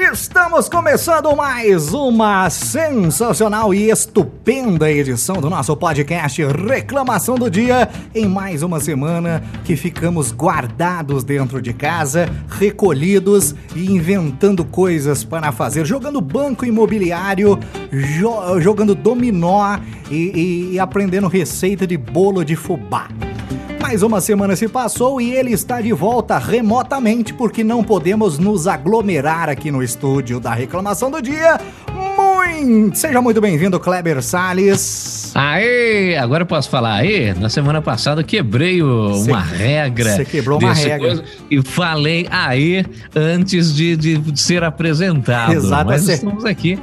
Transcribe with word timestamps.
Estamos 0.00 0.68
começando 0.68 1.34
mais 1.34 1.92
uma 1.92 2.48
sensacional 2.50 3.74
e 3.74 3.90
estupenda 3.90 4.88
edição 4.88 5.40
do 5.40 5.50
nosso 5.50 5.76
podcast 5.76 6.40
Reclamação 6.44 7.34
do 7.34 7.50
Dia, 7.50 7.88
em 8.14 8.28
mais 8.28 8.62
uma 8.62 8.78
semana 8.78 9.42
que 9.64 9.74
ficamos 9.74 10.30
guardados 10.32 11.24
dentro 11.24 11.60
de 11.60 11.72
casa, 11.72 12.28
recolhidos 12.48 13.56
e 13.74 13.90
inventando 13.90 14.64
coisas 14.64 15.24
para 15.24 15.50
fazer, 15.50 15.84
jogando 15.84 16.20
banco 16.20 16.64
imobiliário, 16.64 17.58
jo 17.90 18.60
jogando 18.60 18.94
dominó 18.94 19.78
e, 20.08 20.14
e, 20.14 20.74
e 20.74 20.78
aprendendo 20.78 21.26
receita 21.26 21.88
de 21.88 21.96
bolo 21.96 22.44
de 22.44 22.54
fubá. 22.54 23.08
Mais 23.88 24.02
uma 24.02 24.20
semana 24.20 24.54
se 24.54 24.68
passou 24.68 25.18
e 25.18 25.32
ele 25.32 25.50
está 25.50 25.80
de 25.80 25.94
volta 25.94 26.36
remotamente 26.36 27.32
porque 27.32 27.64
não 27.64 27.82
podemos 27.82 28.38
nos 28.38 28.66
aglomerar 28.66 29.48
aqui 29.48 29.70
no 29.70 29.82
estúdio 29.82 30.38
da 30.38 30.52
reclamação 30.52 31.10
do 31.10 31.22
dia. 31.22 31.58
Muito! 31.90 32.98
Seja 32.98 33.22
muito 33.22 33.40
bem-vindo, 33.40 33.80
Kleber 33.80 34.22
Salles. 34.22 35.32
Aê! 35.34 36.18
Agora 36.18 36.42
eu 36.42 36.46
posso 36.46 36.68
falar 36.68 36.96
aí? 36.96 37.32
Na 37.32 37.48
semana 37.48 37.80
passada 37.80 38.20
eu 38.20 38.26
quebrei 38.26 38.82
o, 38.82 39.14
cê, 39.14 39.30
uma 39.30 39.40
regra. 39.40 40.16
Você 40.16 40.24
quebrou 40.26 40.58
uma 40.58 40.74
regra. 40.74 41.24
E 41.50 41.62
falei 41.62 42.26
aí 42.30 42.84
antes 43.16 43.74
de, 43.74 43.96
de 43.96 44.38
ser 44.38 44.64
apresentado. 44.64 45.54
Exato. 45.54 45.86
Mas 45.86 46.06
estamos 46.06 46.44
aqui 46.44 46.78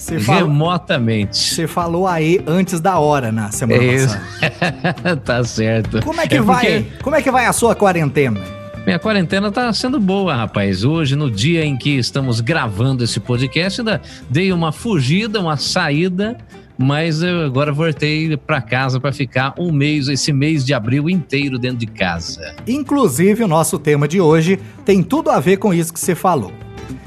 Cê 0.00 0.16
remotamente. 0.16 1.36
Você 1.36 1.66
falou 1.66 2.08
aí 2.08 2.40
antes 2.46 2.80
da 2.80 2.98
hora 2.98 3.30
na 3.30 3.52
semana 3.52 3.84
é 3.84 4.06
passada. 4.06 5.16
tá 5.22 5.44
certo. 5.44 6.02
Como 6.02 6.18
é 6.22 6.26
que 6.26 6.36
é 6.36 6.40
vai? 6.40 6.82
Porque... 6.84 7.02
Como 7.02 7.16
é 7.16 7.22
que 7.22 7.30
vai 7.30 7.44
a 7.44 7.52
sua 7.52 7.74
quarentena? 7.74 8.40
Minha 8.86 8.98
quarentena 8.98 9.52
tá 9.52 9.70
sendo 9.74 10.00
boa, 10.00 10.34
rapaz. 10.34 10.84
Hoje, 10.84 11.14
no 11.14 11.30
dia 11.30 11.66
em 11.66 11.76
que 11.76 11.98
estamos 11.98 12.40
gravando 12.40 13.04
esse 13.04 13.20
podcast, 13.20 13.82
ainda 13.82 14.00
dei 14.30 14.50
uma 14.54 14.72
fugida, 14.72 15.38
uma 15.38 15.58
saída, 15.58 16.38
mas 16.78 17.22
eu 17.22 17.44
agora 17.44 17.70
voltei 17.70 18.34
para 18.38 18.62
casa 18.62 18.98
para 18.98 19.12
ficar 19.12 19.52
um 19.58 19.70
mês, 19.70 20.08
esse 20.08 20.32
mês 20.32 20.64
de 20.64 20.72
abril 20.72 21.10
inteiro 21.10 21.58
dentro 21.58 21.76
de 21.76 21.86
casa. 21.86 22.54
Inclusive, 22.66 23.44
o 23.44 23.48
nosso 23.48 23.78
tema 23.78 24.08
de 24.08 24.18
hoje 24.18 24.58
tem 24.82 25.02
tudo 25.02 25.30
a 25.30 25.38
ver 25.38 25.58
com 25.58 25.74
isso 25.74 25.92
que 25.92 26.00
você 26.00 26.14
falou. 26.14 26.50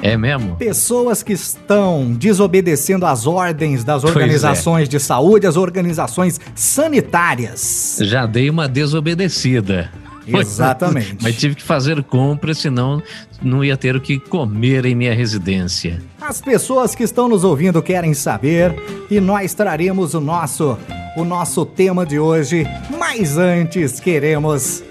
É 0.06 0.18
mesmo? 0.18 0.58
Pessoas 0.58 1.23
que 1.23 1.32
estão 1.32 2.12
desobedecendo 2.12 3.06
às 3.06 3.26
ordens 3.26 3.86
das 3.86 4.04
organizações 4.04 4.90
é. 4.90 4.92
de 4.92 5.00
saúde, 5.00 5.48
as 5.48 5.56
organizações 5.56 6.42
sanitárias. 6.54 8.00
Já 8.02 8.26
dei 8.26 8.50
uma 8.50 8.68
desobedecida. 8.68 9.90
Exatamente. 10.28 11.20
Mas 11.22 11.38
tive 11.38 11.56
que 11.56 11.64
fazer 11.64 12.04
compra, 12.04 12.54
senão 12.54 13.02
não 13.42 13.64
ia 13.64 13.78
ter 13.78 13.95
o 13.95 14.02
que 14.02 14.20
comer 14.20 14.86
em 14.86 14.94
minha 14.94 15.14
residência. 15.14 16.02
As 16.20 16.42
pessoas 16.42 16.94
que 16.94 17.04
estão 17.04 17.30
nos 17.30 17.45
ouvindo 17.45 17.82
querem 17.82 18.14
saber 18.14 18.76
e 19.10 19.22
nós 19.22 19.54
traremos 19.54 20.14
o 20.14 20.20
nosso 20.20 20.78
o 21.16 21.23
nosso 21.23 21.66
tema 21.66 22.06
de 22.06 22.20
hoje. 22.20 22.67
Mas 23.00 23.38
antes 23.38 24.02
queremos 24.02 24.84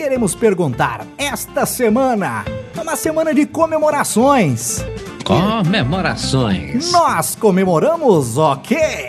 queremos 0.00 0.34
perguntar: 0.34 1.06
esta 1.18 1.66
semana 1.66 2.42
é 2.74 2.80
uma 2.80 2.96
semana 2.96 3.34
de 3.34 3.44
comemorações. 3.44 4.82
Comemorações. 5.22 6.90
Nós 6.90 7.36
comemoramos 7.36 8.38
o 8.38 8.56
quê? 8.56 9.08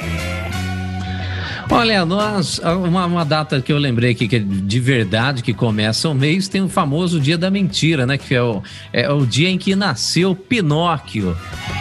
Olha, 1.72 2.06
nós, 2.06 2.60
uma, 2.60 3.06
uma, 3.06 3.24
data 3.24 3.62
que 3.62 3.72
eu 3.72 3.78
lembrei 3.78 4.12
aqui, 4.12 4.28
que 4.28 4.36
é 4.36 4.40
de 4.40 4.80
verdade, 4.80 5.42
que 5.42 5.54
começa 5.54 6.10
o 6.10 6.14
mês, 6.14 6.50
tem 6.50 6.62
o 6.62 6.68
famoso 6.68 7.18
Dia 7.18 7.38
da 7.38 7.50
Mentira, 7.50 8.06
né? 8.06 8.18
Que 8.18 8.36
é 8.36 8.44
o, 8.44 8.62
é 8.92 9.10
o 9.10 9.26
dia 9.26 9.50
em 9.50 9.58
que 9.58 9.74
nasceu 9.74 10.36
Pinóquio. 10.36 11.36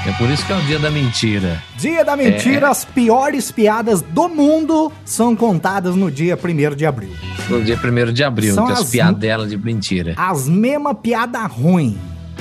É 0.07 0.13
por 0.13 0.31
isso 0.31 0.47
que 0.47 0.53
é 0.53 0.57
o 0.57 0.61
Dia 0.63 0.79
da 0.79 0.93
Mentira. 0.93 1.61
Dia 1.77 2.05
da 2.05 2.17
Mentira, 2.17 2.69
é... 2.69 2.71
as 2.71 2.85
piores 2.85 3.51
piadas 3.51 4.01
do 4.01 4.29
mundo 4.29 4.93
são 5.05 5.35
contadas 5.35 5.97
no 5.97 6.09
dia 6.09 6.39
1 6.39 6.77
de 6.77 6.87
abril. 6.87 7.11
No 7.49 7.61
dia 7.61 7.77
1 7.77 8.13
de 8.13 8.23
abril, 8.23 8.55
são 8.55 8.67
que 8.67 8.73
as, 8.73 8.83
as 8.83 8.91
piadelas 8.91 9.51
de 9.51 9.59
mentira. 9.59 10.15
As 10.17 10.49
mesma 10.49 10.95
piada 10.95 11.45
ruim. 11.47 11.99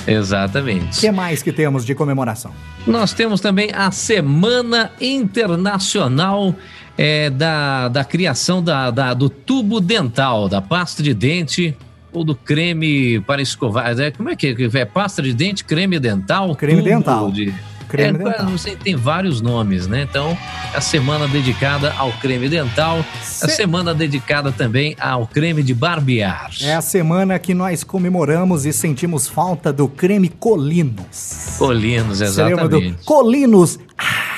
Exatamente. 0.07 0.97
O 0.97 1.01
que 1.01 1.11
mais 1.11 1.41
que 1.41 1.51
temos 1.51 1.85
de 1.85 1.93
comemoração? 1.95 2.51
Nós 2.87 3.13
temos 3.13 3.41
também 3.41 3.69
a 3.73 3.91
Semana 3.91 4.91
Internacional 4.99 6.55
é, 7.01 7.29
da, 7.29 7.87
da 7.87 8.03
criação 8.03 8.61
da, 8.61 8.91
da, 8.91 9.13
do 9.13 9.29
tubo 9.29 9.79
dental, 9.79 10.49
da 10.49 10.61
pasta 10.61 11.01
de 11.01 11.13
dente 11.13 11.73
ou 12.11 12.25
do 12.25 12.35
creme 12.35 13.21
para 13.21 13.41
escovar. 13.41 13.97
É, 13.97 14.11
como 14.11 14.29
é 14.29 14.35
que 14.35 14.47
é? 14.47 14.79
é? 14.79 14.83
Pasta 14.83 15.21
de 15.21 15.31
dente, 15.33 15.63
creme 15.63 15.97
dental? 15.97 16.53
Creme 16.57 16.81
dental. 16.81 17.31
De, 17.31 17.53
creme 17.87 18.19
é, 18.19 18.23
dental. 18.25 18.45
Não 18.47 18.57
sei, 18.57 18.75
tem 18.75 18.97
vários 18.97 19.39
nomes, 19.39 19.87
né? 19.87 20.05
Então, 20.09 20.37
a 20.75 20.81
semana 20.81 21.25
dedicada 21.25 21.93
ao 21.97 22.11
creme 22.11 22.49
dental, 22.49 23.05
Se... 23.23 23.45
a 23.45 23.47
semana 23.47 23.93
dedicada 23.93 24.51
também 24.51 24.93
ao 24.99 25.25
creme 25.25 25.63
de 25.63 25.73
barbear. 25.73 26.51
É 26.61 26.75
a 26.75 26.81
semana 26.81 27.39
que 27.39 27.53
nós 27.53 27.81
comemoramos 27.81 28.65
e 28.65 28.73
sentimos 28.73 29.25
falta 29.25 29.71
do 29.71 29.87
creme 29.87 30.27
Colinos. 30.27 31.55
Colinos, 31.57 32.19
exatamente. 32.19 32.91
Do 32.91 33.05
Colinos. 33.05 33.79
Ah, 33.97 34.28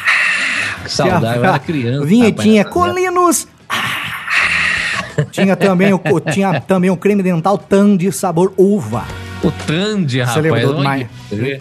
saudade, 0.91 1.37
eu 1.37 1.45
era 1.45 1.59
criança. 1.59 2.05
Vinhetinha, 2.05 2.65
Colinos. 2.65 3.47
tinha 5.31 5.55
também 5.55 5.93
o 5.93 5.99
tinha 6.31 6.59
também 6.61 6.89
o 6.89 6.97
creme 6.97 7.23
dental 7.23 7.57
Tandy 7.57 8.11
sabor 8.11 8.53
uva. 8.57 9.03
O 9.43 9.49
Tandy, 9.49 10.19
rapaz. 10.19 10.35
Você 10.35 10.41
lembra 10.41 10.67
do, 10.67 10.83
mais, 10.83 11.07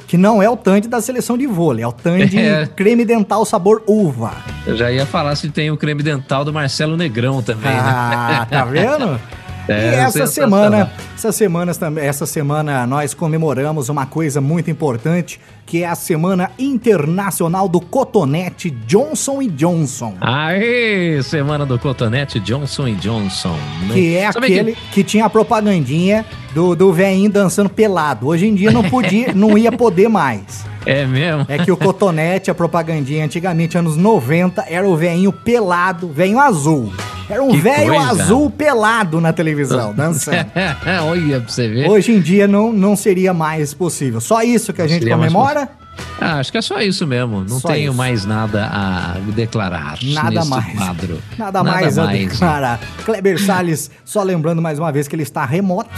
que 0.06 0.18
não 0.18 0.42
é 0.42 0.50
o 0.50 0.56
Tandy 0.56 0.86
da 0.86 1.00
seleção 1.00 1.38
de 1.38 1.46
vôlei, 1.46 1.82
é 1.82 1.88
o 1.88 1.92
Tandy 1.92 2.38
é. 2.38 2.66
creme 2.66 3.06
dental 3.06 3.44
sabor 3.46 3.82
uva. 3.86 4.32
Eu 4.66 4.76
já 4.76 4.92
ia 4.92 5.06
falar 5.06 5.34
se 5.34 5.48
tem 5.48 5.70
o 5.70 5.78
creme 5.78 6.02
dental 6.02 6.44
do 6.44 6.52
Marcelo 6.52 6.94
Negrão 6.96 7.42
também, 7.42 7.72
né? 7.72 7.80
ah, 7.82 8.46
né? 8.50 8.58
tá 8.58 8.64
vendo? 8.66 9.20
É, 9.68 9.92
e 9.92 9.94
essa 9.96 10.26
semana, 10.26 10.90
essa 11.14 11.32
semana, 11.32 11.72
essa 12.00 12.26
semana 12.26 12.86
nós 12.86 13.14
comemoramos 13.14 13.88
uma 13.88 14.06
coisa 14.06 14.40
muito 14.40 14.70
importante, 14.70 15.40
que 15.66 15.82
é 15.84 15.86
a 15.86 15.94
Semana 15.94 16.50
Internacional 16.58 17.68
do 17.68 17.80
Cotonete 17.80 18.70
Johnson 18.70 19.42
Johnson. 19.48 20.14
Aê, 20.20 21.22
Semana 21.22 21.64
do 21.64 21.78
Cotonete 21.78 22.40
Johnson 22.40 22.92
Johnson. 22.94 23.56
Né? 23.88 23.94
Que 23.94 24.16
é 24.16 24.32
Sabe 24.32 24.46
aquele 24.46 24.72
que... 24.72 24.78
que... 24.92 25.04
tinha 25.04 25.26
a 25.26 25.30
propagandinha 25.30 26.26
do, 26.52 26.74
do 26.74 26.92
velhinho 26.92 27.30
dançando 27.30 27.70
pelado. 27.70 28.26
Hoje 28.26 28.46
em 28.46 28.54
dia 28.54 28.72
não 28.72 28.82
podia, 28.82 29.32
não 29.34 29.56
ia 29.56 29.70
poder 29.70 30.08
mais. 30.08 30.64
É 30.84 31.04
mesmo? 31.06 31.44
É 31.48 31.58
que 31.58 31.70
o 31.70 31.76
cotonete, 31.76 32.50
a 32.50 32.54
propagandinha 32.54 33.24
antigamente, 33.24 33.76
anos 33.76 33.96
90, 33.96 34.64
era 34.68 34.88
o 34.88 34.96
velhinho 34.96 35.30
pelado, 35.30 36.08
velhinho 36.08 36.40
azul. 36.40 36.92
Era 37.30 37.42
um 37.42 37.56
velho 37.60 37.98
azul 37.98 38.50
pelado 38.50 39.20
na 39.20 39.32
televisão, 39.32 39.92
dançando. 39.96 40.50
Olha 41.06 41.40
pra 41.40 41.48
você 41.48 41.68
ver. 41.68 41.88
Hoje 41.88 42.12
em 42.12 42.20
dia 42.20 42.48
não, 42.48 42.72
não 42.72 42.96
seria 42.96 43.32
mais 43.32 43.72
possível. 43.72 44.20
Só 44.20 44.42
isso 44.42 44.72
que 44.72 44.82
a 44.82 44.86
gente 44.86 45.08
comemora? 45.08 45.68
Ah, 46.20 46.38
acho 46.38 46.50
que 46.50 46.58
é 46.58 46.62
só 46.62 46.80
isso 46.80 47.06
mesmo. 47.06 47.44
Não 47.44 47.60
só 47.60 47.68
tenho 47.68 47.90
isso. 47.90 47.96
mais 47.96 48.24
nada 48.24 48.68
a 48.72 49.14
declarar. 49.34 49.98
Nada 50.02 50.44
mais. 50.44 50.74
Quadro. 50.74 51.22
Nada, 51.38 51.62
nada 51.62 51.64
mais, 51.64 51.96
mais 51.96 51.98
a 51.98 52.06
declarar. 52.06 52.80
Kleber 53.04 53.40
Salles, 53.40 53.90
só 54.04 54.22
lembrando 54.22 54.62
mais 54.62 54.78
uma 54.78 54.90
vez 54.90 55.06
que 55.06 55.14
ele 55.14 55.22
está 55.22 55.44
remoto 55.44 55.90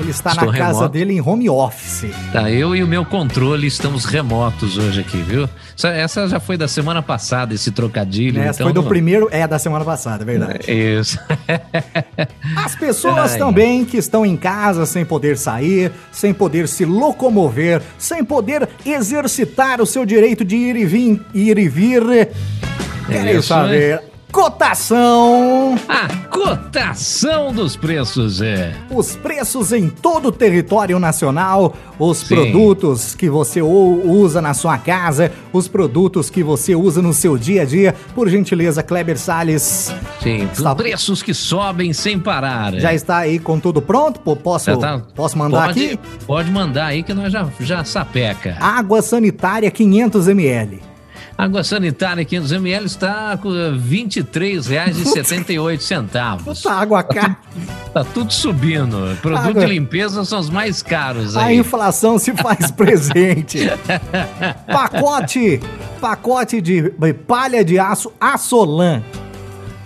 ele 0.00 0.10
está 0.10 0.30
Estou 0.30 0.46
na 0.46 0.52
remoto. 0.52 0.72
casa 0.72 0.88
dele 0.88 1.14
em 1.14 1.20
home 1.20 1.48
office. 1.48 2.06
Tá, 2.32 2.50
eu 2.50 2.74
e 2.74 2.82
o 2.82 2.86
meu 2.86 3.04
controle 3.04 3.66
estamos 3.66 4.04
remotos 4.04 4.76
hoje 4.78 5.00
aqui, 5.00 5.18
viu? 5.18 5.48
Essa 5.82 6.28
já 6.28 6.40
foi 6.40 6.56
da 6.56 6.68
semana 6.68 7.02
passada, 7.02 7.54
esse 7.54 7.70
trocadilho. 7.70 8.40
Essa 8.40 8.62
então... 8.62 8.66
foi 8.66 8.72
do 8.72 8.82
primeiro, 8.84 9.28
é 9.30 9.46
da 9.46 9.58
semana 9.58 9.84
passada, 9.84 10.22
é 10.22 10.26
verdade. 10.26 10.70
Isso. 10.70 11.18
As 12.56 12.74
pessoas 12.74 13.32
Ai, 13.32 13.38
também 13.38 13.84
que 13.84 13.96
estão 13.96 14.24
em 14.24 14.36
casa 14.36 14.86
sem 14.86 15.04
poder 15.04 15.36
sair, 15.36 15.92
sem 16.10 16.32
poder 16.32 16.68
se 16.68 16.84
locomover, 16.84 17.82
sem 17.98 18.24
poder 18.24 18.68
exercitar 18.84 19.80
o 19.80 19.86
seu 19.86 20.04
direito 20.04 20.44
de 20.44 20.56
ir 20.56 20.76
e 20.76 20.84
vir, 20.84 21.20
ir 21.34 21.58
e 21.58 21.68
vir. 21.68 22.02
Querem 23.06 23.42
saber 23.42 24.13
cotação. 24.34 25.76
A 25.88 26.08
cotação 26.26 27.52
dos 27.52 27.76
preços, 27.76 28.42
é. 28.42 28.74
Os 28.90 29.14
preços 29.14 29.72
em 29.72 29.88
todo 29.88 30.26
o 30.26 30.32
território 30.32 30.98
nacional, 30.98 31.72
os 32.00 32.18
Sim. 32.18 32.34
produtos 32.34 33.14
que 33.14 33.30
você 33.30 33.62
usa 33.62 34.42
na 34.42 34.52
sua 34.52 34.76
casa, 34.76 35.30
os 35.52 35.68
produtos 35.68 36.30
que 36.30 36.42
você 36.42 36.74
usa 36.74 37.00
no 37.00 37.14
seu 37.14 37.38
dia 37.38 37.62
a 37.62 37.64
dia. 37.64 37.94
Por 38.12 38.28
gentileza, 38.28 38.82
Kleber 38.82 39.16
Salles. 39.16 39.94
Sim, 40.20 40.48
está... 40.52 40.74
preços 40.74 41.22
que 41.22 41.32
sobem 41.32 41.92
sem 41.92 42.18
parar. 42.18 42.74
É. 42.74 42.80
Já 42.80 42.92
está 42.92 43.18
aí 43.18 43.38
com 43.38 43.60
tudo 43.60 43.80
pronto? 43.80 44.18
Posso, 44.18 44.76
tá... 44.76 45.00
posso 45.14 45.38
mandar 45.38 45.68
pode, 45.68 45.84
aqui? 45.84 45.98
Pode 46.26 46.50
mandar 46.50 46.86
aí 46.86 47.04
que 47.04 47.14
nós 47.14 47.32
já, 47.32 47.48
já 47.60 47.84
sapeca. 47.84 48.56
Água 48.60 49.00
sanitária 49.00 49.70
500 49.70 50.26
ml. 50.26 50.93
Água 51.36 51.64
sanitária 51.64 52.24
500ml 52.24 52.84
está 52.84 53.36
com 53.36 53.48
R$ 53.50 53.72
23,78. 53.90 56.44
Puta 56.44 56.72
água 56.72 57.02
cara. 57.02 57.36
Tá 57.92 58.04
tudo 58.04 58.32
subindo. 58.32 59.16
Produto 59.20 59.48
Água. 59.48 59.66
de 59.66 59.72
limpeza 59.72 60.24
são 60.24 60.38
os 60.38 60.48
mais 60.48 60.80
caros 60.82 61.36
A 61.36 61.46
aí. 61.46 61.56
inflação 61.58 62.18
se 62.18 62.32
faz 62.34 62.70
presente. 62.76 63.68
pacote, 64.66 65.60
pacote 66.00 66.60
de 66.60 66.90
palha 67.26 67.64
de 67.64 67.78
aço 67.78 68.12
Assolan. 68.20 69.02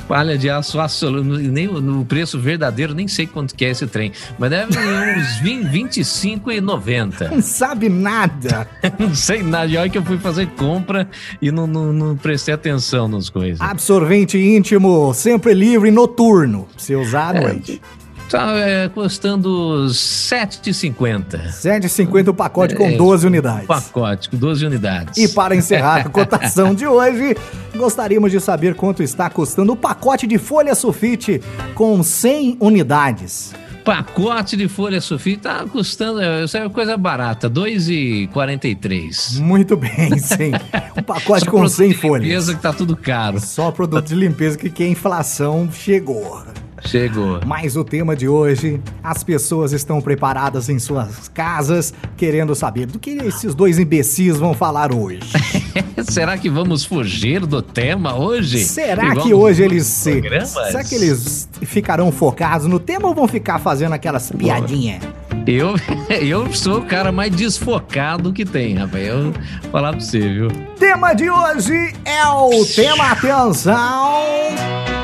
Palha 0.09 0.39
de 0.39 0.49
aço 0.49 0.81
absoluto, 0.81 1.23
nem 1.23 1.67
no 1.67 2.03
preço 2.05 2.39
verdadeiro, 2.41 2.95
nem 2.95 3.07
sei 3.07 3.27
quanto 3.27 3.55
que 3.55 3.65
é 3.65 3.71
esse 3.71 3.87
trem, 3.87 4.11
mas 4.39 4.49
deve 4.49 4.73
uns 4.79 5.37
20, 5.69 6.01
25,90. 6.01 7.31
Não 7.31 7.43
sabe 7.43 7.91
nada. 7.91 8.67
Não 8.99 9.15
sei 9.15 9.43
nada, 9.43 9.67
e 9.67 9.77
olha 9.77 9.91
que 9.91 9.99
eu 9.99 10.05
fui 10.05 10.19
fazer 10.19 10.47
compra 10.57 11.09
e 11.43 11.53
não, 11.53 11.67
não, 11.67 11.93
não 11.93 12.17
prestei 12.17 12.55
atenção 12.55 13.07
nas 13.07 13.29
coisas. 13.29 13.61
Absorvente 13.61 14.39
íntimo, 14.39 15.13
sempre 15.13 15.53
livre, 15.53 15.91
noturno. 15.91 16.67
Você 16.77 16.97
usar 16.97 17.37
à 17.37 17.41
noite. 17.41 17.81
Tá 18.29 18.53
é, 18.59 18.89
custando 18.91 19.87
R$ 19.87 19.89
7,50. 19.89 21.51
7,50 21.51 22.29
o 22.29 22.35
pacote 22.35 22.75
com 22.75 22.87
É, 22.87 22.97
12 22.97 23.27
unidades. 23.27 23.67
Pacote 23.67 24.29
com 24.29 24.37
12 24.37 24.67
unidades. 24.67 25.17
E 25.17 25.29
para 25.29 25.57
encerrar 25.57 26.07
a 26.07 26.09
cotação 26.11 26.75
de 26.75 26.87
hoje, 26.87 27.35
gostaríamos 27.75 28.31
de 28.31 28.39
saber 28.39 28.75
quanto 28.75 29.03
está 29.03 29.31
custando 29.31 29.73
o 29.73 29.77
pacote 29.77 30.27
de 30.27 30.37
folha 30.37 30.75
sulfite 30.75 31.41
com 31.75 32.03
100 32.03 32.59
unidades. 32.61 33.55
Pacote 33.83 34.55
de 34.59 34.69
folha 34.69 35.01
sulfite 35.01 35.39
tá 35.39 35.65
custando, 35.65 36.21
é, 36.21 36.45
isso 36.45 36.59
é 36.59 36.69
coisa 36.69 36.99
barata, 36.99 37.49
R$ 37.49 37.55
2,43. 37.55 39.41
Muito 39.41 39.75
bem, 39.75 40.19
sim. 40.19 40.53
Um 40.95 41.03
pacote 41.03 41.47
com 41.51 41.53
produto 41.53 41.71
100 41.77 41.89
de 41.89 41.95
folhas. 41.95 42.27
limpeza 42.27 42.55
que 42.55 42.61
tá 42.61 42.75
tudo 42.75 42.95
caro. 42.95 43.41
Só 43.41 43.71
produto 43.71 44.05
de 44.07 44.15
limpeza 44.15 44.59
que, 44.59 44.69
que 44.69 44.83
a 44.85 44.89
inflação 44.89 45.67
chegou. 45.73 46.43
Chegou. 46.85 47.41
Mas 47.47 47.77
o 47.77 47.85
tema 47.85 48.15
de 48.15 48.29
hoje, 48.29 48.81
as 49.03 49.23
pessoas 49.23 49.73
estão 49.73 50.01
preparadas 50.01 50.69
em 50.69 50.79
suas 50.79 51.29
casas, 51.29 51.93
querendo 52.17 52.55
saber 52.55 52.87
do 52.87 52.99
que 52.99 53.11
esses 53.11 53.55
dois 53.55 53.79
imbecis 53.79 54.37
vão 54.37 54.55
falar 54.55 54.93
hoje. 54.93 55.21
Será 56.09 56.39
que 56.39 56.49
vamos 56.49 56.85
fugir 56.85 57.45
do 57.47 57.61
tema 57.61 58.17
hoje? 58.17 58.65
Será 58.65 59.07
Igual 59.07 59.27
que 59.27 59.35
hoje 59.35 59.63
eles 59.63 59.87
se. 59.87 60.23
Será 60.47 60.85
que 60.85 60.95
eles 60.95 61.49
ficarão 61.63 62.11
focados 62.13 62.67
no 62.67 62.79
tema 62.79 63.09
ou 63.09 63.15
vão 63.15 63.29
ficar 63.29 63.59
fazendo 63.59 63.93
aquelas 63.93 64.31
piadinhas? 64.31 65.03
Eu, 65.47 65.75
eu 66.21 66.53
sou 66.53 66.81
o 66.81 66.85
cara 66.85 67.11
mais 67.11 67.35
desfocado 67.35 68.33
que 68.33 68.45
tem, 68.45 68.75
rapaz. 68.75 69.07
Eu 69.07 69.33
vou 69.33 69.35
falar 69.73 69.93
pra 69.93 70.01
você, 70.01 70.21
viu? 70.21 70.49
Tema 70.79 71.15
de 71.15 71.31
hoje 71.31 71.95
é 72.05 72.27
o 72.29 72.65
tema 72.67 73.13
atenção. 73.13 74.98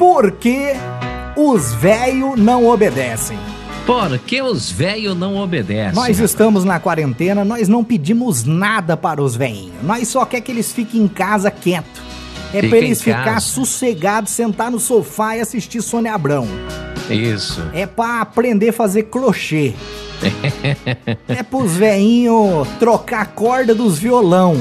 Por 0.00 0.32
que 0.32 0.72
os 1.36 1.74
velhos 1.74 2.34
não 2.34 2.66
obedecem? 2.66 3.38
Por 3.84 4.18
que 4.20 4.40
os 4.40 4.70
velhos 4.70 5.14
não 5.14 5.36
obedecem? 5.36 5.94
Nós 5.94 6.18
estamos 6.18 6.64
na 6.64 6.80
quarentena, 6.80 7.44
nós 7.44 7.68
não 7.68 7.84
pedimos 7.84 8.42
nada 8.44 8.96
para 8.96 9.22
os 9.22 9.36
velhinhos. 9.36 9.74
Nós 9.82 10.08
só 10.08 10.24
quer 10.24 10.40
que 10.40 10.50
eles 10.50 10.72
fiquem 10.72 11.02
em 11.02 11.06
casa 11.06 11.50
quieto. 11.50 12.00
É 12.48 12.62
Fica 12.62 12.68
pra 12.68 12.78
eles 12.78 13.02
ficar 13.02 13.40
sossegados, 13.40 14.32
sentar 14.32 14.70
no 14.70 14.80
sofá 14.80 15.36
e 15.36 15.42
assistir 15.42 15.82
Sônia 15.82 16.14
Abrão. 16.14 16.48
Isso. 17.10 17.62
É 17.74 17.84
pra 17.84 18.22
aprender 18.22 18.70
a 18.70 18.72
fazer 18.72 19.02
crochê. 19.02 19.74
é 21.28 21.42
pros 21.42 21.76
velhinhos 21.76 22.66
trocar 22.78 23.20
a 23.20 23.26
corda 23.26 23.74
dos 23.74 23.98
violão. 23.98 24.56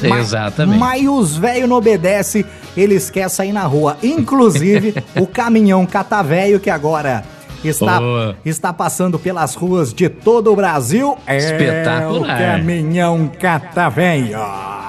Exatamente. 0.00 0.78
Mas 0.78 1.08
os 1.08 1.36
velhos 1.36 1.68
não 1.68 1.76
obedecem, 1.76 2.44
eles 2.76 3.10
querem 3.10 3.28
sair 3.28 3.52
na 3.52 3.64
rua. 3.64 3.96
Inclusive, 4.02 4.94
o 5.18 5.26
caminhão 5.26 5.86
catavéio 5.86 6.60
que 6.60 6.70
agora 6.70 7.24
está, 7.64 7.98
Boa. 8.00 8.36
está 8.44 8.72
passando 8.72 9.18
pelas 9.18 9.54
ruas 9.54 9.92
de 9.92 10.08
todo 10.08 10.52
o 10.52 10.56
Brasil. 10.56 11.16
É 11.26 11.34
o 11.34 11.38
Espetacular. 11.38 12.38
caminhão 12.38 13.30
catavéio. 13.40 14.38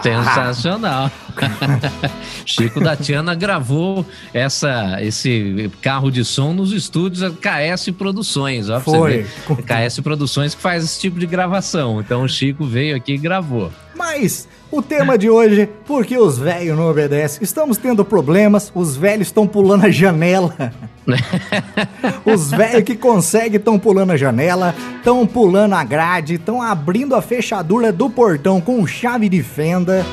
Sensacional. 0.02 1.12
Chico 2.46 2.80
da 2.80 2.96
Tiana 2.96 3.36
gravou 3.36 4.06
essa, 4.34 4.98
esse 5.02 5.70
carro 5.82 6.10
de 6.12 6.24
som 6.24 6.54
nos 6.54 6.72
estúdios 6.72 7.32
KS 7.40 7.92
Produções. 7.98 8.70
Ó, 8.70 8.80
Foi. 8.80 9.26
KS 9.66 10.00
Produções 10.02 10.56
que 10.56 10.62
faz 10.62 10.84
esse 10.84 11.00
tipo 11.00 11.20
de 11.20 11.26
gravação. 11.26 12.00
Então 12.00 12.24
o 12.24 12.30
Chico 12.30 12.66
veio 12.66 12.96
aqui 12.96 13.14
e 13.14 13.18
gravou. 13.18 13.72
Mas 13.96 14.48
o 14.72 14.82
tema 14.82 15.18
de 15.18 15.30
hoje, 15.30 15.70
por 15.86 16.06
que 16.06 16.18
os 16.18 16.38
velhos 16.38 16.78
não 16.78 16.90
obedecem? 16.90 17.42
Estamos 17.42 17.78
tendo 17.78 18.04
problemas, 18.04 18.72
os 18.76 18.98
velhos 18.98 19.28
estão 19.28 19.48
pulando 19.48 19.86
a 19.86 19.90
janela. 19.90 20.74
os 22.26 22.52
velhos 22.52 22.84
que 22.84 22.96
conseguem 22.96 23.58
estão 23.58 23.80
pulando 23.80 24.12
a 24.12 24.18
janela, 24.18 24.76
estão 24.98 25.26
pulando 25.26 25.74
a 25.74 25.84
grade, 25.84 26.36
estão 26.36 26.62
abrindo 26.62 27.16
a 27.16 27.22
fechadura 27.22 27.92
do 27.92 28.10
portão 28.10 28.60
com 28.60 28.86
chave 28.86 29.30
de 29.30 29.42
fenda. 29.42 30.06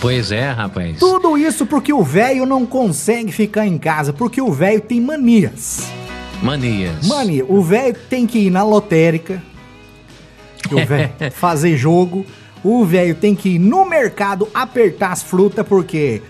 Pois 0.00 0.30
é, 0.30 0.50
rapaz. 0.50 0.98
Tudo 0.98 1.36
isso 1.36 1.66
porque 1.66 1.92
o 1.92 2.02
velho 2.02 2.46
não 2.46 2.64
consegue 2.64 3.32
ficar 3.32 3.66
em 3.66 3.78
casa, 3.78 4.12
porque 4.12 4.40
o 4.40 4.52
velho 4.52 4.80
tem 4.80 5.00
manias. 5.00 5.90
Manias. 6.42 7.08
Mani, 7.08 7.42
o 7.42 7.62
velho 7.62 7.96
tem 8.08 8.26
que 8.26 8.38
ir 8.38 8.50
na 8.50 8.62
lotérica, 8.62 9.42
o 10.70 10.84
velho 10.84 11.10
fazer 11.32 11.76
jogo. 11.76 12.24
O 12.64 12.84
velho 12.84 13.14
tem 13.14 13.34
que 13.34 13.50
ir 13.50 13.58
no 13.58 13.84
mercado 13.84 14.48
apertar 14.52 15.12
as 15.12 15.22
frutas, 15.22 15.66
porque 15.66 16.22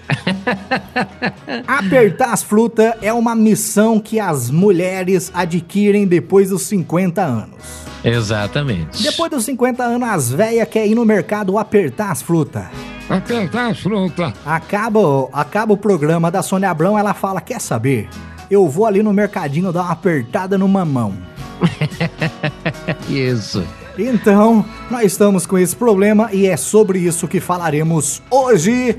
apertar 1.67 2.33
as 2.33 2.43
frutas 2.43 2.95
é 3.01 3.13
uma 3.13 3.35
missão 3.35 3.99
que 3.99 4.21
as 4.21 4.51
mulheres 4.51 5.31
adquirem 5.35 6.07
depois 6.07 6.51
dos 6.51 6.63
50 6.63 7.23
anos. 7.23 7.87
Exatamente. 8.05 9.03
Depois 9.03 9.31
dos 9.31 9.45
50 9.45 9.83
anos, 9.83 10.09
as 10.09 10.31
velhas 10.31 10.69
querem 10.69 10.93
ir 10.93 10.95
no 10.95 11.05
mercado 11.05 11.59
apertar 11.59 12.13
as 12.13 12.23
frutas. 12.23 12.67
Apertar 13.09 13.71
as 13.71 13.81
frutas. 13.81 14.33
Acaba, 14.45 15.29
acaba 15.33 15.73
o 15.73 15.77
programa 15.77 16.31
da 16.31 16.43
Sônia 16.43 16.71
Abrão, 16.71 16.99
ela 16.99 17.15
fala: 17.15 17.41
Quer 17.41 17.61
saber? 17.61 18.09
Eu 18.51 18.69
vou 18.69 18.87
ali 18.87 19.03
no 19.03 19.13
mercadinho 19.13 19.73
dar 19.73 19.83
uma 19.83 19.93
apertada 19.93 20.57
no 20.57 20.69
mamão. 20.69 21.15
Isso. 23.09 23.65
Então, 23.99 24.65
nós 24.91 25.05
estamos 25.07 25.47
com 25.47 25.57
esse 25.59 25.75
problema 25.75 26.29
e 26.33 26.47
é 26.47 26.57
sobre 26.57 26.99
isso 26.99 27.27
que 27.27 27.41
falaremos 27.41 28.23
hoje. 28.31 28.95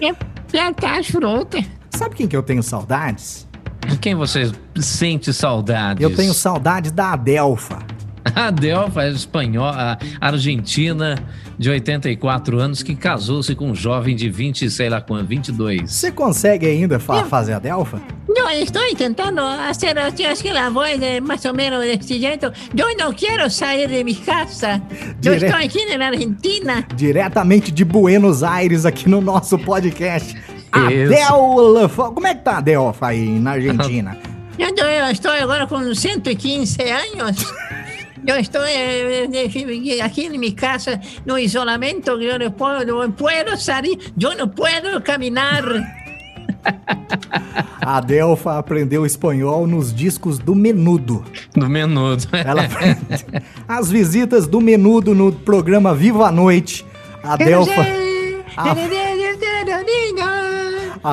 Apertar 0.50 1.00
as 1.00 1.08
frutas. 1.08 1.64
Sabe 1.96 2.16
quem 2.16 2.28
que 2.28 2.36
eu 2.36 2.42
tenho 2.44 2.64
saudades? 2.64 3.48
De 3.88 3.98
quem 3.98 4.16
você 4.16 4.52
sente 4.80 5.32
saudades? 5.34 6.02
Eu 6.02 6.16
tenho 6.16 6.34
saudades 6.34 6.92
da 6.92 7.14
Adelfa. 7.14 7.80
A 8.36 8.52
Delfa 8.52 9.04
é 9.04 9.10
espanhola, 9.10 9.98
argentina, 10.20 11.16
de 11.58 11.70
84 11.70 12.60
anos, 12.60 12.84
que 12.84 12.94
casou-se 12.94 13.56
com 13.56 13.72
um 13.72 13.76
jovem 13.76 14.16
de 14.18 14.30
20, 14.30 14.70
sei 14.70 14.90
lá 14.90 15.00
quanto, 15.00 15.28
22. 15.28 15.90
Você 15.90 16.12
consegue 16.12 16.66
ainda 16.68 17.00
fa- 17.00 17.24
fazer 17.24 17.54
a 17.54 17.60
Delfa? 17.60 18.02
Yo 18.38 18.48
estoy 18.50 18.92
intentando 18.92 19.48
hacer 19.48 19.98
así, 19.98 20.24
así 20.24 20.50
la 20.50 20.70
voz 20.70 21.00
de 21.00 21.22
más 21.22 21.44
o 21.46 21.54
menos 21.54 21.82
de 21.82 21.94
este 21.94 22.20
jeito. 22.20 22.52
Yo 22.74 22.86
no 23.00 23.12
quiero 23.16 23.50
salir 23.50 23.90
de 23.90 24.04
mi 24.04 24.14
casa. 24.14 24.80
Yo 25.22 25.32
Dire- 25.32 25.48
estoy 25.48 25.66
aquí 25.66 25.80
en 25.90 25.98
la 25.98 26.08
Argentina. 26.08 26.88
Diretamente 26.96 27.72
de 27.72 27.84
Buenos 27.84 28.44
Aires 28.44 28.86
aqui 28.86 29.10
no 29.10 29.22
nosso 29.22 29.58
podcast. 29.58 30.36
Adelfa. 30.72 32.04
Como 32.14 32.28
é 32.28 32.36
que 32.36 32.44
tá 32.44 32.52
a 32.54 32.58
Adelfa 32.58 33.08
aí 33.08 33.40
na 33.40 33.52
Argentina? 33.52 34.16
Yo, 34.58 34.66
yo 34.76 35.08
estoy 35.10 35.40
ahora 35.40 35.68
con 35.68 35.96
115 35.96 36.92
años. 36.92 37.46
Yo 38.24 38.36
estoy 38.36 38.72
eh, 38.72 39.30
eh, 39.32 40.02
aquí 40.02 40.26
en 40.26 40.40
mi 40.40 40.54
casa, 40.54 41.00
no 41.26 41.38
isolamento, 41.38 42.20
yo 42.20 42.38
no 42.40 42.54
puedo, 42.56 42.84
no 42.84 43.16
puedo 43.16 43.56
salir, 43.56 44.00
yo 44.16 44.34
no 44.34 44.50
puedo 44.52 45.04
caminar. 45.04 45.64
A 47.82 47.98
Adelfa 47.98 48.58
aprendeu 48.58 49.06
espanhol 49.06 49.66
nos 49.66 49.94
discos 49.94 50.38
do 50.38 50.54
Menudo. 50.54 51.24
No 51.56 51.70
menudo. 51.70 52.28
Ela 52.34 52.68
As 53.68 53.90
visitas 53.90 54.46
do 54.46 54.60
Menudo 54.60 55.16
no 55.16 55.32
programa 55.32 55.96
Viva 55.96 56.28
a 56.28 56.32
Noite. 56.32 56.86
A 57.24 57.34
Adelfa, 57.34 57.86
a 58.56 58.74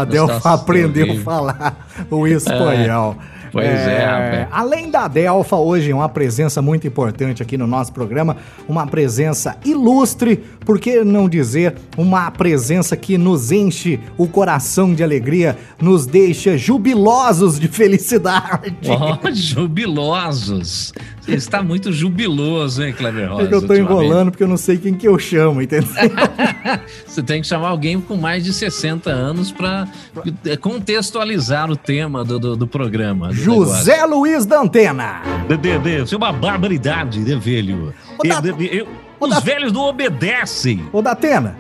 Adelfa 0.00 0.34
Nossa, 0.34 0.54
aprendeu 0.54 1.12
a 1.12 1.20
falar 1.20 1.88
o 2.10 2.26
espanhol. 2.26 3.16
Pois 3.54 3.66
é, 3.66 4.04
rapaz. 4.04 4.48
Além 4.50 4.90
da 4.90 5.04
Adelfa, 5.04 5.54
hoje 5.54 5.92
uma 5.92 6.08
presença 6.08 6.60
muito 6.60 6.88
importante 6.88 7.40
aqui 7.40 7.56
no 7.56 7.68
nosso 7.68 7.92
programa, 7.92 8.36
uma 8.68 8.84
presença 8.84 9.56
ilustre, 9.64 10.42
por 10.66 10.80
que 10.80 11.04
não 11.04 11.28
dizer 11.28 11.76
uma 11.96 12.28
presença 12.32 12.96
que 12.96 13.16
nos 13.16 13.52
enche 13.52 14.00
o 14.18 14.26
coração 14.26 14.92
de 14.92 15.04
alegria, 15.04 15.56
nos 15.80 16.04
deixa 16.04 16.58
jubilosos 16.58 17.60
de 17.60 17.68
felicidade. 17.68 18.74
Ó, 18.88 19.18
jubilosos. 19.32 20.92
Você 21.24 21.34
está 21.34 21.62
muito 21.62 21.92
jubiloso, 21.92 22.82
hein, 22.82 22.92
Cleber 22.92 23.30
Rosa? 23.30 23.42
É 23.44 23.46
que 23.46 23.54
eu 23.54 23.58
ultimamente. 23.60 23.90
enrolando 23.92 24.30
porque 24.30 24.42
eu 24.44 24.48
não 24.48 24.56
sei 24.56 24.76
quem 24.76 24.92
que 24.94 25.08
eu 25.08 25.18
chamo, 25.18 25.62
entendeu? 25.62 25.88
Você 27.06 27.22
tem 27.22 27.40
que 27.40 27.46
chamar 27.46 27.68
alguém 27.68 28.00
com 28.00 28.16
mais 28.16 28.44
de 28.44 28.52
60 28.52 29.10
anos 29.10 29.50
para 29.52 29.88
contextualizar 30.60 31.70
o 31.70 31.76
tema 31.76 32.24
do, 32.24 32.38
do, 32.38 32.56
do 32.56 32.66
programa. 32.66 33.28
do 33.28 33.34
José 33.34 34.04
Luiz 34.04 34.44
Dantena. 34.44 35.22
Dedê, 35.48 36.02
isso 36.02 36.14
é 36.14 36.18
uma 36.18 36.32
barbaridade, 36.32 37.20
né, 37.20 37.36
velho? 37.36 37.94
Da- 38.24 38.42
Eu- 38.70 38.88
os 39.20 39.30
Da- 39.30 39.40
velhos 39.40 39.72
não 39.72 39.82
obedecem. 39.82 40.84
Ô, 40.92 41.00
Datena, 41.00 41.56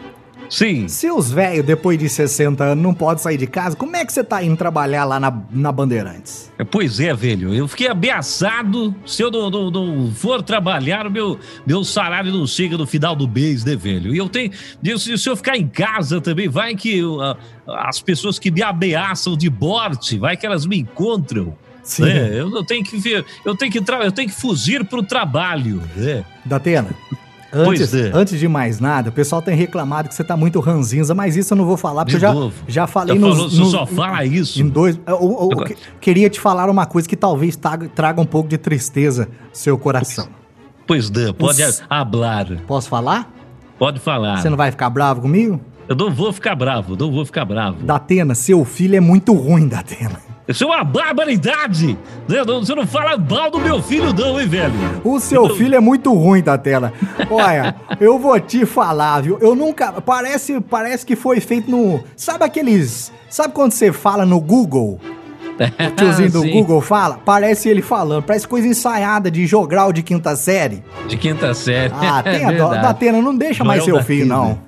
Sim. 0.56 0.86
se 0.86 1.10
os 1.10 1.32
velhos 1.32 1.66
depois 1.66 1.98
de 1.98 2.08
60 2.08 2.62
anos 2.62 2.82
não 2.84 2.94
podem 2.94 3.20
sair 3.22 3.36
de 3.36 3.46
casa, 3.46 3.74
como 3.74 3.96
é 3.96 4.04
que 4.04 4.12
você 4.12 4.22
tá 4.22 4.40
indo 4.42 4.56
trabalhar 4.56 5.04
lá 5.04 5.18
na, 5.18 5.36
na 5.50 5.72
Bandeirantes? 5.72 6.52
Pois 6.70 7.00
é, 7.00 7.12
velho. 7.12 7.52
Eu 7.52 7.66
fiquei 7.66 7.88
ameaçado. 7.88 8.94
Se 9.04 9.22
eu 9.22 9.30
não, 9.30 9.50
não- 9.50 9.70
não 9.70 10.12
for 10.12 10.42
trabalhar, 10.42 11.06
o 11.06 11.10
meu, 11.10 11.38
meu 11.66 11.82
salário 11.82 12.32
não 12.32 12.46
chega 12.46 12.76
no 12.78 12.86
final 12.86 13.16
do 13.16 13.26
mês, 13.26 13.64
né, 13.64 13.74
velho? 13.74 14.14
E 14.14 14.18
eu 14.18 14.28
tenho. 14.28 14.52
Se, 14.96 15.18
se 15.18 15.28
eu 15.28 15.36
ficar 15.36 15.56
em 15.56 15.66
casa 15.66 16.20
também, 16.20 16.48
vai 16.48 16.76
que 16.76 17.02
uh, 17.04 17.36
as 17.66 18.00
pessoas 18.00 18.38
que 18.38 18.50
me 18.50 18.62
ameaçam 18.62 19.36
de 19.36 19.50
morte, 19.50 20.18
vai 20.18 20.36
que 20.36 20.46
elas 20.46 20.64
me 20.66 20.78
encontram. 20.78 21.56
Sim. 21.82 22.04
né? 22.04 22.30
Eu, 22.32 22.50
eu 22.54 22.64
tenho 22.64 22.82
que 22.82 22.96
ver, 22.96 23.24
eu 23.44 23.54
tenho 23.54 23.70
que 23.70 23.78
eu 23.78 24.12
tenho 24.12 24.28
que 24.28 24.34
fugir 24.34 24.84
pro 24.84 25.02
trabalho. 25.02 25.82
Né? 25.96 26.24
Datena, 26.44 26.88
antes, 27.54 27.94
é. 27.94 28.10
antes 28.14 28.38
de 28.38 28.48
mais 28.48 28.80
nada, 28.80 29.10
o 29.10 29.12
pessoal 29.12 29.40
tem 29.42 29.54
reclamado 29.56 30.08
que 30.08 30.14
você 30.14 30.24
tá 30.24 30.36
muito 30.36 30.58
ranzinza, 30.60 31.14
mas 31.14 31.36
isso 31.36 31.52
eu 31.54 31.56
não 31.58 31.64
vou 31.64 31.76
falar, 31.76 32.04
porque 32.04 32.18
De 32.18 32.24
eu 32.24 32.28
já, 32.28 32.34
novo. 32.34 32.54
já 32.66 32.86
falei 32.86 33.14
Já 33.18 33.20
nos, 33.20 33.36
falou, 33.36 33.50
nos- 33.52 33.70
só 33.70 33.86
fala 33.86 34.24
isso. 34.24 34.60
Em 34.60 34.68
dois. 34.68 34.98
Eu, 35.06 35.14
eu- 35.14 35.48
eu 35.52 35.76
queria 36.00 36.28
te 36.30 36.40
falar 36.40 36.68
uma 36.70 36.86
coisa 36.86 37.08
que 37.08 37.16
talvez 37.16 37.56
traga, 37.94 38.20
um 38.20 38.26
pouco 38.26 38.48
de 38.48 38.58
tristeza 38.58 39.26
no 39.26 39.48
seu 39.52 39.78
coração. 39.78 40.28
Pois 40.86 41.10
não, 41.10 41.32
pode 41.32 41.62
Os- 41.62 41.82
hablar. 41.88 42.46
Posso 42.66 42.88
falar? 42.88 43.32
Pode 43.78 43.98
falar. 44.00 44.38
Você 44.40 44.48
não 44.50 44.56
vai 44.56 44.70
ficar 44.70 44.90
bravo 44.90 45.22
comigo? 45.22 45.60
Eu 45.88 45.96
não 45.96 46.10
vou 46.10 46.32
ficar 46.32 46.54
bravo, 46.54 46.96
não 46.96 47.10
vou 47.12 47.24
ficar 47.26 47.44
bravo. 47.44 47.82
Datena, 47.82 48.34
seu 48.34 48.64
filho 48.64 48.96
é 48.96 49.00
muito 49.00 49.32
ruim, 49.34 49.66
Datena. 49.68 50.18
Isso 50.46 50.64
é 50.64 50.66
uma 50.66 50.84
barbaridade! 50.84 51.98
Né? 52.28 52.44
Você 52.44 52.74
não 52.74 52.86
fala 52.86 53.16
mal 53.16 53.50
do 53.50 53.58
meu 53.58 53.82
filho, 53.82 54.12
não, 54.12 54.38
hein, 54.38 54.46
velho? 54.46 54.72
O 55.02 55.18
seu 55.18 55.54
filho 55.56 55.74
é 55.74 55.80
muito 55.80 56.12
ruim, 56.12 56.42
Datena. 56.42 56.92
Olha, 57.30 57.74
eu 57.98 58.18
vou 58.18 58.38
te 58.38 58.66
falar, 58.66 59.22
viu? 59.22 59.38
Eu 59.40 59.54
nunca. 59.54 59.92
Parece, 60.02 60.60
parece 60.60 61.06
que 61.06 61.16
foi 61.16 61.40
feito 61.40 61.70
no. 61.70 62.02
Sabe 62.14 62.44
aqueles. 62.44 63.10
Sabe 63.30 63.54
quando 63.54 63.72
você 63.72 63.90
fala 63.90 64.26
no 64.26 64.40
Google? 64.40 65.00
O 65.56 65.90
tiozinho 65.94 66.32
do 66.32 66.42
Google 66.42 66.80
fala? 66.80 67.20
Parece 67.24 67.68
ele 67.68 67.80
falando. 67.80 68.24
Parece 68.24 68.46
coisa 68.46 68.66
ensaiada 68.66 69.30
de 69.30 69.46
jogral 69.46 69.92
de 69.92 70.02
quinta 70.02 70.34
série. 70.34 70.82
De 71.06 71.16
quinta 71.16 71.54
série. 71.54 71.94
Ah, 71.94 72.20
tem 72.26 72.42
é 72.42 72.46
a 72.46 72.50
dó. 72.50 72.70
Datena, 72.70 73.22
não 73.22 73.36
deixa 73.36 73.62
mais 73.62 73.84
Joel 73.84 73.98
seu 73.98 74.04
filho, 74.04 74.26
não. 74.26 74.58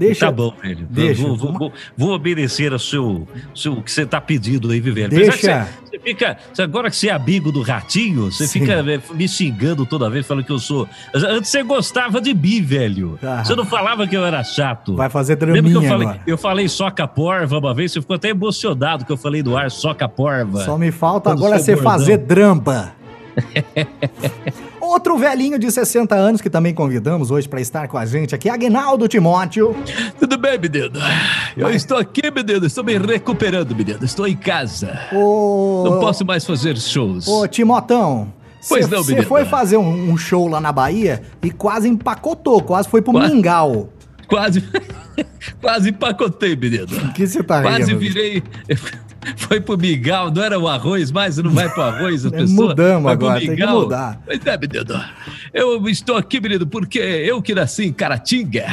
Deixa. 0.00 0.24
Tá 0.26 0.32
bom, 0.32 0.54
velho. 0.62 0.86
Deixa. 0.88 1.20
Vou, 1.22 1.36
vou, 1.36 1.52
vou, 1.52 1.72
vou 1.94 2.14
obedecer 2.14 2.72
ao 2.72 2.78
seu, 2.78 3.28
seu, 3.54 3.82
que 3.82 3.92
você 3.92 4.06
tá 4.06 4.18
pedindo 4.18 4.70
aí, 4.70 4.80
velho. 4.80 5.10
Deixa. 5.10 5.66
Você, 5.66 5.90
você 5.90 5.98
fica. 5.98 6.38
Agora 6.58 6.88
que 6.88 6.96
você 6.96 7.08
é 7.08 7.12
amigo 7.12 7.52
do 7.52 7.60
ratinho, 7.60 8.32
você 8.32 8.46
Sim. 8.46 8.60
fica 8.60 8.72
é, 8.72 8.98
me 9.14 9.28
xingando 9.28 9.84
toda 9.84 10.08
vez, 10.08 10.26
falando 10.26 10.46
que 10.46 10.52
eu 10.52 10.58
sou. 10.58 10.88
Antes 11.14 11.50
você 11.50 11.62
gostava 11.62 12.18
de 12.18 12.32
mim, 12.32 12.62
velho. 12.62 13.18
Ah. 13.22 13.44
Você 13.44 13.54
não 13.54 13.66
falava 13.66 14.06
que 14.06 14.16
eu 14.16 14.24
era 14.24 14.42
chato. 14.42 14.96
Vai 14.96 15.10
fazer 15.10 15.34
Lembra 15.34 15.56
que 15.56 15.60
draminha 15.60 15.76
eu 15.76 15.82
falei, 15.82 16.08
agora. 16.08 16.22
eu 16.26 16.38
falei 16.38 16.68
soca 16.68 17.06
porva 17.06 17.58
uma 17.58 17.74
vez, 17.74 17.92
você 17.92 18.00
ficou 18.00 18.16
até 18.16 18.30
emocionado 18.30 19.04
que 19.04 19.12
eu 19.12 19.18
falei 19.18 19.42
do 19.42 19.54
ar 19.54 19.70
soca 19.70 20.08
porva. 20.08 20.64
Só 20.64 20.78
me 20.78 20.90
falta 20.90 21.28
Quando 21.28 21.44
agora 21.44 21.58
você 21.58 21.74
bordão. 21.74 21.92
fazer 21.92 22.16
drampa. 22.16 22.94
Outro 24.90 25.16
velhinho 25.16 25.56
de 25.56 25.70
60 25.70 26.16
anos 26.16 26.40
que 26.40 26.50
também 26.50 26.74
convidamos 26.74 27.30
hoje 27.30 27.48
pra 27.48 27.60
estar 27.60 27.86
com 27.86 27.96
a 27.96 28.04
gente 28.04 28.34
aqui, 28.34 28.48
Agnaldo 28.50 29.06
Timóteo. 29.06 29.76
Tudo 30.18 30.36
bem, 30.36 30.58
menino? 30.58 30.98
Eu 31.56 31.70
estou 31.70 31.96
aqui, 31.96 32.22
menino. 32.28 32.66
Estou 32.66 32.82
me 32.82 32.98
recuperando, 32.98 33.74
menino. 33.74 34.04
Estou 34.04 34.26
em 34.26 34.36
casa. 34.36 34.98
Ô, 35.12 35.84
Não 35.88 36.00
posso 36.00 36.24
mais 36.24 36.44
fazer 36.44 36.76
shows. 36.76 37.28
Ô, 37.28 37.46
Timotão. 37.46 38.32
Pois 38.68 38.84
cê- 38.86 38.90
não, 38.94 39.02
Você 39.04 39.22
foi 39.22 39.44
fazer 39.44 39.76
um, 39.76 40.10
um 40.10 40.16
show 40.18 40.48
lá 40.48 40.60
na 40.60 40.72
Bahia 40.72 41.22
e 41.40 41.50
quase 41.52 41.88
empacotou, 41.88 42.60
quase 42.60 42.88
foi 42.88 43.00
pro 43.00 43.12
Quase. 43.12 43.32
mingau. 43.32 43.90
Quase. 44.26 44.62
Quase 45.60 45.90
empacotei, 45.90 46.56
menino. 46.56 46.86
O 47.08 47.12
que 47.12 47.26
você 47.26 47.42
tá 47.42 47.60
Quase 47.62 47.92
rindo? 47.92 47.98
virei. 47.98 48.42
Foi 49.36 49.60
pro 49.60 49.76
mingau, 49.76 50.30
não 50.30 50.42
era 50.42 50.58
o 50.58 50.66
arroz 50.68 51.10
mais, 51.12 51.36
não 51.38 51.50
vai 51.50 51.68
pro 51.68 51.82
arroz, 51.82 52.24
as 52.26 52.32
É, 52.32 52.36
pessoas. 52.38 52.50
mudamos 52.68 53.10
agora, 53.12 53.40
tem 53.40 53.54
que 53.54 53.66
mudar. 53.66 54.20
Pois 54.24 54.44
é, 54.46 54.56
menino. 54.58 55.04
Eu 55.52 55.88
estou 55.88 56.16
aqui, 56.16 56.40
menino, 56.40 56.66
porque 56.66 56.98
eu 56.98 57.40
que 57.42 57.54
nasci 57.54 57.84
em 57.86 57.92
Caratinga. 57.92 58.64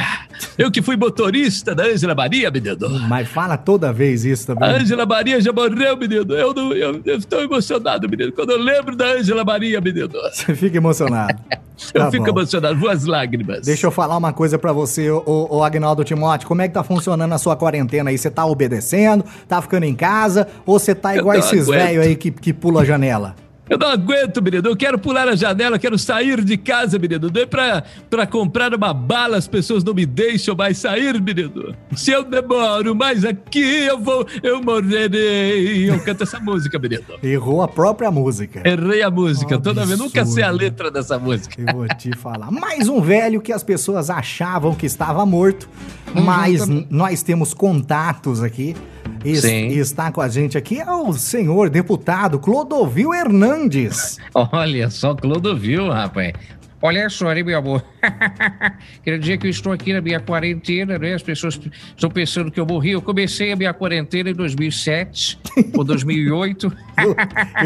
Eu 0.57 0.71
que 0.71 0.81
fui 0.81 0.95
motorista 0.95 1.73
da 1.75 1.85
Ângela 1.85 2.13
Maria, 2.15 2.49
menino. 2.51 2.77
Mas 3.07 3.27
fala 3.27 3.57
toda 3.57 3.91
vez 3.91 4.23
isso 4.25 4.51
A 4.51 4.55
também. 4.55 4.75
Ângela 4.81 5.05
Maria 5.05 5.41
já 5.41 5.51
morreu, 5.51 5.97
menino. 5.97 6.33
Eu, 6.33 6.53
não, 6.53 6.71
eu, 6.73 7.01
eu 7.05 7.17
estou 7.17 7.41
emocionado, 7.41 8.07
menino. 8.09 8.31
Quando 8.31 8.51
eu 8.51 8.59
lembro 8.59 8.95
da 8.95 9.05
Ângela 9.13 9.43
Maria, 9.43 9.81
menino. 9.81 10.09
Você 10.31 10.55
fica 10.55 10.77
emocionado. 10.77 11.37
Eu 11.93 12.01
Tá 12.05 12.09
fico 12.11 12.23
bom. 12.23 12.31
emocionado, 12.31 12.75
voas 12.79 13.05
lágrimas. 13.05 13.61
Deixa 13.67 13.85
eu 13.85 13.91
falar 13.91 14.17
uma 14.17 14.33
coisa 14.33 14.57
pra 14.57 14.73
você, 14.73 15.11
ô 15.11 15.61
Agnaldo 15.63 16.03
Timóteo. 16.03 16.47
Como 16.47 16.59
é 16.59 16.67
que 16.67 16.73
tá 16.73 16.83
funcionando 16.83 17.31
a 17.33 17.37
sua 17.37 17.55
quarentena 17.55 18.09
aí? 18.09 18.17
Você 18.17 18.31
tá 18.31 18.43
obedecendo? 18.47 19.23
Tá 19.47 19.61
ficando 19.61 19.83
em 19.83 19.93
casa? 19.93 20.36
Ou 20.65 20.77
você 20.77 20.93
tá 20.93 21.15
igual 21.15 21.37
esses 21.37 21.67
velhos 21.67 22.05
aí 22.05 22.15
que, 22.15 22.31
que 22.31 22.53
pula 22.53 22.81
a 22.81 22.85
janela? 22.85 23.35
Eu 23.69 23.77
não 23.77 23.87
aguento, 23.87 24.41
menino. 24.41 24.69
Eu 24.69 24.77
quero 24.77 24.97
pular 24.97 25.27
a 25.27 25.35
janela, 25.35 25.75
eu 25.75 25.79
quero 25.79 25.97
sair 25.97 26.41
de 26.43 26.57
casa, 26.57 26.97
menino. 26.97 27.29
Dê 27.29 27.45
pra, 27.45 27.83
pra 28.09 28.25
comprar 28.25 28.73
uma 28.73 28.93
bala, 28.93 29.37
as 29.37 29.47
pessoas 29.47 29.83
não 29.83 29.93
me 29.93 30.05
deixam 30.05 30.55
mais 30.55 30.77
sair, 30.77 31.21
menino. 31.21 31.75
Se 31.95 32.11
eu 32.11 32.23
demoro 32.23 32.95
mais 32.95 33.25
aqui, 33.25 33.85
eu 33.85 33.99
vou, 33.99 34.25
eu 34.41 34.61
morrerei. 34.61 35.89
Eu 35.89 35.99
canto 35.99 36.23
essa 36.23 36.39
música, 36.39 36.79
menino. 36.79 37.03
Errou 37.21 37.61
a 37.61 37.67
própria 37.67 38.09
música. 38.09 38.61
Errei 38.65 39.01
a 39.01 39.11
música, 39.11 39.59
toda 39.59 39.85
vez. 39.85 39.99
Nunca 39.99 40.25
sei 40.25 40.43
a 40.43 40.51
letra 40.51 40.89
dessa 40.89 41.19
música. 41.19 41.55
Eu 41.59 41.75
vou 41.75 41.87
te 41.87 42.15
falar. 42.15 42.49
Mais 42.49 42.87
um 42.87 43.01
velho 43.01 43.41
que 43.41 43.51
as 43.51 43.63
pessoas 43.63 44.09
achavam 44.09 44.73
que 44.73 44.85
estava 44.85 45.25
morto, 45.25 45.69
mas 46.13 46.65
nós 46.89 47.21
temos 47.21 47.53
contatos 47.53 48.41
aqui. 48.41 48.75
E, 49.23 49.35
Sim. 49.35 49.67
e 49.67 49.79
está 49.79 50.11
com 50.11 50.21
a 50.21 50.27
gente 50.27 50.57
aqui 50.57 50.79
é 50.79 50.91
o 50.91 51.11
senhor 51.13 51.69
deputado 51.69 52.39
Clodovil 52.39 53.13
Hernandes. 53.13 54.17
Olha 54.33 54.89
só, 54.89 55.13
Clodovil, 55.15 55.89
rapaz. 55.89 56.33
Olha 56.81 57.09
só, 57.09 57.33
né, 57.33 57.41
meu 57.41 57.57
amor? 57.57 57.83
Quer 59.03 59.17
dizer 59.17 59.37
que 59.39 59.47
eu 59.47 59.51
estou 59.51 59.73
aqui 59.73 59.93
na 59.93 60.01
minha 60.01 60.19
quarentena, 60.19 60.99
né? 60.99 61.15
As 61.15 61.23
pessoas 61.23 61.59
estão 61.95 62.09
pensando 62.09 62.51
que 62.51 62.59
eu 62.59 62.65
morri. 62.67 62.91
Eu 62.91 63.01
comecei 63.01 63.51
a 63.51 63.55
minha 63.55 63.73
quarentena 63.73 64.29
em 64.29 64.33
2007 64.33 65.39
ou 65.73 65.83
2008. 65.83 66.71
Eu, 67.03 67.15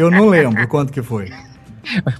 eu 0.00 0.10
não 0.10 0.28
lembro 0.28 0.66
quanto 0.66 0.92
que 0.92 1.02
foi. 1.02 1.30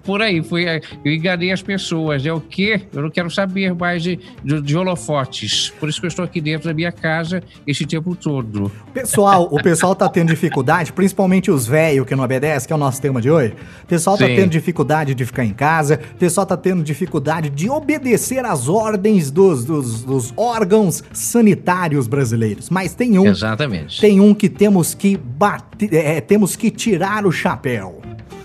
Por 0.04 0.20
aí, 0.20 0.42
foi, 0.42 0.64
eh, 0.64 0.80
eu 1.04 1.12
enganei 1.12 1.52
as 1.52 1.62
pessoas. 1.62 2.24
É 2.26 2.32
o 2.32 2.40
quê? 2.40 2.82
Eu 2.92 3.02
não 3.02 3.10
quero 3.10 3.30
saber 3.30 3.74
mais 3.74 4.02
de, 4.02 4.18
de, 4.44 4.60
de 4.60 4.76
holofotes. 4.76 5.72
Por 5.78 5.88
isso 5.88 6.00
que 6.00 6.06
eu 6.06 6.08
estou 6.08 6.24
aqui 6.24 6.40
dentro 6.40 6.68
da 6.68 6.74
minha 6.74 6.92
casa 6.92 7.42
esse 7.66 7.86
tempo 7.86 8.14
todo. 8.14 8.70
Pessoal, 8.92 9.48
o 9.50 9.62
pessoal 9.62 9.94
tá 9.94 10.08
tendo 10.08 10.28
dificuldade, 10.28 10.92
principalmente 10.92 11.50
os 11.50 11.66
velhos 11.66 12.06
que 12.06 12.14
não 12.14 12.24
obedecem, 12.24 12.66
que 12.66 12.72
é 12.72 12.76
o 12.76 12.78
nosso 12.78 13.00
tema 13.00 13.20
de 13.20 13.30
hoje. 13.30 13.54
O 13.84 13.86
pessoal 13.86 14.16
tá 14.18 14.26
Sim. 14.26 14.36
tendo 14.36 14.50
dificuldade 14.50 15.14
de 15.14 15.24
ficar 15.24 15.44
em 15.44 15.54
casa, 15.54 16.00
o 16.14 16.18
pessoal 16.18 16.46
tá 16.46 16.56
tendo 16.56 16.82
dificuldade 16.82 17.50
de 17.50 17.70
obedecer 17.70 18.44
às 18.44 18.68
ordens 18.68 19.30
dos, 19.30 19.64
dos, 19.64 20.02
dos 20.02 20.32
órgãos 20.36 21.02
sanitários 21.12 22.06
brasileiros. 22.06 22.68
Mas 22.68 22.94
tem 22.94 23.18
um, 23.18 23.26
Exatamente. 23.26 24.00
tem 24.00 24.20
um 24.20 24.34
que 24.34 24.48
temos 24.48 24.94
que 24.94 25.16
bater, 25.16 25.92
é, 25.94 26.20
temos 26.20 26.56
que 26.56 26.70
tirar 26.70 27.26
o 27.26 27.32
chapéu. 27.32 28.01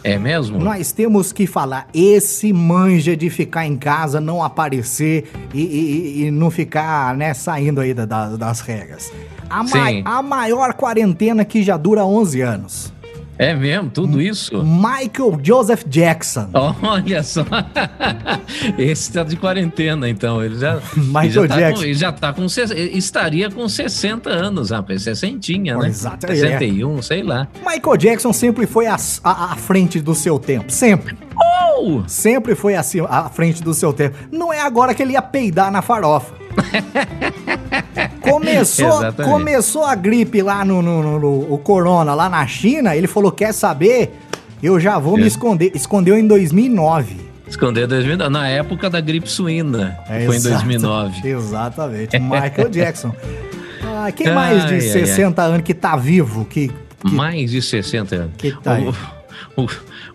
É 0.07 0.17
mesmo? 0.17 0.59
Nós 0.59 0.91
temos 0.91 1.33
que 1.33 1.45
falar, 1.45 1.87
esse 1.93 2.53
manja 2.53 3.15
de 3.17 3.29
ficar 3.29 3.65
em 3.65 3.75
casa, 3.75 4.21
não 4.21 4.41
aparecer 4.43 5.29
e, 5.53 5.61
e- 5.61 6.23
e 6.25 6.31
não 6.31 6.49
ficar, 6.49 7.15
né, 7.15 7.33
saindo 7.33 7.81
aí 7.81 7.93
da- 7.93 8.05
da- 8.05 8.35
das 8.37 8.61
regras. 8.61 9.11
A, 9.49 9.63
ma- 9.63 9.69
a 10.05 10.21
maior 10.21 10.73
quarentena 10.73 11.43
que 11.45 11.61
já 11.63 11.77
dura 11.77 12.05
11 12.05 12.41
anos. 12.41 12.93
É 13.39 13.53
mesmo? 13.53 13.89
Tudo 13.89 14.19
isso? 14.21 14.63
Michael 14.63 15.39
Joseph 15.43 15.83
Jackson. 15.87 16.49
Olha 16.81 17.21
só. 17.21 17.45
Esse 18.77 19.11
tá 19.13 19.23
de 19.23 19.35
quarentena, 19.35 20.09
então. 20.09 20.43
Ele 20.43 20.57
já, 20.57 20.79
Michael 20.97 21.23
ele 21.25 21.31
já 21.33 21.47
tá 21.47 21.55
Jackson. 21.55 21.81
Com, 21.81 21.83
ele 21.87 21.93
já 21.93 22.11
tá 22.11 22.33
com. 22.33 22.45
Estaria 22.45 23.51
com 23.51 23.69
60 23.69 24.29
anos, 24.29 24.71
rapaz. 24.71 25.03
60, 25.03 25.51
né? 25.77 25.87
Exato, 25.87 26.25
é. 26.25 26.35
61, 26.35 27.01
sei 27.01 27.21
lá. 27.23 27.47
Michael 27.65 27.97
Jackson 27.97 28.33
sempre 28.33 28.65
foi 28.65 28.87
à, 28.87 28.97
à- 29.23 29.53
à 29.53 29.55
frente 29.55 29.99
do 30.01 30.15
seu 30.15 30.39
tempo. 30.39 30.71
Sempre. 30.71 31.15
Oh! 31.79 32.01
Sempre 32.07 32.55
foi 32.55 32.75
assim, 32.75 33.01
à 33.07 33.29
frente 33.29 33.61
do 33.61 33.73
seu 33.73 33.93
tempo. 33.93 34.17
Não 34.31 34.51
é 34.51 34.61
agora 34.61 34.95
que 34.95 35.03
ele 35.03 35.13
ia 35.13 35.21
peidar 35.21 35.71
na 35.71 35.81
farofa. 35.83 36.33
Começou, 38.21 38.87
Exatamente. 38.99 39.31
começou 39.33 39.83
a 39.85 39.95
gripe 39.95 40.41
lá 40.41 40.63
no, 40.65 40.81
no- 40.81 41.01
no- 41.03 41.19
no- 41.19 41.53
o 41.53 41.57
corona 41.57 42.13
lá 42.13 42.29
na 42.29 42.45
China, 42.47 42.95
ele 42.95 43.07
falou, 43.07 43.31
quer 43.31 43.53
saber? 43.53 44.17
Eu 44.61 44.79
já 44.79 44.97
vou 44.97 45.15
me 45.17 45.23
É. 45.23 45.27
esconder. 45.27 45.71
Escondeu 45.75 46.17
em 46.17 46.25
2009. 46.27 47.15
Esconder 47.47 47.87
2009. 47.87 48.29
Na 48.31 48.47
época 48.49 48.89
da 48.89 48.99
gripe 48.99 49.29
suína. 49.29 49.97
É, 50.09 50.25
foi 50.25 50.35
em 50.35 50.37
exato, 50.37 50.55
2009. 50.55 51.27
Exatamente. 51.29 52.19
Michael 52.19 52.69
Jackson. 52.69 53.13
Ah, 53.99 54.11
quem 54.11 54.31
mais 54.31 54.63
de 54.65 54.73
Ai, 54.73 54.79
ai, 54.79 54.81
60 54.81 55.41
anos 55.41 55.61
que 55.63 55.73
tá 55.73 55.95
vivo? 55.95 56.45
Que, 56.45 56.67
que, 56.67 57.11
Mais 57.15 57.49
de 57.49 57.61
60 57.61 58.15
anos. 58.15 58.31
que 58.37 58.51
tá? 58.51 58.73
O, 58.79 58.93
o- 59.55 59.67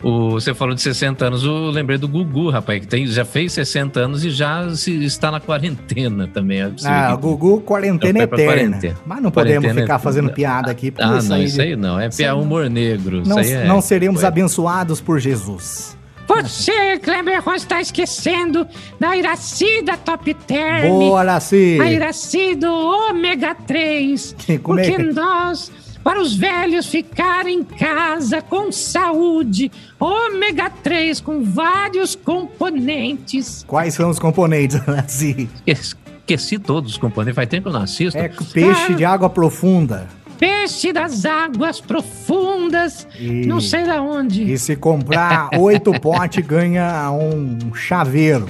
o- 0.02 0.31
você 0.33 0.52
falou 0.55 0.75
de 0.75 0.81
60 0.83 1.26
anos, 1.26 1.43
eu 1.45 1.71
lembrei 1.71 1.99
do 1.99 2.09
Gugu, 2.09 2.50
rapaz, 2.50 2.81
que 2.81 2.87
tem, 2.87 3.07
já 3.07 3.25
fez 3.25 3.52
60 3.52 4.00
anos 4.00 4.25
e 4.25 4.31
já 4.31 4.69
se- 4.75 5.05
está 5.05 5.31
na 5.31 5.41
quarentena 5.41 6.26
também. 6.26 6.61
É 6.61 6.71
Ah, 6.85 7.12
que- 7.17 7.23
Gugu, 7.23 7.61
quarentena 7.61 8.26
pra 8.26 8.38
eterna. 8.38 8.52
quarentena. 8.71 8.97
Mas 9.07 9.23
não 9.23 9.31
podemos 9.31 9.62
Quarentena 9.64 9.81
ficar 9.83 9.95
é- 9.97 9.99
fazendo 9.99 10.31
piada 10.31 10.71
aqui, 10.71 10.91
porque 10.91 11.02
Ah, 11.05 11.19
isso 11.19 11.29
não, 11.29 11.37
aí, 11.37 11.45
isso 11.45 11.61
aí 11.61 11.76
não. 11.76 11.99
É 12.00 12.07
isso 12.09 12.21
aí 12.21 12.25
piar 12.26 12.35
não- 12.37 12.43
humor 12.43 12.69
negro. 12.71 13.23
não, 13.26 13.41
isso 13.41 13.50
aí 13.50 13.62
é- 13.62 13.64
não 13.67 13.81
seremos 13.81 14.21
Foi. 14.21 14.29
abençoados 14.29 15.00
por 15.00 15.19
Jesus. 15.19 15.97
Você, 16.29 16.99
Kleber 16.99 17.43
Ross, 17.45 17.57
está 17.62 17.81
esquecendo 17.81 18.67
da 18.99 19.14
Iracida 19.17 19.97
Top 19.99 20.33
Term. 20.33 20.88
Boa, 20.88 21.21
Araci! 21.21 21.79
A 21.81 21.91
Iracida 21.93 22.71
ômega 22.71 23.55
3. 23.55 24.35
Que- 24.38 24.57
como 24.59 24.79
é 24.79 24.88
porque 24.88 25.02
que- 25.02 25.12
nós, 25.12 25.71
para 26.03 26.21
os 26.21 26.35
velhos 26.35 26.87
ficarem 26.87 27.61
em 27.61 27.65
casa 27.65 28.43
com 28.43 28.71
saúde, 28.73 29.71
ômega 30.01 30.69
3 30.71 31.21
com 31.21 31.43
vários 31.45 32.15
componentes. 32.17 33.65
Quais 33.67 33.95
são 33.95 34.11
os 34.11 34.19
componentes, 34.19 34.77
Araci? 34.89 35.49
Esqueci 35.67 36.59
todos 36.59 36.93
os 36.93 36.99
componentes. 36.99 37.35
Faz 37.37 37.49
tempo 37.49 37.65
que 37.65 37.69
eu 37.69 37.73
não 37.73 37.83
assisto. 37.83 38.19
É 38.19 38.29
peixe 38.53 38.95
de 38.95 39.05
água 39.05 39.29
profunda. 39.31 40.09
Peixe 40.39 40.93
das 40.93 41.25
águas 41.25 41.81
profundas, 41.81 43.07
E- 43.19 43.47
não 43.47 43.61
sei 43.61 43.85
da 43.85 44.03
onde. 44.03 44.43
E 44.53 44.59
se 44.59 44.75
comprar 44.75 45.51
oito 45.57 45.93
potes, 46.01 46.45
ganha 46.45 47.11
um 47.13 47.73
chaveiro. 47.75 48.49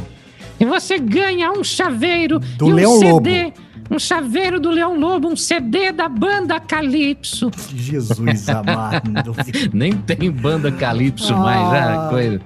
E 0.59 0.65
você 0.65 0.99
ganha 0.99 1.51
um 1.53 1.63
chaveiro 1.65 2.39
Do 2.39 2.69
e 2.69 2.73
um 2.73 2.75
Leão 2.77 2.99
CD. 2.99 3.53
Um 3.93 3.99
chaveiro 3.99 4.59
do 4.59 4.71
Leão 4.71 4.99
Lobo, 4.99 5.29
um 5.29 5.37
CD 5.37 5.93
da 5.93 6.09
banda 6.09 6.59
Calypso. 6.59 7.51
Jesus 7.75 8.49
amado. 8.49 9.35
Nem 9.73 9.93
tem 9.93 10.31
banda 10.31 10.73
Calypso 10.73 11.35
Ah. 11.35 11.39
mais, 11.39 11.73
ah, 11.75 12.07
coisa. 12.11 12.41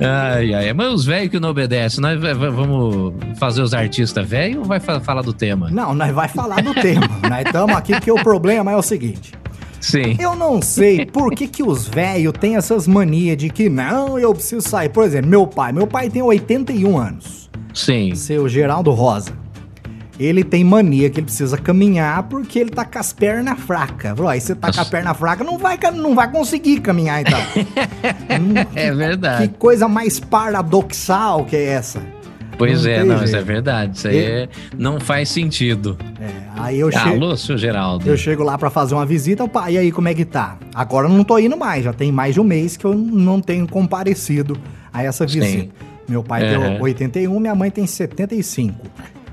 Ai, 0.00 0.54
ai, 0.54 0.72
mas 0.72 0.92
os 0.94 1.04
velhos 1.04 1.30
que 1.30 1.40
não 1.40 1.50
obedecem, 1.50 2.00
nós 2.00 2.20
va- 2.20 2.32
va- 2.32 2.50
vamos 2.50 3.14
fazer 3.38 3.62
os 3.62 3.74
artistas 3.74 4.26
velhos 4.28 4.58
ou 4.58 4.64
vai 4.64 4.78
fa- 4.78 5.00
falar 5.00 5.22
do 5.22 5.32
tema? 5.32 5.70
Não, 5.70 5.92
nós 5.94 6.12
vai 6.14 6.28
falar 6.28 6.62
do 6.62 6.72
tema. 6.74 7.08
Nós 7.28 7.44
estamos 7.46 7.76
aqui 7.76 7.92
porque 7.94 8.10
o 8.12 8.16
problema 8.22 8.70
é 8.72 8.76
o 8.76 8.82
seguinte. 8.82 9.32
Sim. 9.80 10.16
Eu 10.18 10.34
não 10.36 10.60
sei 10.62 11.04
por 11.06 11.32
que, 11.34 11.46
que 11.48 11.62
os 11.62 11.86
velhos 11.88 12.32
têm 12.40 12.56
essas 12.56 12.86
manias 12.88 13.36
de 13.36 13.48
que 13.48 13.68
não, 13.68 14.18
eu 14.18 14.32
preciso 14.34 14.68
sair. 14.68 14.88
Por 14.88 15.04
exemplo, 15.04 15.30
meu 15.30 15.46
pai. 15.46 15.72
Meu 15.72 15.86
pai 15.86 16.08
tem 16.10 16.20
81 16.22 16.96
anos. 16.98 17.48
Sim. 17.74 18.14
Seu 18.16 18.48
Geraldo 18.48 18.90
Rosa. 18.90 19.32
Ele 20.18 20.42
tem 20.42 20.64
mania 20.64 21.08
que 21.08 21.20
ele 21.20 21.26
precisa 21.26 21.56
caminhar 21.56 22.24
porque 22.24 22.58
ele 22.58 22.70
tá 22.70 22.84
com 22.84 22.98
as 22.98 23.12
pernas 23.12 23.58
fracas. 23.60 24.16
Falou, 24.16 24.28
Aí 24.28 24.40
você 24.40 24.54
tá 24.54 24.72
com 24.72 24.80
a 24.80 24.84
perna 24.84 25.14
fraca, 25.14 25.44
não 25.44 25.56
vai, 25.58 25.78
não 25.94 26.14
vai 26.14 26.30
conseguir 26.30 26.80
caminhar 26.80 27.20
então. 27.20 27.38
Hum, 28.40 28.54
É 28.74 28.90
que 28.90 28.94
verdade. 28.96 29.48
coisa 29.58 29.88
mais 29.88 30.20
paradoxal 30.20 31.44
que 31.44 31.56
é 31.56 31.64
essa. 31.64 32.00
Pois 32.56 32.84
não 32.84 32.90
é, 32.90 33.04
não, 33.04 33.22
isso 33.24 33.36
é 33.36 33.42
verdade. 33.42 33.96
Isso 33.96 34.08
aí 34.08 34.18
é- 34.18 34.48
não 34.76 34.98
faz 34.98 35.28
sentido. 35.28 35.96
É, 36.20 36.26
aí 36.56 36.80
eu 36.80 36.90
chego. 36.90 37.08
Alô, 37.08 37.36
seu 37.36 37.56
Geraldo. 37.56 38.08
Eu 38.08 38.16
chego 38.16 38.42
lá 38.42 38.58
pra 38.58 38.68
fazer 38.70 38.94
uma 38.94 39.06
visita, 39.06 39.44
o 39.44 39.48
pai, 39.48 39.74
e 39.74 39.78
aí, 39.78 39.92
como 39.92 40.08
é 40.08 40.14
que 40.14 40.24
tá? 40.24 40.58
Agora 40.74 41.06
eu 41.08 41.12
não 41.12 41.22
tô 41.22 41.38
indo 41.38 41.56
mais, 41.56 41.84
já 41.84 41.92
tem 41.92 42.10
mais 42.10 42.34
de 42.34 42.40
um 42.40 42.44
mês 42.44 42.76
que 42.76 42.84
eu 42.84 42.94
não 42.94 43.40
tenho 43.40 43.66
comparecido 43.68 44.58
a 44.92 45.02
essa 45.04 45.26
Sim. 45.26 45.40
visita. 45.40 45.74
Meu 46.08 46.22
pai 46.22 46.42
Uhum. 46.56 46.62
tem 46.74 46.80
81, 46.82 47.38
minha 47.38 47.54
mãe 47.54 47.70
tem 47.70 47.86
75. 47.86 48.74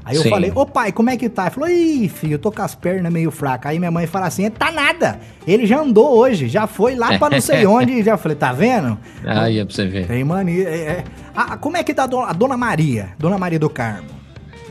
Aí 0.05 0.15
eu 0.15 0.21
Sim. 0.21 0.29
falei, 0.29 0.51
ô 0.53 0.67
pai, 0.67 0.91
como 0.91 1.09
é 1.09 1.17
que 1.17 1.27
tá? 1.27 1.45
Ele 1.45 1.51
falou, 1.51 1.67
ih, 1.69 2.07
filho, 2.07 2.33
eu 2.35 2.39
tô 2.39 2.51
com 2.51 2.61
as 2.61 2.75
pernas 2.75 3.11
meio 3.11 3.31
fracas. 3.31 3.71
Aí 3.71 3.79
minha 3.79 3.89
mãe 3.89 4.05
fala 4.05 4.27
assim, 4.27 4.47
tá 4.51 4.71
nada, 4.71 5.19
ele 5.47 5.65
já 5.65 5.79
andou 5.81 6.15
hoje, 6.15 6.47
já 6.47 6.67
foi 6.67 6.93
lá 6.95 7.17
pra 7.17 7.31
não 7.31 7.41
sei 7.41 7.65
onde, 7.67 8.03
já 8.03 8.15
falei, 8.15 8.37
tá 8.37 8.53
vendo? 8.53 8.97
Aí 9.25 9.57
é 9.57 9.65
pra 9.65 9.73
você 9.73 9.87
ver. 9.87 10.05
Tem 10.05 10.23
mania. 10.23 10.69
é, 10.69 10.75
é. 10.77 11.03
Ah, 11.35 11.57
como 11.57 11.75
é 11.75 11.83
que 11.83 11.91
tá 11.93 12.03
a 12.03 12.07
dona, 12.07 12.27
a 12.27 12.33
dona 12.33 12.55
Maria, 12.55 13.09
Dona 13.17 13.37
Maria 13.39 13.57
do 13.57 13.69
Carmo? 13.69 14.15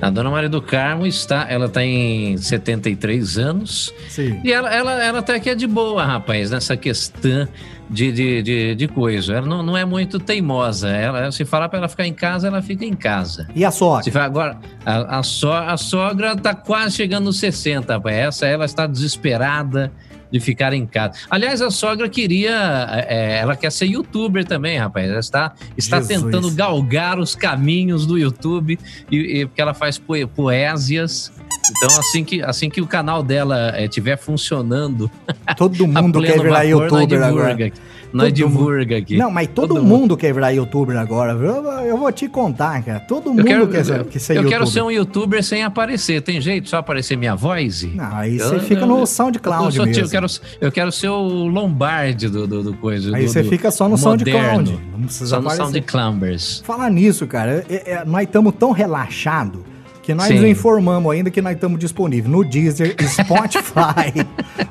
A 0.00 0.10
dona 0.10 0.30
Maria 0.30 0.48
do 0.48 0.60
Carmo 0.62 1.06
está, 1.06 1.46
ela 1.48 1.68
tem 1.68 2.36
73 2.36 3.38
anos. 3.38 3.92
Sim. 4.09 4.40
E 4.44 4.52
ela, 4.52 4.72
ela, 4.72 5.02
ela 5.02 5.18
até 5.20 5.40
que 5.40 5.48
é 5.50 5.54
de 5.54 5.66
boa, 5.66 6.04
rapaz, 6.04 6.50
nessa 6.50 6.76
questão 6.76 7.48
de, 7.94 8.12
de, 8.12 8.42
de, 8.42 8.74
de 8.74 8.88
coisa. 8.88 9.35
Ela 9.35 9.46
não, 9.46 9.62
não 9.62 9.76
é 9.76 9.85
muito 9.85 10.18
teimosa. 10.18 10.88
Ela, 10.88 11.30
se 11.33 11.44
falar 11.44 11.68
pra 11.68 11.78
ela 11.78 11.88
ficar 11.88 12.07
em 12.07 12.12
casa, 12.12 12.48
ela 12.48 12.61
fica 12.61 12.85
em 12.85 12.94
casa. 12.94 13.48
E 13.54 13.64
a 13.64 13.70
sogra? 13.70 14.24
Agora, 14.24 14.59
a, 14.85 15.18
a, 15.18 15.22
so, 15.22 15.50
a 15.50 15.76
sogra 15.76 16.37
tá 16.37 16.54
quase 16.54 16.96
chegando 16.96 17.24
nos 17.24 17.38
60, 17.38 17.94
rapaz. 17.94 18.16
Essa 18.16 18.46
ela 18.46 18.64
está 18.64 18.87
desesperada 18.87 19.92
de 20.35 20.40
ficar 20.40 20.73
em 20.73 20.85
casa. 20.85 21.16
Aliás, 21.31 21.62
a 21.62 21.70
sogra 21.70 22.09
queria, 22.09 23.05
é, 23.09 23.38
ela 23.38 23.55
quer 23.55 23.70
ser 23.70 23.87
youtuber 23.87 24.44
também, 24.44 24.77
rapaz. 24.77 25.09
Ela 25.09 25.20
está, 25.20 25.53
está 25.77 26.01
Jesus. 26.01 26.25
tentando 26.25 26.51
galgar 26.51 27.20
os 27.20 27.37
caminhos 27.37 28.05
do 28.05 28.18
YouTube, 28.18 28.77
e, 29.09 29.16
e- 29.42 29.47
porque 29.47 29.62
ela 29.62 29.73
faz 29.73 29.97
poe- 29.97 30.27
poésias. 30.27 31.31
Então, 31.77 31.97
assim 32.01 32.25
que, 32.25 32.42
assim 32.42 32.68
que 32.68 32.81
o 32.81 32.87
canal 32.87 33.23
dela 33.23 33.81
estiver 33.81 34.16
funcionando, 34.18 35.09
Todo 35.57 35.87
mundo 35.87 36.20
quer 36.20 36.40
virar 36.40 36.64
youtuber 36.64 37.23
agora. 37.23 37.73
Nós 38.14 38.29
Todo 38.29 38.33
divulga 38.37 38.96
aqui. 38.96 39.16
Não, 39.16 39.31
mas 39.31 39.48
todo, 39.48 39.74
Todo 39.74 39.83
mundo, 39.85 40.16
quer 40.16 40.33
virar 40.33 40.50
youtuber 40.50 40.96
agora. 40.96 41.33
Eu, 41.33 41.64
eu 41.87 41.96
vou 41.98 42.12
te 42.12 42.29
contar, 42.29 42.83
cara. 42.85 43.00
Todo 43.00 43.31
mundo 43.31 43.40
Eu 43.40 43.44
quero, 43.44 43.66
quer, 43.68 43.85
ser, 43.85 43.98
eu, 44.00 44.05
quer 44.05 44.18
ser 44.20 44.33
eu 44.33 44.37
youtuber. 44.37 44.59
quero 44.59 44.70
ser 44.70 44.83
um 44.83 44.90
youtuber 44.90 45.42
sem 45.42 45.62
aparecer. 45.64 46.22
Tem 46.22 46.40
jeito 46.40 46.68
só 46.68 46.77
aparecer 46.77 47.16
minha 47.16 47.35
voz? 47.35 47.83
Não, 47.94 48.14
aí 48.16 48.38
Eu- 48.38 48.48
você 48.48 48.61
fica 48.61 48.87
no 48.87 49.00
eu- 49.00 49.07
SoundCloud 49.07 49.77
eu, 49.77 49.85
mesmo. 49.87 50.05
eu 50.05 50.09
quero, 50.09 50.27
eu 50.61 50.70
quero 50.72 50.92
ser 50.92 51.09
o 51.09 51.46
Lombardi 51.48 52.29
do, 52.29 52.46
do, 52.46 52.62
do 52.62 52.74
coisa. 52.74 53.14
Aí 53.16 53.24
do- 53.24 53.29
você 53.33 53.42
fica 53.42 53.70
só 53.70 53.88
no 53.88 53.98
moderno. 53.98 54.66
SoundCloud. 54.66 54.81
Não 54.92 55.00
precisa 55.05 55.27
Só 55.27 55.40
no 55.40 55.48
aparecer. 55.48 55.72
SoundClumbers. 55.72 56.62
Falar 56.64 56.90
nisso, 56.90 57.27
cara, 57.27 57.64
é- 57.68 57.92
é- 57.94 58.05
nós 58.05 58.22
estamos 58.22 58.55
tão 58.59 58.70
relaxados 58.70 59.61
que 60.04 60.12
nós 60.12 60.28
Sim. 60.28 60.46
informamos 60.46 61.10
ainda 61.10 61.30
que 61.30 61.40
nós 61.40 61.54
estamos 61.54 61.78
disponíveis 61.78 62.30
no 62.30 62.44
Deezer, 62.44 62.94
Spotify. 63.08 64.12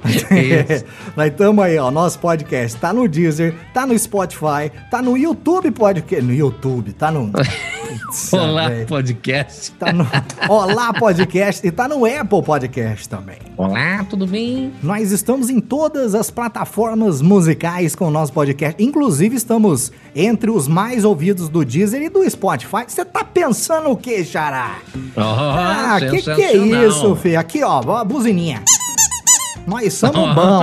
Nós 1.16 1.32
estamos 1.32 1.64
aí, 1.64 1.78
ó. 1.78 1.90
Nosso 1.90 2.20
podcast 2.20 2.80
tá 2.80 2.94
no 2.94 3.08
Deezer, 3.08 3.56
tá 3.74 3.86
no 3.86 3.98
Spotify, 3.98 4.72
tá 4.92 5.02
no 5.02 5.18
YouTube 5.18 5.72
Podcast. 5.72 6.24
No 6.24 6.34
YouTube, 6.34 6.94
tá 6.94 7.12
no. 7.12 7.32
Olá, 8.32 8.70
velho. 8.70 8.88
podcast. 8.88 9.72
Tá 9.72 9.92
no 9.92 10.06
Olá 10.48 10.94
Podcast 10.94 11.66
e 11.66 11.72
tá 11.72 11.88
no 11.88 12.06
Apple 12.06 12.44
Podcast 12.44 13.10
também. 13.10 13.38
Olá, 13.58 14.04
tudo 14.10 14.28
bem? 14.28 14.72
Nós 14.82 15.12
estamos 15.12 15.50
em 15.50 15.60
todas 15.60 16.14
as 16.14 16.30
plataformas 16.30 17.22
musicais 17.22 17.96
com 17.96 18.08
o 18.08 18.12
nosso 18.12 18.34
podcast. 18.34 18.82
Inclusive, 18.84 19.36
estamos 19.36 19.92
entre 20.16 20.50
os 20.50 20.68
mais 20.68 21.06
ouvidos 21.06 21.50
do 21.50 21.64
Deezer 21.64 22.02
e 22.02 22.10
do 22.10 22.28
Spotify. 22.30 22.84
Você 22.88 23.06
tá 23.06 23.24
pensando 23.24 23.90
o 23.90 23.98
que, 23.98 24.24
Xará? 24.24 24.78
Oh, 25.24 25.40
Ah, 25.58 25.98
que 26.00 26.22
que 26.22 26.30
é 26.44 26.58
isso, 26.88 27.16
filho? 27.16 27.40
Aqui, 27.40 27.64
ó, 27.64 27.82
ó, 27.86 27.98
a 27.98 28.04
buzininha. 28.04 28.62
Nós 29.66 29.94
somos 29.96 30.34
bom. 30.36 30.62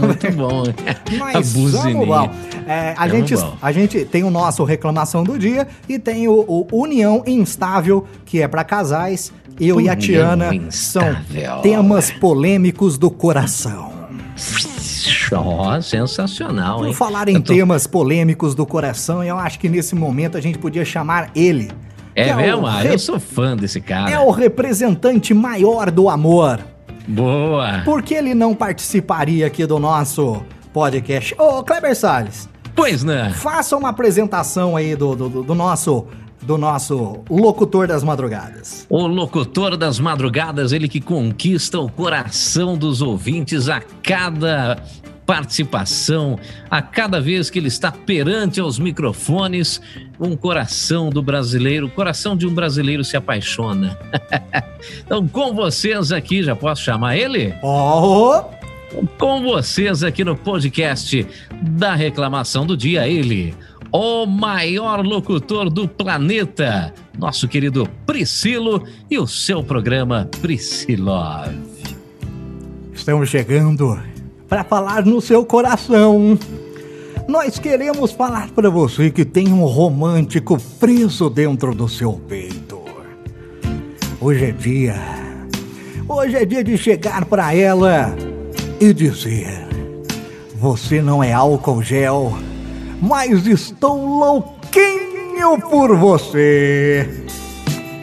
Muito 0.00 0.32
bom. 0.32 0.64
Nós 1.18 1.36
a 1.36 1.42
somos 1.70 2.06
bom. 2.06 2.30
É, 2.66 2.90
a, 2.92 3.06
Tamo 3.06 3.10
gente, 3.10 3.36
bom. 3.36 3.56
a 3.62 3.70
gente 3.72 4.04
tem 4.04 4.24
o 4.24 4.30
nosso 4.30 4.64
reclamação 4.64 5.22
do 5.22 5.38
dia 5.38 5.68
e 5.88 5.98
tem 5.98 6.26
o, 6.26 6.40
o 6.48 6.66
União 6.72 7.22
Instável, 7.26 8.04
que 8.24 8.42
é 8.42 8.48
pra 8.48 8.64
casais. 8.64 9.32
Eu 9.60 9.80
e 9.80 9.88
a 9.88 9.92
União 9.92 9.96
Tiana 9.96 10.50
são 10.70 11.02
Instável. 11.12 11.60
temas 11.62 12.10
polêmicos 12.10 12.98
do 12.98 13.10
coração. 13.10 13.94
Ó, 15.32 15.80
sensacional, 15.80 16.78
Por 16.78 16.88
hein? 16.88 16.94
falar 16.94 17.28
em 17.28 17.40
tô- 17.40 17.52
temas 17.52 17.86
polêmicos 17.86 18.54
do 18.54 18.64
coração, 18.66 19.22
eu 19.24 19.36
acho 19.38 19.58
que 19.58 19.68
nesse 19.68 19.94
momento 19.94 20.36
a 20.36 20.40
gente 20.40 20.58
podia 20.58 20.84
chamar 20.84 21.30
ele. 21.34 21.70
É 22.16 22.34
o 22.34 22.36
mesmo? 22.38 22.66
Ah, 22.66 22.80
re- 22.80 22.94
eu 22.94 22.98
sou 22.98 23.20
fã 23.20 23.56
desse 23.56 23.80
cara. 23.80 24.10
É 24.10 24.18
o 24.18 24.30
representante 24.30 25.32
maior 25.34 25.90
do 25.90 26.08
amor. 26.08 26.60
Boa. 27.06 27.82
Por 27.84 28.02
que 28.02 28.14
ele 28.14 28.34
não 28.34 28.54
participaria 28.54 29.46
aqui 29.46 29.64
do 29.66 29.78
nosso 29.78 30.42
podcast? 30.72 31.34
Ô, 31.38 31.62
Kleber 31.62 31.94
Salles, 31.94 32.48
Pois 32.74 33.04
não. 33.04 33.30
faça 33.32 33.76
uma 33.76 33.90
apresentação 33.90 34.76
aí 34.76 34.96
do, 34.96 35.14
do, 35.14 35.28
do- 35.28 35.42
do 35.42 35.54
nosso 35.54 36.06
do 36.42 36.56
nosso 36.56 37.24
locutor 37.28 37.88
das 37.88 38.04
madrugadas. 38.04 38.86
O 38.88 39.04
locutor 39.08 39.76
das 39.76 39.98
madrugadas, 39.98 40.70
ele 40.70 40.86
que 40.88 41.00
conquista 41.00 41.80
o 41.80 41.90
coração 41.90 42.78
dos 42.78 43.02
ouvintes 43.02 43.68
a 43.68 43.80
cada 44.00 44.78
participação, 45.26 46.38
a 46.70 46.80
cada 46.80 47.20
vez 47.20 47.50
que 47.50 47.58
ele 47.58 47.68
está 47.68 47.90
perante 47.90 48.60
aos 48.60 48.78
microfones, 48.78 49.80
um 50.20 50.36
coração 50.36 51.10
do 51.10 51.20
brasileiro, 51.20 51.86
o 51.86 51.90
coração 51.90 52.36
de 52.36 52.46
um 52.46 52.54
brasileiro 52.54 53.04
se 53.04 53.16
apaixona. 53.16 53.98
então, 55.04 55.26
com 55.26 55.52
vocês 55.52 56.12
aqui, 56.12 56.42
já 56.42 56.54
posso 56.54 56.82
chamar 56.82 57.16
ele? 57.16 57.52
Ó, 57.62 58.44
Com 59.18 59.42
vocês 59.42 60.04
aqui 60.04 60.24
no 60.24 60.36
podcast 60.36 61.26
da 61.60 61.94
reclamação 61.94 62.64
do 62.64 62.76
dia, 62.76 63.08
ele, 63.08 63.52
o 63.92 64.26
maior 64.26 65.04
locutor 65.04 65.68
do 65.68 65.88
planeta, 65.88 66.94
nosso 67.18 67.48
querido 67.48 67.88
Priscilo 68.06 68.84
e 69.10 69.18
o 69.18 69.26
seu 69.26 69.62
programa 69.62 70.28
Priscilov. 70.40 71.52
Estamos 72.94 73.28
chegando 73.28 74.15
para 74.48 74.64
falar 74.64 75.04
no 75.04 75.20
seu 75.20 75.44
coração. 75.44 76.38
Nós 77.28 77.58
queremos 77.58 78.12
falar 78.12 78.50
para 78.50 78.70
você 78.70 79.10
que 79.10 79.24
tem 79.24 79.52
um 79.52 79.64
romântico 79.64 80.58
preso 80.78 81.28
dentro 81.28 81.74
do 81.74 81.88
seu 81.88 82.12
peito. 82.12 82.80
Hoje 84.20 84.46
é 84.46 84.52
dia. 84.52 84.96
Hoje 86.08 86.36
é 86.36 86.44
dia 86.44 86.62
de 86.62 86.78
chegar 86.78 87.24
para 87.24 87.52
ela 87.54 88.14
e 88.80 88.92
dizer: 88.94 89.66
Você 90.54 91.02
não 91.02 91.22
é 91.22 91.32
álcool 91.32 91.82
gel, 91.82 92.32
mas 93.02 93.46
estou 93.46 94.18
louquinho 94.18 95.60
por 95.68 95.96
você. 95.96 97.26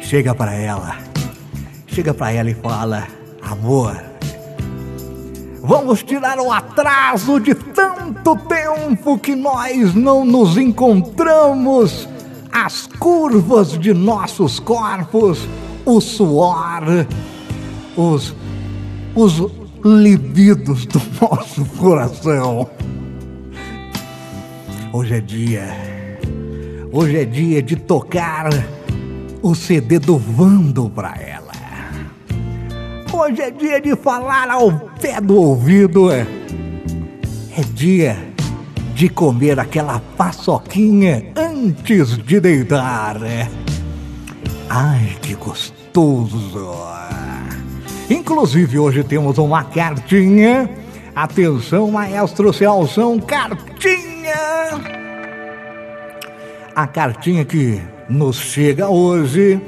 Chega 0.01 0.35
para 0.35 0.53
ela. 0.53 0.97
Chega 1.87 2.13
para 2.13 2.33
ela 2.33 2.49
e 2.49 2.53
fala: 2.55 3.07
Amor, 3.41 4.12
Vamos 5.65 6.03
tirar 6.03 6.39
o 6.41 6.51
atraso 6.51 7.39
de 7.39 7.55
tanto 7.55 8.35
tempo 8.35 9.17
que 9.17 9.33
nós 9.33 9.95
não 9.95 10.25
nos 10.25 10.57
encontramos, 10.57 12.05
as 12.51 12.85
curvas 12.99 13.79
de 13.79 13.93
nossos 13.93 14.59
corpos, 14.59 15.47
o 15.85 16.01
suor, 16.01 17.07
os, 17.95 18.35
os 19.15 19.41
libidos 19.85 20.85
do 20.85 21.01
nosso 21.21 21.63
coração. 21.77 22.69
Hoje 24.91 25.13
é 25.13 25.21
dia, 25.21 25.65
hoje 26.91 27.19
é 27.19 27.23
dia 27.23 27.63
de 27.63 27.77
tocar 27.77 28.49
o 29.41 29.55
CD 29.55 29.97
do 29.97 30.17
Vando 30.17 30.89
pra 30.89 31.15
ela. 31.17 31.32
Hoje 33.15 33.43
é 33.43 33.51
dia 33.51 33.79
de 33.79 33.95
falar 33.95 34.49
ao 34.49 34.71
pé 34.99 35.21
do 35.21 35.35
ouvido. 35.35 36.11
É 36.11 36.25
dia 37.75 38.17
de 38.95 39.07
comer 39.07 39.59
aquela 39.59 40.01
paçoquinha 40.17 41.31
antes 41.35 42.17
de 42.17 42.39
deitar. 42.39 43.21
É. 43.23 43.47
Ai, 44.67 45.15
que 45.21 45.35
gostoso! 45.35 46.75
Inclusive, 48.09 48.79
hoje 48.79 49.03
temos 49.03 49.37
uma 49.37 49.63
cartinha. 49.63 50.67
Atenção, 51.15 51.91
maestro 51.91 52.51
Celção, 52.51 53.19
cartinha! 53.19 54.33
A 56.75 56.87
cartinha 56.87 57.45
que 57.45 57.79
nos 58.09 58.37
chega 58.37 58.89
hoje 58.89 59.61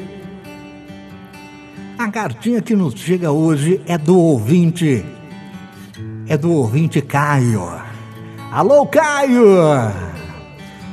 a 2.05 2.11
cartinha 2.11 2.61
que 2.61 2.75
nos 2.75 2.93
chega 2.93 3.31
hoje 3.31 3.81
é 3.87 3.97
do 3.97 4.15
ouvinte. 4.15 5.03
É 6.27 6.37
do 6.37 6.51
ouvinte 6.51 7.01
Caio. 7.01 7.67
Alô, 8.51 8.85
Caio! 8.85 9.47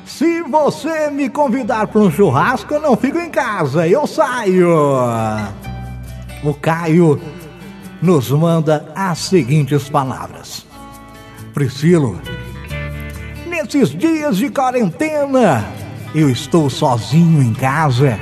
Se 0.07 0.41
você 0.43 1.11
me 1.11 1.29
convidar 1.29 1.87
para 1.89 2.01
um 2.01 2.11
churrasco, 2.11 2.73
eu 2.73 2.81
não 2.81 2.97
fico 2.97 3.19
em 3.19 3.29
casa, 3.29 3.87
eu 3.87 4.07
saio. 4.07 4.71
O 6.43 6.55
Caio 6.55 7.21
nos 8.01 8.31
manda 8.31 8.91
as 8.97 9.19
seguintes 9.19 9.91
palavras: 9.91 10.67
Priscilo, 11.53 12.19
nesses 13.47 13.91
dias 13.91 14.39
de 14.39 14.49
quarentena, 14.49 15.63
eu 16.15 16.31
estou 16.31 16.71
sozinho 16.71 17.43
em 17.43 17.53
casa 17.53 18.19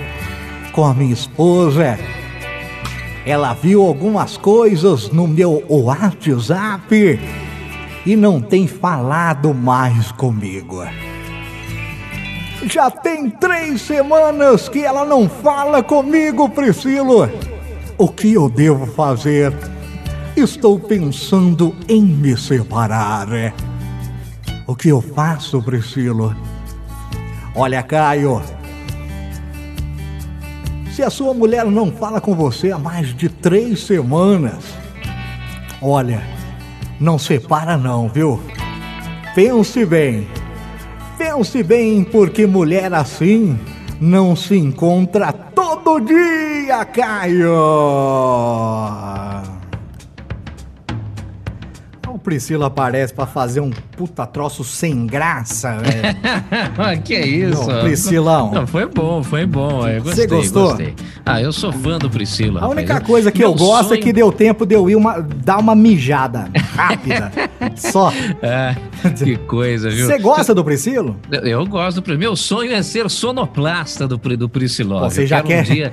com 0.72 0.84
a 0.84 0.92
minha 0.92 1.12
esposa 1.12 1.96
ela 3.30 3.54
viu 3.54 3.86
algumas 3.86 4.36
coisas 4.36 5.08
no 5.10 5.28
meu 5.28 5.64
WhatsApp 5.68 7.20
e 8.04 8.16
não 8.16 8.40
tem 8.40 8.66
falado 8.66 9.54
mais 9.54 10.10
comigo. 10.10 10.84
Já 12.64 12.90
tem 12.90 13.30
três 13.30 13.82
semanas 13.82 14.68
que 14.68 14.84
ela 14.84 15.04
não 15.04 15.28
fala 15.28 15.80
comigo, 15.80 16.48
Priscilo. 16.48 17.30
O 17.96 18.08
que 18.08 18.32
eu 18.32 18.50
devo 18.50 18.84
fazer? 18.84 19.52
Estou 20.36 20.80
pensando 20.80 21.74
em 21.88 22.02
me 22.02 22.36
separar. 22.36 23.28
O 24.66 24.74
que 24.74 24.88
eu 24.88 25.00
faço, 25.00 25.62
Priscilo? 25.62 26.34
Olha, 27.54 27.80
Caio. 27.82 28.42
Se 31.00 31.04
a 31.04 31.08
sua 31.08 31.32
mulher 31.32 31.64
não 31.64 31.90
fala 31.90 32.20
com 32.20 32.34
você 32.34 32.70
há 32.70 32.78
mais 32.78 33.16
de 33.16 33.30
três 33.30 33.86
semanas, 33.86 34.62
olha, 35.80 36.22
não 37.00 37.18
separa 37.18 37.78
não, 37.78 38.06
viu? 38.06 38.38
Pense 39.34 39.86
bem. 39.86 40.28
Pense 41.16 41.62
bem, 41.62 42.04
porque 42.04 42.46
mulher 42.46 42.92
assim 42.92 43.58
não 43.98 44.36
se 44.36 44.58
encontra 44.58 45.32
todo 45.32 46.00
dia, 46.00 46.84
Caio. 46.84 47.48
Priscila 52.22 52.66
aparece 52.66 53.12
pra 53.12 53.26
fazer 53.26 53.60
um 53.60 53.70
puta 53.70 54.26
troço 54.26 54.62
sem 54.64 55.06
graça, 55.06 55.78
velho. 55.78 57.02
que 57.02 57.14
é 57.14 57.26
isso? 57.26 57.66
Não, 57.66 57.80
Priscilão. 57.82 58.52
Não, 58.52 58.66
foi 58.66 58.86
bom, 58.86 59.22
foi 59.22 59.46
bom. 59.46 59.82
Você 60.02 60.26
gostou? 60.26 60.68
Gostei. 60.68 60.94
Ah, 61.24 61.40
eu 61.40 61.52
sou 61.52 61.72
fã 61.72 61.98
do 61.98 62.10
Priscila. 62.10 62.60
A 62.60 62.68
única 62.68 62.94
rapaz. 62.94 63.08
coisa 63.08 63.32
que 63.32 63.42
eu, 63.42 63.50
eu 63.50 63.54
gosto 63.54 63.88
sonho... 63.88 64.00
é 64.00 64.02
que 64.02 64.12
deu 64.12 64.30
tempo 64.32 64.64
de 64.66 64.74
eu 64.74 64.88
ir 64.88 64.96
uma, 64.96 65.20
dar 65.20 65.58
uma 65.58 65.74
mijada 65.74 66.50
rápida. 66.74 67.32
Só. 67.76 68.12
É, 68.42 68.76
que 69.16 69.36
coisa, 69.38 69.90
viu? 69.90 70.06
Você 70.06 70.18
gosta 70.18 70.54
do 70.54 70.64
Priscilo? 70.64 71.16
Eu, 71.30 71.40
eu 71.40 71.66
gosto 71.66 71.96
do 71.96 72.02
Priscilo. 72.02 72.20
Meu 72.20 72.36
sonho 72.36 72.72
é 72.72 72.82
ser 72.82 73.08
sonoplasta 73.10 74.06
do, 74.06 74.16
do 74.16 74.48
Prisciló. 74.48 75.00
Você 75.00 75.26
já 75.26 75.42
quer... 75.42 75.60
Um 75.60 75.64
dia... 75.64 75.92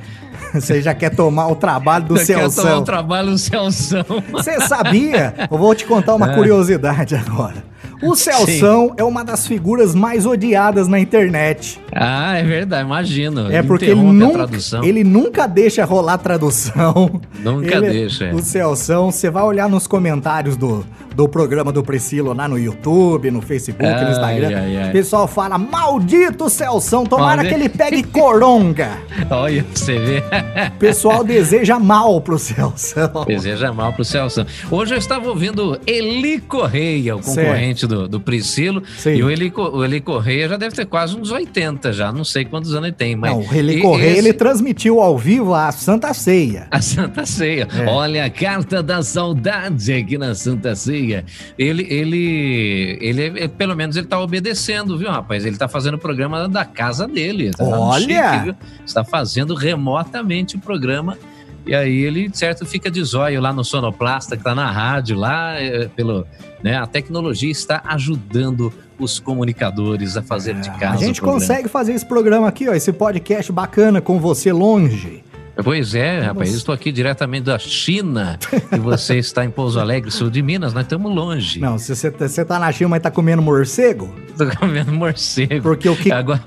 Você 0.54 0.82
já 0.82 0.94
quer 0.94 1.10
tomar 1.16 1.48
o 1.48 1.56
trabalho 1.56 2.06
do 2.06 2.18
Celção. 2.18 2.64
Quer 2.64 2.70
tomar 2.70 2.82
o 2.82 2.86
trabalho 2.86 3.32
do 3.32 3.38
Celção. 3.38 4.06
Você 4.32 4.60
sabia? 4.62 5.34
Eu 5.50 5.58
vou 5.58 5.74
te 5.76 5.86
contar 5.86 6.16
uma 6.16 6.32
é. 6.32 6.36
curiosidade 6.36 7.16
agora. 7.16 7.64
O 8.02 8.16
Celção 8.16 8.88
Sim. 8.90 8.94
é 8.98 9.04
uma 9.04 9.24
das 9.24 9.48
figuras 9.48 9.96
mais 9.96 10.26
odiadas 10.26 10.88
na 10.88 11.00
internet. 11.00 11.80
Ah, 11.92 12.38
é 12.38 12.44
verdade, 12.44 12.84
imagino. 12.86 13.52
É 13.52 13.64
porque 13.64 13.86
ele 13.86 14.02
nunca, 14.02 14.48
ele 14.84 15.04
nunca 15.04 15.48
deixa 15.48 15.84
rolar 15.84 16.18
tradução. 16.20 17.22
Nunca 17.40 17.76
ele, 17.76 17.90
deixa. 17.90 18.26
É. 18.26 18.34
O 18.34 18.40
Celção, 18.40 19.12
você 19.12 19.30
vai 19.30 19.44
olhar 19.44 19.68
nos 19.68 19.88
comentários 19.88 20.56
do, 20.56 20.86
do 21.16 21.28
programa 21.28 21.72
do 21.72 21.82
Priscilo 21.82 22.34
lá 22.34 22.48
no 22.48 22.60
YouTube, 22.60 23.32
no 23.32 23.42
Facebook, 23.42 23.84
ai, 23.84 24.06
no 24.06 24.12
Instagram. 24.12 24.90
O 24.90 24.92
pessoal 24.92 25.28
fala, 25.28 25.58
maldito 25.58 26.48
Celção, 26.50 27.04
tomara 27.06 27.44
que 27.44 27.54
ele 27.54 27.68
pegue 27.68 28.04
coronga. 28.06 28.92
Olha, 29.30 29.66
você 29.74 29.98
vê. 29.98 30.24
O 30.68 30.78
pessoal 30.78 31.24
deseja 31.24 31.80
mal 31.80 32.22
pro 32.22 32.38
Celção. 32.38 33.26
Deseja 33.26 33.74
mal 33.74 33.94
pro 33.94 34.06
Celção. 34.06 34.46
Hoje 34.70 34.94
eu 34.94 34.98
estava 35.00 35.28
ouvindo 35.28 35.80
Eli 35.88 36.40
Correia, 36.40 37.16
o 37.16 37.20
concorrente 37.22 37.87
do, 37.88 38.08
do 38.08 38.20
Priscilo. 38.20 38.84
Sim. 38.98 39.16
E 39.16 39.24
o 39.24 39.30
Eli, 39.30 39.52
o 39.56 39.84
Eli 39.84 40.02
Correia 40.02 40.50
já 40.50 40.58
deve 40.58 40.76
ter 40.76 40.86
quase 40.86 41.16
uns 41.18 41.32
80 41.32 41.92
já, 41.94 42.12
não 42.12 42.24
sei 42.24 42.46
quantos 42.46 42.74
anos 42.74 42.88
ele 42.88 42.96
tem. 42.96 43.16
Mas 43.16 43.32
não, 43.32 43.42
o 43.42 43.54
Eli 43.54 43.82
Correia 43.82 44.12
esse... 44.12 44.20
ele 44.20 44.34
transmitiu 44.34 45.02
ao 45.02 45.18
vivo 45.18 45.54
a 45.54 45.72
Santa 45.72 46.14
Ceia. 46.14 46.68
A 46.72 46.82
Santa 46.82 47.26
Ceia. 47.26 47.68
É. 47.74 47.86
Olha 47.86 48.26
a 48.26 48.30
carta 48.30 48.84
da 48.84 49.02
saudade 49.02 49.94
aqui 49.94 50.18
na 50.18 50.36
Santa 50.36 50.76
Ceia. 50.76 51.26
Ele, 51.58 51.86
ele, 51.90 52.98
ele, 53.02 53.48
pelo 53.50 53.76
menos 53.76 53.96
ele 53.96 54.08
tá 54.08 54.20
obedecendo, 54.20 54.98
viu, 54.98 55.10
rapaz? 55.10 55.46
Ele 55.46 55.58
tá 55.58 55.68
fazendo 55.68 55.96
o 55.96 56.00
programa 56.00 56.48
da 56.48 56.66
casa 56.66 57.08
dele. 57.08 57.52
Tá 57.52 57.64
Olha! 57.64 58.46
Chique, 58.46 58.56
Está 58.86 59.04
fazendo 59.04 59.54
remotamente 59.54 60.56
o 60.56 60.60
programa 60.60 61.18
e 61.68 61.76
aí 61.76 61.98
ele, 61.98 62.30
certo, 62.34 62.66
fica 62.66 62.90
de 62.90 63.04
zóio 63.04 63.42
lá 63.42 63.52
no 63.52 63.64
Sonoplasta, 63.64 64.38
que 64.38 64.44
tá 64.44 64.56
na 64.56 64.72
rádio 64.72 65.18
lá, 65.18 65.60
é, 65.60 65.88
pelo, 65.88 66.26
né, 66.64 66.78
a 66.78 66.88
tecnologia 66.88 67.52
está 67.52 67.82
ajudando 67.86 68.72
os 68.98 69.20
comunicadores 69.20 70.18
a 70.18 70.24
fazer 70.24 70.52
é, 70.52 70.60
de 70.62 70.72
casa. 70.72 70.96
A 70.96 71.08
gente 71.08 71.22
consegue 71.22 71.68
fazer 71.68 71.94
esse 71.94 72.06
programa 72.06 72.48
aqui, 72.48 72.70
ó, 72.70 72.74
esse 72.74 72.94
podcast 72.94 73.52
bacana 73.52 74.02
com 74.02 74.20
você 74.20 74.52
longe. 74.52 75.24
Pois 75.64 75.96
é, 75.96 76.20
rapaz, 76.20 76.52
eu 76.52 76.58
estou 76.58 76.74
aqui 76.74 76.92
diretamente 76.92 77.46
da 77.46 77.58
China 77.58 78.38
e 78.72 78.78
você 78.78 79.18
está 79.20 79.44
em 79.44 79.50
Pouso 79.50 79.80
Alegre, 79.80 80.12
sul 80.12 80.30
de 80.30 80.42
Minas, 80.42 80.74
nós 80.74 80.84
estamos 80.84 81.14
longe. 81.14 81.60
Não, 81.60 81.78
se 81.78 81.96
você, 81.96 82.12
você 82.12 82.46
tá 82.46 82.60
na 82.60 82.72
China, 82.72 82.90
mas 82.90 83.02
tá 83.02 83.10
comendo 83.10 83.42
morcego? 83.42 84.14
Tô 84.38 84.46
comendo 84.56 84.94
morcego. 84.94 85.62
Porque 85.62 85.90
o 85.90 85.96
que... 85.96 86.12
Agora... 86.12 86.44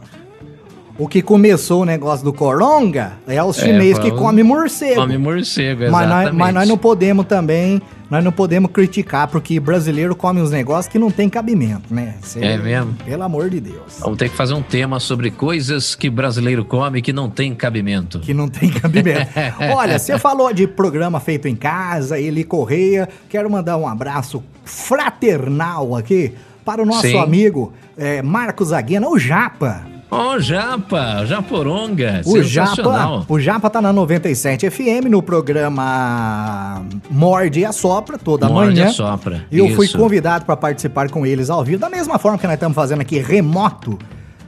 O 0.98 1.09
que 1.09 1.22
começou 1.22 1.83
o 1.83 1.85
negócio 1.85 2.24
do 2.24 2.33
coronga 2.33 3.12
é 3.26 3.42
os 3.42 3.57
chineses 3.57 3.98
é, 3.98 4.03
que 4.03 4.11
comem 4.12 4.44
morcego. 4.44 5.00
Come 5.00 5.16
morcego, 5.16 5.85
exatamente. 5.85 5.90
Mas 5.90 6.24
nós, 6.26 6.35
mas 6.35 6.55
nós 6.55 6.68
não 6.68 6.76
podemos 6.79 7.26
também 7.26 7.81
nós 8.11 8.24
não 8.24 8.33
podemos 8.33 8.72
criticar, 8.72 9.29
porque 9.29 9.61
brasileiro 9.61 10.16
come 10.16 10.40
uns 10.42 10.50
negócios 10.50 10.90
que 10.90 10.98
não 10.98 11.12
tem 11.12 11.31
cabimento, 11.31 11.94
né? 11.94 12.16
Cê- 12.22 12.40
É 12.44 12.59
mesmo? 12.59 12.92
Pelo 13.05 13.22
amor 13.22 13.48
de 13.48 13.61
Deus. 13.61 14.00
Vamos 14.00 14.18
ter 14.18 14.29
que 14.29 14.37
fazer 14.37 14.53
um 14.53 14.62
tema 14.62 14.98
sobre 14.98 15.31
coisas 15.31 15.94
que 15.94 16.11
brasileiro 16.11 16.64
come 16.64 17.00
que 17.00 17.12
não 17.12 17.31
tem 17.31 17.55
cabimento. 17.55 18.18
Que 18.18 18.35
não 18.35 18.48
tem 18.48 18.68
cabimento. 18.68 19.31
Olha, 19.76 19.96
você 19.96 20.18
falou 20.18 20.53
de 20.53 20.66
programa 20.66 21.20
feito 21.20 21.46
em 21.46 21.55
casa, 21.55 22.18
Eli 22.18 22.42
Correia. 22.42 23.09
Quero 23.29 23.48
mandar 23.48 23.76
um 23.76 23.87
abraço 23.87 24.42
fraternal 24.64 25.94
aqui 25.94 26.33
para 26.64 26.83
o 26.83 26.87
nosso 26.87 27.03
Sim. 27.03 27.18
amigo 27.18 27.72
eh, 27.96 28.22
Marcos 28.22 28.72
Aguena, 28.72 29.09
o 29.09 29.18
Japa. 29.18 29.87
Ô, 30.11 30.40
Japa, 30.40 31.25
Japoronga, 31.25 32.23
O. 32.27 32.42
Japa, 32.42 33.25
o 33.29 33.38
Japa 33.38 33.70
tá 33.70 33.81
na 33.81 33.92
97 33.92 34.68
FM 34.68 35.07
no 35.09 35.23
programa 35.23 36.83
Morde 37.09 37.61
e 37.61 37.64
Assopra 37.64 38.18
toda 38.18 38.49
Morde 38.49 38.73
e 38.73 38.75
manhã. 38.81 38.90
assopra, 38.90 39.44
E 39.53 39.59
eu 39.59 39.68
fui 39.77 39.87
isso. 39.87 39.96
convidado 39.96 40.44
para 40.44 40.57
participar 40.57 41.09
com 41.11 41.25
eles 41.25 41.49
ao 41.49 41.62
vivo, 41.62 41.79
da 41.81 41.88
mesma 41.88 42.18
forma 42.18 42.37
que 42.38 42.44
nós 42.46 42.55
estamos 42.55 42.75
fazendo 42.75 43.03
aqui 43.03 43.18
remoto. 43.20 43.99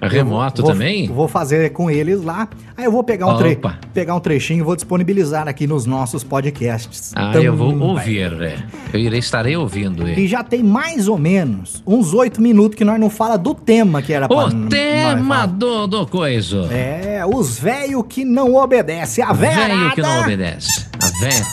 Remoto 0.09 0.63
vou- 0.63 0.73
também? 0.73 1.07
Vou 1.09 1.29
fazer 1.29 1.71
com 1.71 1.91
eles 1.91 2.23
lá. 2.23 2.49
Aí 2.77 2.85
eu 2.85 2.93
vou 2.93 3.05
pegar 3.05 3.29
um, 3.29 3.37
tre 3.39 3.59
pegar 3.95 4.15
um 4.15 4.21
trechinho 4.21 4.61
e 4.61 4.63
vou 4.63 4.75
disponibilizar 4.75 5.47
aqui 5.47 5.67
nos 5.67 5.87
nossos 5.87 6.25
podcasts. 6.25 7.13
Ah, 7.15 7.33
eu 7.37 7.55
vou 7.57 7.79
ouvir, 7.79 8.33
é. 8.43 8.57
Eu 8.93 9.01
irei, 9.01 9.19
estarei 9.19 9.57
ouvindo 9.57 10.09
E 10.09 10.27
já 10.27 10.43
tem 10.43 10.63
mais 10.63 11.09
ou 11.09 11.19
menos 11.19 11.83
uns 11.87 12.13
oito 12.15 12.41
minutos 12.43 12.77
que 12.77 12.85
nós 12.85 12.99
não 12.99 13.09
fala 13.09 13.37
do 13.37 13.55
tema 13.55 14.03
que 14.03 14.13
era 14.13 14.27
pra 14.27 14.37
O 14.47 14.69
tema 14.69 15.47
do, 15.47 15.87
do 15.87 16.07
coiso. 16.07 16.67
É, 16.71 17.25
os 17.27 17.59
velhos 17.59 18.05
que 18.09 18.25
não 18.25 18.55
obedecem. 18.55 19.23
A 19.25 19.33
Velho 19.33 19.55
velho 19.55 19.95
que 19.95 20.03
não 20.03 20.21
obedece. 20.21 20.87
A 21.01 21.07
velha. 21.21 21.47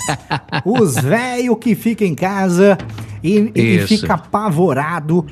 Os 0.64 0.94
velhos 0.94 1.56
que 1.60 1.74
ficam 1.74 2.06
em 2.06 2.14
casa 2.14 2.78
e, 3.22 3.50
e 3.54 3.86
fica 3.86 4.14
apavorado 4.14 5.26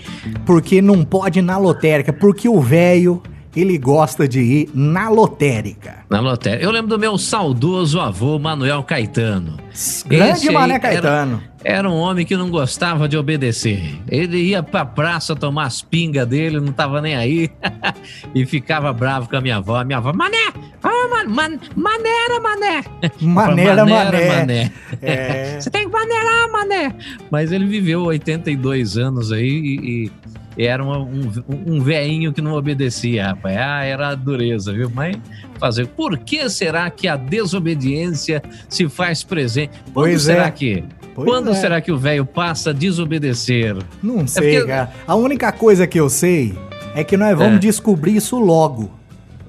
porque 0.45 0.83
não 0.83 1.05
pode 1.05 1.39
ir 1.39 1.43
na 1.43 1.59
lotérica. 1.59 2.13
Porque 2.13 2.49
o 2.49 2.61
velho, 2.61 3.23
ele 3.55 3.79
gosta 3.79 4.29
de 4.29 4.41
ir 4.41 4.71
na 4.75 5.09
lotérica. 5.09 5.98
Na 6.11 6.21
lotérica. 6.21 6.65
Eu 6.65 6.71
lembro 6.71 6.89
do 6.89 6.99
meu 6.99 7.19
saudoso 7.19 8.01
avô 8.01 8.39
Manuel 8.39 8.83
Caetano. 8.83 9.59
Grande 10.07 10.51
Mané 10.51 10.75
era- 10.75 10.81
Caetano. 10.81 11.43
Era 11.63 11.91
um 11.91 11.95
homem 11.97 12.25
que 12.25 12.35
não 12.37 12.49
gostava 12.51 13.07
de 13.09 13.17
obedecer. 13.17 14.01
Ele 14.09 14.39
ia 14.39 14.63
pra 14.63 14.87
praça 14.87 15.35
tomar 15.37 15.65
as 15.67 15.83
pingas 15.83 16.27
dele, 16.27 16.61
não 16.61 16.73
tava 16.73 17.03
nem 17.03 17.15
aí. 17.17 17.51
e 18.35 18.47
ficava 18.47 18.91
bravo 18.93 19.29
com 19.29 19.37
a 19.37 19.41
minha 19.41 19.57
avó. 19.57 19.77
A 19.77 19.85
minha 19.85 19.99
avó, 19.99 20.13
mané! 20.15 20.37
Ah, 20.83 21.09
man, 21.11 21.29
man, 21.29 21.59
maneira, 21.77 22.41
mané! 22.41 22.85
Maneira, 23.21 23.85
mané. 23.85 24.29
mané. 24.39 24.73
É. 25.03 25.59
Você 25.61 25.69
tem 25.71 25.87
que 25.87 25.93
maneirar, 25.93 26.51
mané! 26.51 26.95
Mas 27.31 27.53
ele 27.53 27.67
viveu 27.67 28.05
82 28.05 28.97
anos 28.97 29.33
aí 29.33 29.45
e, 29.47 30.13
e 30.57 30.65
era 30.67 30.83
uma- 30.83 30.99
um, 31.01 31.31
um 31.67 31.81
veinho 31.81 32.33
que 32.33 32.41
não 32.41 32.53
obedecia, 32.55 33.27
rapaz. 33.27 33.57
Ah, 33.59 33.83
era 33.85 34.15
dureza, 34.15 34.73
viu? 34.73 34.91
Mas 34.95 35.17
fazer. 35.59 35.87
Por 35.89 36.17
que 36.19 36.49
será 36.49 36.89
que 36.91 37.07
a 37.09 37.17
desobediência 37.17 38.43
se 38.69 38.89
faz 38.89 39.23
presente? 39.23 39.71
Quando 39.93 39.93
Pois 39.95 40.23
será 40.23 40.47
é. 40.47 40.51
que? 40.51 40.85
Pois 41.15 41.29
Quando 41.29 41.51
é. 41.51 41.55
será 41.55 41.81
que 41.81 41.91
o 41.93 41.99
velho 41.99 42.25
passa 42.25 42.71
a 42.71 42.73
desobedecer? 42.73 43.77
Não 44.03 44.27
sei, 44.27 44.59
porque- 44.59 44.67
cara. 44.69 44.91
A 45.07 45.15
única 45.15 45.51
coisa 45.53 45.87
que 45.87 45.99
eu 45.99 46.09
sei 46.09 46.57
é 46.95 47.03
que 47.03 47.17
nós 47.17 47.37
vamos 47.37 47.57
É. 47.57 47.59
descobrir 47.59 48.17
isso 48.17 48.39
logo. 48.39 48.91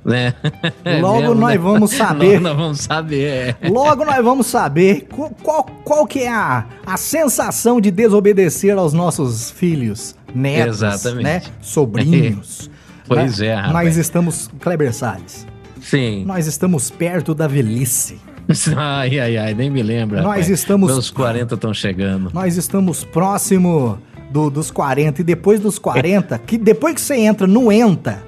Né? 0.04 0.34
É 0.86 1.00
Logo 1.02 1.20
mesmo, 1.20 1.36
nós 1.36 1.52
né? 1.52 1.58
vamos 1.58 1.92
saber. 1.94 2.40
Logo 2.40 2.40
nós 2.42 2.56
vamos 2.58 2.80
saber. 2.80 3.56
é. 3.62 3.70
Logo 3.70 4.06
nós 4.06 4.24
vamos 4.24 4.48
saber 4.48 5.08
qual, 5.14 5.30
qual, 5.44 5.64
qual 5.84 6.08
que 6.08 6.20
é 6.22 6.30
a, 6.32 6.66
a 6.86 6.98
sensação 6.98 7.80
de 7.82 7.92
desobedecer 7.92 8.76
aos 8.78 8.94
nossos 8.94 9.52
filhos, 9.52 10.16
netos, 10.34 10.82
Exatamente. 10.82 11.24
né? 11.24 11.42
Sobrinhos. 11.62 12.72
Pois 13.08 13.20
Nós- 13.20 13.42
é, 13.42 13.54
rapaz. 13.54 13.74
Nós 13.88 13.98
estamos, 13.98 14.50
Kleber 14.60 14.94
Salles, 14.94 15.46
Sim. 15.82 16.24
nós 16.26 16.48
estamos 16.48 16.90
perto 16.90 17.34
da 17.34 17.48
velhice. 17.48 18.18
Ai, 18.76 19.20
ai, 19.20 19.38
ai, 19.38 19.54
nem 19.54 19.70
me 19.70 19.84
lembra. 19.84 20.18
Nós 20.24 20.28
rapaz. 20.28 20.50
estamos- 20.50 20.92
Meus 20.92 21.12
40 21.12 21.54
estão 21.56 21.72
chegando. 21.74 22.32
Nós 22.34 22.58
estamos 22.58 23.04
próximo 23.04 24.00
do- 24.32 24.50
dos 24.50 24.72
40 24.72 25.22
e 25.22 25.24
depois 25.24 25.60
dos 25.60 25.78
40, 25.78 26.38
que 26.40 26.58
depois 26.58 26.96
que 26.96 27.02
você 27.02 27.16
entra 27.16 27.46
no 27.46 27.72
ENTA, 27.72 28.24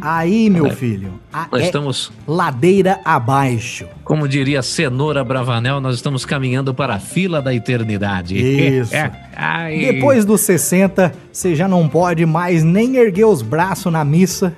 aí, 0.00 0.50
meu 0.50 0.70
filho, 0.70 1.12
Nós 1.50 1.62
é 1.62 1.66
estamos, 1.66 2.12
ladeira 2.26 3.00
abaixo. 3.04 3.86
como 4.04 4.28
diria 4.28 4.62
Cenoura 4.62 5.24
Bravanel, 5.24 5.80
nós 5.80 5.94
estamos 5.96 6.24
caminhando 6.26 6.74
para 6.74 6.94
a 6.94 6.98
fila 6.98 7.40
da 7.40 7.54
eternidade. 7.54 8.36
Isso. 8.36 8.92
Ai. 9.36 9.78
Depois 9.92 10.24
dos 10.24 10.40
60, 10.42 11.12
você 11.32 11.54
já 11.54 11.66
não 11.66 11.88
pode 11.88 12.24
mais 12.26 12.62
nem 12.62 12.96
erguer 12.96 13.24
os 13.26 13.42
braços 13.42 13.92
na 13.92 14.04
missa, 14.04 14.54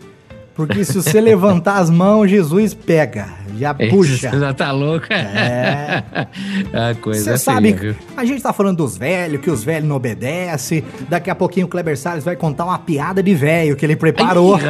porque 0.57 0.85
se 0.85 0.95
você 0.95 1.21
levantar 1.21 1.77
as 1.79 1.91
mãos, 1.91 2.31
Jesus 2.31 2.73
pega, 2.73 3.29
já 3.59 3.75
puxa. 3.75 4.31
Já 4.39 4.53
tá 4.53 4.71
louco? 4.73 5.07
É. 5.13 6.03
a 6.91 6.95
coisa 7.01 7.23
Você 7.25 7.31
é 7.31 7.37
sabe, 7.37 7.69
feia, 7.75 7.93
viu? 7.93 7.97
a 8.17 8.25
gente 8.25 8.43
tá 8.43 8.53
falando 8.53 8.77
dos 8.79 8.97
velhos, 8.97 9.41
que 9.41 9.51
os 9.51 9.65
velhos 9.65 9.89
não 9.89 9.97
obedecem. 9.97 10.85
Daqui 11.09 11.31
a 11.31 11.35
pouquinho 11.35 11.67
o 11.67 11.69
Kleber 11.69 11.97
Salles 11.97 12.25
vai 12.25 12.37
contar 12.37 12.65
uma 12.65 12.79
piada 12.79 13.23
de 13.23 13.35
velho 13.35 13.77
que 13.77 13.85
ele 13.85 13.97
preparou. 13.97 14.59
Ih, 14.59 14.63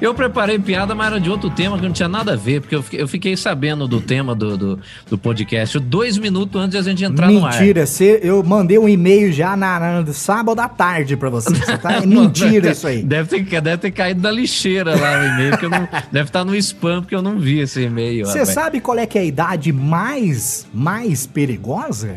Eu 0.00 0.14
preparei 0.14 0.58
piada, 0.58 0.94
mas 0.94 1.06
era 1.08 1.20
de 1.20 1.30
outro 1.30 1.50
tema 1.50 1.76
que 1.78 1.84
não 1.84 1.92
tinha 1.92 2.08
nada 2.08 2.32
a 2.32 2.36
ver, 2.36 2.60
porque 2.60 2.74
eu 2.74 2.82
fiquei, 2.82 3.00
eu 3.02 3.08
fiquei 3.08 3.36
sabendo 3.36 3.86
do 3.86 4.00
tema 4.00 4.34
do, 4.34 4.56
do, 4.56 4.78
do 5.08 5.18
podcast 5.18 5.78
dois 5.78 6.18
minutos 6.18 6.60
antes 6.60 6.72
de 6.72 6.78
a 6.78 6.82
gente 6.82 7.04
entrar 7.04 7.30
no 7.30 7.44
ar. 7.44 7.52
Mentira, 7.60 7.84
eu 8.22 8.42
mandei 8.42 8.78
um 8.78 8.88
e-mail 8.88 9.32
já 9.32 9.56
na, 9.56 9.78
na- 9.78 10.00
no 10.02 10.12
sábado 10.12 10.60
à 10.60 10.68
tarde 10.68 11.16
pra 11.16 11.30
você. 11.30 11.50
Você 11.54 11.78
tá- 11.78 11.92
é 12.02 12.06
mentira 12.06 12.70
isso 12.70 12.86
aí. 12.86 13.02
Deve 13.02 13.28
ter, 13.42 13.60
deve 13.60 13.76
ter 13.78 13.90
caído 13.90 14.20
da 14.20 14.30
lixeira 14.30 14.98
lá 14.98 15.20
o 15.20 15.24
e-mail, 15.26 15.58
que 15.58 15.64
eu 15.66 15.70
não, 15.70 15.88
deve 16.10 16.28
estar 16.28 16.44
no 16.44 16.54
spam, 16.56 17.00
porque 17.02 17.14
eu 17.14 17.22
não 17.22 17.38
vi 17.38 17.60
esse 17.60 17.82
e-mail. 17.82 18.26
Você 18.32 18.46
sabe 18.46 18.80
qual 18.80 18.98
é 18.98 19.06
que 19.06 19.18
é 19.18 19.22
a 19.22 19.24
idade 19.24 19.72
mais, 19.72 20.66
mais 20.72 21.26
perigosa? 21.26 22.16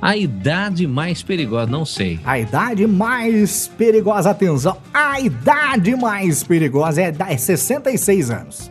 A 0.00 0.16
idade 0.16 0.86
mais 0.86 1.22
perigosa, 1.22 1.70
não 1.70 1.84
sei. 1.84 2.18
A 2.24 2.38
idade 2.38 2.86
mais 2.86 3.68
perigosa, 3.68 4.30
atenção, 4.30 4.76
a 4.94 5.20
idade 5.20 5.94
mais 5.94 6.42
perigosa 6.42 7.02
é, 7.02 7.14
é 7.28 7.36
66 7.36 8.30
anos. 8.30 8.70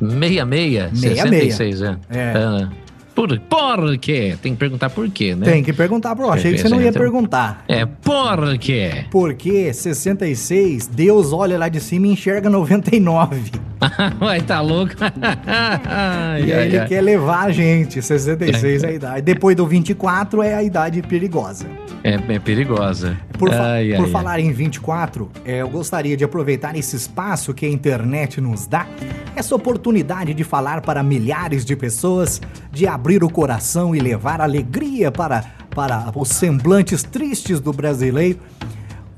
Meia, 0.00 0.44
meia? 0.44 0.90
Meia, 0.92 1.22
66 1.22 1.82
anos. 1.82 2.00
É. 2.10 2.32
Ah, 2.36 2.68
por, 3.16 3.40
por 3.40 3.98
quê? 3.98 4.36
Tem 4.40 4.52
que 4.52 4.58
perguntar 4.58 4.90
por 4.90 5.08
quê, 5.10 5.34
né? 5.34 5.44
Tem 5.46 5.64
que 5.64 5.72
perguntar, 5.72 6.14
pro 6.14 6.30
achei 6.30 6.52
que 6.52 6.58
você 6.58 6.68
não 6.68 6.80
ia 6.80 6.92
perguntar. 6.92 7.64
É, 7.66 7.84
por 7.86 8.56
quê? 8.58 9.06
Porque 9.10 9.72
66, 9.72 10.86
Deus 10.86 11.32
olha 11.32 11.58
lá 11.58 11.68
de 11.68 11.80
cima 11.80 12.06
e 12.06 12.10
enxerga 12.10 12.48
99. 12.50 13.50
Vai, 14.20 14.40
tá 14.42 14.60
louco? 14.60 14.92
Ai, 15.46 16.42
E 16.42 16.52
aí 16.52 16.52
ai, 16.52 16.66
ele 16.66 16.78
ai. 16.78 16.86
quer 16.88 17.00
levar 17.00 17.46
a 17.46 17.50
gente. 17.52 18.00
66 18.02 18.84
é 18.84 18.88
a 18.88 18.92
idade. 18.92 19.22
Depois 19.22 19.56
do 19.56 19.66
24 19.66 20.42
é 20.42 20.54
a 20.54 20.62
idade 20.62 21.02
perigosa. 21.02 21.66
É, 22.04 22.14
é 22.34 22.38
perigosa. 22.38 23.16
Por, 23.38 23.50
fa- 23.50 23.72
Ai, 23.72 23.94
por 23.96 24.08
falar 24.08 24.38
em 24.40 24.52
24, 24.52 25.28
é, 25.44 25.60
eu 25.62 25.68
gostaria 25.68 26.16
de 26.16 26.24
aproveitar 26.24 26.76
esse 26.76 26.94
espaço 26.96 27.52
que 27.52 27.66
a 27.66 27.68
internet 27.68 28.40
nos 28.40 28.66
dá, 28.66 28.86
essa 29.34 29.54
oportunidade 29.54 30.32
de 30.32 30.44
falar 30.44 30.80
para 30.82 31.02
milhares 31.02 31.64
de 31.64 31.74
pessoas, 31.76 32.40
de 32.72 32.86
abrir 32.86 33.05
o 33.24 33.30
coração 33.30 33.94
e 33.94 34.00
levar 34.00 34.40
alegria 34.40 35.12
para, 35.12 35.44
para 35.70 36.10
os 36.14 36.28
semblantes 36.28 37.02
tristes 37.02 37.60
do 37.60 37.72
brasileiro. 37.72 38.38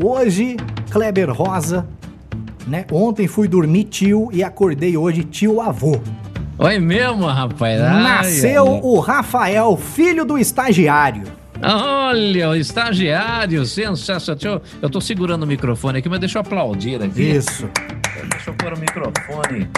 Hoje, 0.03 0.57
Kleber 0.91 1.33
Rosa, 1.33 1.87
né? 2.67 2.85
Ontem 2.93 3.27
fui 3.27 3.49
dormir 3.49 3.85
tio 3.85 4.29
e 4.33 4.45
acordei 4.45 4.97
hoje 4.97 5.25
tio 5.25 5.61
avô. 5.61 5.99
Oi 6.59 6.79
mesmo, 6.79 7.27
rapaz. 7.27 7.81
Nasceu 7.81 8.67
ai. 8.67 8.81
o 8.83 9.01
Rafael, 9.01 9.77
filho 9.77 10.25
do 10.25 10.37
estagiário. 10.37 11.23
Olha, 11.63 12.51
o 12.51 12.55
estagiário, 12.55 13.65
sensacional. 13.65 14.63
Eu 14.81 14.91
tô 14.91 15.01
segurando 15.01 15.43
o 15.43 15.47
microfone 15.47 15.99
aqui, 15.99 16.09
mas 16.09 16.21
deixa 16.21 16.39
eu 16.39 16.43
aplaudir 16.43 17.03
aqui. 17.03 17.23
Isso. 17.23 17.69
Deixa 18.31 18.51
eu 18.51 18.55
pôr 18.55 18.73
o 18.73 18.79
microfone. 18.79 19.69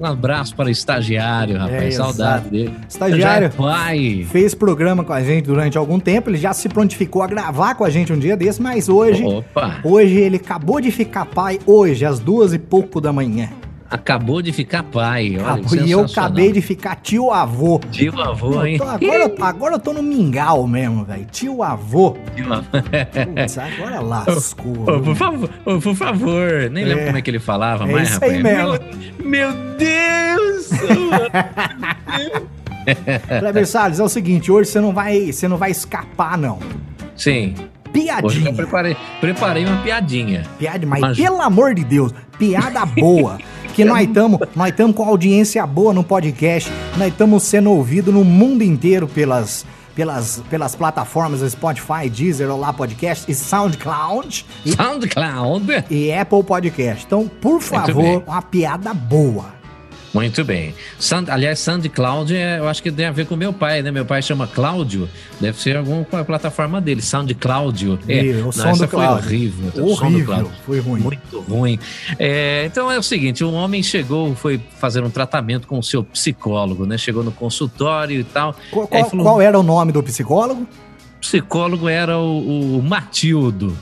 Um 0.00 0.04
abraço 0.04 0.54
para 0.54 0.66
o 0.66 0.70
estagiário, 0.70 1.58
rapaz. 1.58 1.82
É, 1.82 1.90
Saudade 1.90 2.18
exato. 2.18 2.48
dele. 2.50 2.74
Estagiário. 2.88 3.22
Já 3.22 3.34
é 3.46 3.48
pai. 3.48 4.26
Fez 4.30 4.54
programa 4.54 5.04
com 5.04 5.12
a 5.12 5.22
gente 5.22 5.46
durante 5.46 5.78
algum 5.78 5.98
tempo, 5.98 6.30
ele 6.30 6.38
já 6.38 6.52
se 6.52 6.68
prontificou 6.68 7.22
a 7.22 7.26
gravar 7.26 7.74
com 7.74 7.84
a 7.84 7.90
gente 7.90 8.12
um 8.12 8.18
dia 8.18 8.36
desse, 8.36 8.60
mas 8.60 8.88
hoje, 8.88 9.24
Opa, 9.24 9.80
hoje 9.84 10.16
ele 10.16 10.36
acabou 10.36 10.80
de 10.80 10.90
ficar 10.90 11.26
pai, 11.26 11.58
hoje, 11.66 12.04
às 12.04 12.18
duas 12.18 12.52
e 12.52 12.58
pouco 12.58 13.00
da 13.00 13.12
manhã. 13.12 13.48
Acabou 13.90 14.40
de 14.42 14.52
ficar 14.52 14.82
pai. 14.82 15.36
Olha, 15.38 15.52
Acabou- 15.62 15.76
e 15.86 15.90
eu 15.90 16.00
acabei 16.04 16.52
de 16.52 16.60
ficar 16.60 16.96
tio 16.96 17.30
avô. 17.30 17.80
Tio 17.90 18.20
avô, 18.20 18.54
Eu 18.54 18.66
hein? 18.66 18.78
tô- 18.78 18.84
agora, 18.84 19.34
agora 19.42 19.74
eu 19.74 19.78
tô 19.78 19.92
no 19.92 20.02
mingau 20.02 20.66
mesmo, 20.66 21.04
velho. 21.04 21.26
Tio 21.30 21.62
avô. 21.62 22.16
Tio 22.34 22.52
avô. 22.52 22.64
Putz, 22.70 23.58
agora 23.58 24.00
lascou. 24.00 24.82
Ô, 24.88 25.00
por 25.00 25.14
favor, 25.16 25.50
ô, 25.64 25.78
por 25.80 25.94
favor. 25.94 26.70
Nem 26.70 26.84
lembro 26.84 27.02
É. 27.02 27.06
como 27.06 27.18
é 27.18 27.22
que 27.22 27.30
ele 27.30 27.38
falava 27.38 27.84
É 27.88 27.92
mais, 27.92 28.10
isso 28.10 28.24
aí 28.24 28.36
rapaz. 28.42 28.56
mesmo. 28.56 28.78
Meu, 29.24 29.50
meu 29.50 29.76
Deus! 29.78 30.70
Kleber 33.40 33.66
Salles, 33.66 33.98
é 33.98 34.02
o 34.04 34.08
seguinte, 34.08 34.50
hoje 34.50 34.70
você 34.70 34.80
não 34.80 34.92
vai, 34.92 35.32
você 35.32 35.48
não 35.48 35.56
vai 35.56 35.70
escapar, 35.70 36.38
não. 36.38 36.58
Sim. 37.16 37.54
Hoje 37.56 37.60
eu 37.60 37.92
Piadinha. 37.92 38.52
preparei, 38.52 38.96
preparei 39.20 39.64
uma 39.64 39.78
piadinha. 39.78 40.42
Piada, 40.58 40.86
mas 40.86 41.00
Mas- 41.00 41.16
pelo 41.16 41.40
amor 41.40 41.74
de 41.74 41.82
Deus, 41.82 42.12
piada 42.38 42.84
boa. 42.84 43.38
Que 43.76 43.84
nós 43.84 44.08
estamos 44.08 44.40
nós 44.56 44.74
tamo 44.74 44.94
com 44.94 45.04
audiência 45.04 45.66
boa 45.66 45.92
no 45.92 46.02
podcast, 46.02 46.72
nós 46.96 47.08
estamos 47.08 47.42
sendo 47.42 47.70
ouvidos 47.70 48.12
no 48.12 48.24
mundo 48.24 48.64
inteiro 48.64 49.06
pelas, 49.06 49.66
pelas, 49.94 50.42
pelas 50.48 50.74
plataformas 50.74 51.40
Spotify, 51.52 52.08
Deezer, 52.08 52.50
Olá 52.50 52.72
Podcast 52.72 53.30
e 53.30 53.34
SoundCloud 53.34 54.46
SoundCloud. 54.64 55.84
e 55.90 56.10
Apple 56.10 56.42
Podcast. 56.42 57.04
Então, 57.04 57.28
por 57.28 57.60
favor, 57.60 58.24
uma 58.26 58.40
piada 58.40 58.94
boa. 58.94 59.55
Muito 60.16 60.42
bem. 60.44 60.74
Sound, 60.98 61.30
aliás, 61.30 61.58
SoundCloud, 61.58 62.34
é, 62.34 62.58
eu 62.58 62.66
acho 62.66 62.82
que 62.82 62.90
tem 62.90 63.04
a 63.04 63.12
ver 63.12 63.26
com 63.26 63.36
meu 63.36 63.52
pai, 63.52 63.82
né? 63.82 63.90
Meu 63.90 64.06
pai 64.06 64.22
chama 64.22 64.46
Cláudio. 64.46 65.06
Deve 65.38 65.60
ser 65.60 65.76
alguma 65.76 66.04
plataforma 66.24 66.80
dele. 66.80 67.02
SoundCloud. 67.02 67.98
É, 68.08 68.24
Ih, 68.24 68.32
o 68.40 68.44
não, 68.46 68.52
som 68.52 68.68
essa 68.68 68.86
do 68.86 68.90
foi 68.90 68.98
Cláudio. 69.04 69.26
horrível. 69.26 69.68
O 69.84 69.94
som 69.94 70.10
do 70.10 70.16
Horrível, 70.16 70.50
foi 70.64 70.80
ruim. 70.80 71.00
Muito 71.02 71.40
ruim. 71.40 71.78
É, 72.18 72.64
então 72.64 72.90
é 72.90 72.98
o 72.98 73.02
seguinte: 73.02 73.44
um 73.44 73.52
homem 73.52 73.82
chegou, 73.82 74.34
foi 74.34 74.58
fazer 74.78 75.04
um 75.04 75.10
tratamento 75.10 75.68
com 75.68 75.78
o 75.78 75.82
seu 75.82 76.02
psicólogo, 76.02 76.86
né? 76.86 76.96
Chegou 76.96 77.22
no 77.22 77.30
consultório 77.30 78.18
e 78.18 78.24
tal. 78.24 78.56
Qual, 78.70 78.88
qual- 78.88 79.10
falou, 79.10 79.24
qual 79.26 79.40
era 79.42 79.58
o 79.58 79.62
nome 79.62 79.92
do 79.92 80.02
psicólogo? 80.02 80.66
Psicólogo 81.20 81.88
era 81.90 82.18
o, 82.18 82.78
o 82.78 82.82
Matildo. 82.82 83.76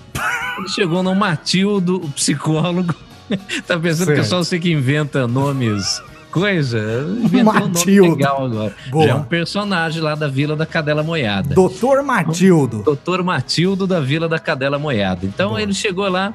Ele 0.59 0.69
chegou 0.69 1.01
no 1.01 1.15
Matildo, 1.15 1.97
o 1.97 2.09
psicólogo. 2.11 2.93
tá 3.67 3.79
pensando 3.79 4.13
que 4.13 4.21
é 4.21 4.25
só 4.25 4.39
você 4.39 4.59
que 4.59 4.73
inventa 4.73 5.29
nomes. 5.29 6.03
Coisa, 6.35 6.79
inventou 7.23 7.53
um 7.53 7.59
nome 7.61 7.75
Matildo. 7.75 8.11
legal 8.17 8.45
agora. 8.45 8.75
Boa. 8.91 9.05
Já 9.07 9.11
é 9.13 9.15
um 9.15 9.23
personagem 9.23 10.03
lá 10.03 10.17
da 10.17 10.27
Vila 10.27 10.57
da 10.57 10.67
Cadela 10.67 11.03
Moiada. 11.05 11.55
Doutor 11.55 12.03
Matildo. 12.03 12.83
Doutor 12.83 13.23
Matildo 13.23 13.87
da 13.87 14.01
Vila 14.01 14.29
da 14.29 14.39
Cadela 14.41 14.77
Moiada. 14.77 15.25
Então 15.25 15.51
Boa. 15.51 15.63
ele 15.63 15.73
chegou 15.73 16.09
lá 16.09 16.35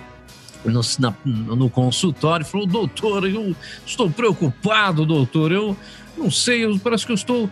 no, 0.63 0.79
na- 0.99 1.13
no 1.25 1.69
consultório 1.69 2.45
e 2.45 2.47
falou: 2.47 2.65
Doutor, 2.65 3.27
eu 3.27 3.53
estou 3.85 4.09
preocupado, 4.09 5.05
doutor. 5.05 5.51
Eu 5.51 5.75
não 6.17 6.31
sei, 6.31 6.63
eu- 6.63 6.79
parece 6.79 7.05
que 7.05 7.11
eu 7.11 7.15
estou. 7.15 7.49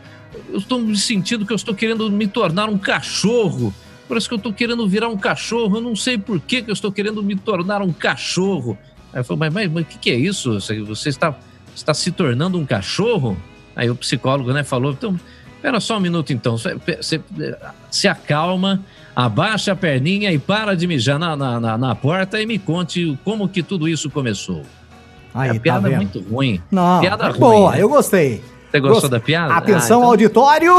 Eu 0.49 0.59
estou 0.59 0.79
me 0.79 0.95
sentindo 0.95 1.45
que 1.45 1.51
eu 1.51 1.55
estou 1.57 1.75
querendo 1.75 2.09
me 2.09 2.27
tornar 2.27 2.69
um 2.69 2.77
cachorro. 2.77 3.73
Parece 4.07 4.25
que 4.29 4.33
eu 4.33 4.37
estou 4.37 4.53
querendo 4.53 4.87
virar 4.87 5.09
um 5.09 5.17
cachorro. 5.17 5.77
Eu 5.77 5.81
não 5.81 5.97
sei 5.97 6.17
por 6.17 6.39
que, 6.39 6.61
que 6.61 6.69
eu 6.69 6.73
estou 6.73 6.93
querendo 6.93 7.21
me 7.21 7.35
tornar 7.35 7.81
um 7.81 7.91
cachorro. 7.91 8.77
Aí 9.11 9.19
eu 9.19 9.23
falei, 9.25 9.49
mas, 9.49 9.53
mas, 9.53 9.71
mas 9.71 9.83
o 9.83 9.85
que, 9.87 9.97
que 9.97 10.09
é 10.11 10.15
isso? 10.15 10.57
Você 10.85 11.09
está, 11.09 11.35
está 11.77 11.93
se 11.93 12.11
tornando 12.11 12.57
um 12.57 12.65
cachorro? 12.65 13.37
Aí 13.75 13.89
o 13.89 13.95
psicólogo 13.95 14.51
né, 14.51 14.63
falou, 14.63 14.91
então, 14.91 15.19
espera 15.55 15.79
só 15.79 15.97
um 15.97 15.99
minuto 15.99 16.33
então. 16.33 16.57
Você, 16.57 16.75
você- 16.75 17.21
se 17.91 18.07
acalma, 18.07 18.81
abaixa 19.15 19.71
a 19.71 19.75
perninha 19.75 20.31
e 20.31 20.39
para 20.39 20.75
de 20.75 20.87
mijar 20.87 21.19
na, 21.19 21.35
na, 21.35 21.59
na- 21.59 21.77
na 21.77 21.95
porta 21.95 22.41
e 22.41 22.45
me 22.45 22.57
conte 22.57 23.17
como 23.23 23.47
que 23.47 23.61
tudo 23.61 23.87
isso 23.87 24.09
começou. 24.09 24.63
Aí, 25.33 25.49
a 25.51 25.53
tá 25.53 25.59
piada 25.59 25.87
é 25.87 25.91
vendo? 25.91 25.97
muito 26.01 26.19
ruim. 26.21 26.61
Não, 26.71 26.99
piada 26.99 27.25
é 27.25 27.29
ruim, 27.29 27.39
boa, 27.39 27.71
né? 27.73 27.81
eu 27.83 27.89
gostei. 27.89 28.41
Você 28.71 28.79
gostou 28.79 29.01
Gost- 29.01 29.11
da 29.11 29.19
piada? 29.19 29.53
Atenção, 29.53 29.97
ah, 29.99 30.01
então- 30.01 30.09
auditório! 30.09 30.73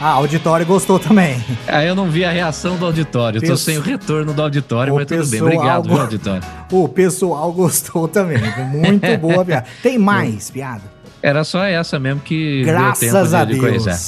Ah, 0.00 0.10
auditório 0.12 0.64
gostou 0.64 0.98
também. 0.98 1.42
Ah, 1.66 1.84
eu 1.84 1.94
não 1.94 2.08
vi 2.08 2.24
a 2.24 2.30
reação 2.30 2.76
do 2.76 2.86
auditório. 2.86 3.40
Pesso- 3.40 3.56
sem 3.56 3.78
o 3.78 3.80
retorno 3.80 4.32
do 4.32 4.40
auditório, 4.42 4.92
O 4.92 4.96
mas 4.96 5.06
tudo 5.06 5.26
bem. 5.26 5.42
Obrigado, 5.42 5.82
go- 5.88 5.94
viu, 5.94 6.00
auditório. 6.02 6.42
O 6.70 6.88
pessoal 6.88 7.52
gostou 7.52 8.06
também. 8.06 8.38
Muito 8.72 9.04
boa 9.18 9.44
piada. 9.44 9.66
Tem 9.82 9.98
mais 9.98 10.50
piada? 10.50 10.82
Era 11.20 11.42
só 11.42 11.64
essa 11.64 11.98
mesmo 11.98 12.20
que 12.20 12.62
deu 12.64 12.72
Graças 12.72 13.00
tempo 13.00 13.34
a 13.36 13.44
de, 13.44 13.54
de 13.54 13.58
coisar. 13.60 13.98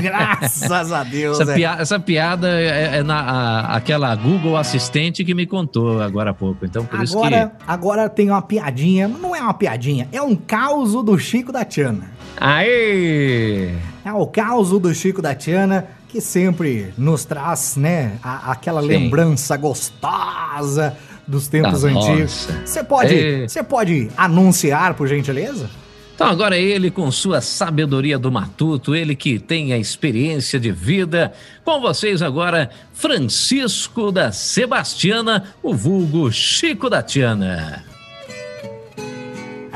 Graças 0.00 0.92
a 0.92 1.04
Deus. 1.04 1.38
Essa, 1.38 1.52
é. 1.52 1.54
pia- 1.54 1.76
essa 1.78 2.00
piada 2.00 2.48
é, 2.58 2.96
é 2.98 3.02
na, 3.02 3.20
a- 3.20 3.76
aquela 3.76 4.14
Google 4.16 4.56
Assistente 4.56 5.22
que 5.24 5.34
me 5.34 5.44
contou 5.46 6.00
agora 6.00 6.30
há 6.30 6.34
pouco. 6.34 6.64
Então, 6.64 6.86
por 6.86 7.02
isso 7.02 7.18
Agora, 7.18 7.48
que. 7.54 7.64
agora 7.66 8.08
tem 8.08 8.30
uma 8.30 8.40
piadinha. 8.40 9.08
Não 9.08 9.36
é 9.36 9.42
uma 9.42 9.52
piadinha, 9.52 10.08
é 10.10 10.22
um 10.22 10.34
caos 10.34 10.92
do 10.92 11.18
Chico 11.18 11.52
da 11.52 11.66
Tiana. 11.66 12.10
Aê! 12.38 13.72
É 14.06 14.12
o 14.12 14.24
caos 14.24 14.70
do 14.70 14.94
Chico 14.94 15.20
da 15.20 15.34
Tiana 15.34 15.84
que 16.08 16.20
sempre 16.20 16.94
nos 16.96 17.24
traz, 17.24 17.74
né, 17.76 18.12
a- 18.22 18.52
aquela 18.52 18.80
Sim. 18.80 18.86
lembrança 18.86 19.56
gostosa 19.56 20.96
dos 21.26 21.48
tempos 21.48 21.82
Da 21.82 21.88
antigos. 21.88 22.46
roça. 22.46 22.62
Você 22.64 22.84
pode, 22.84 23.14
É. 23.18 23.48
você 23.48 23.64
pode 23.64 24.08
anunciar, 24.16 24.94
por 24.94 25.08
gentileza? 25.08 25.68
Então 26.14 26.28
agora 26.28 26.56
ele 26.56 26.88
com 26.88 27.10
sua 27.10 27.40
sabedoria 27.40 28.16
do 28.16 28.30
matuto, 28.30 28.94
ele 28.94 29.16
que 29.16 29.40
tem 29.40 29.72
a 29.72 29.76
experiência 29.76 30.60
de 30.60 30.70
vida. 30.70 31.32
Com 31.64 31.80
vocês 31.80 32.22
agora, 32.22 32.70
Francisco 32.94 34.12
da 34.12 34.30
Sebastiana, 34.30 35.46
o 35.64 35.74
vulgo 35.74 36.30
Chico 36.30 36.88
da 36.88 37.02
Tiana. 37.02 37.84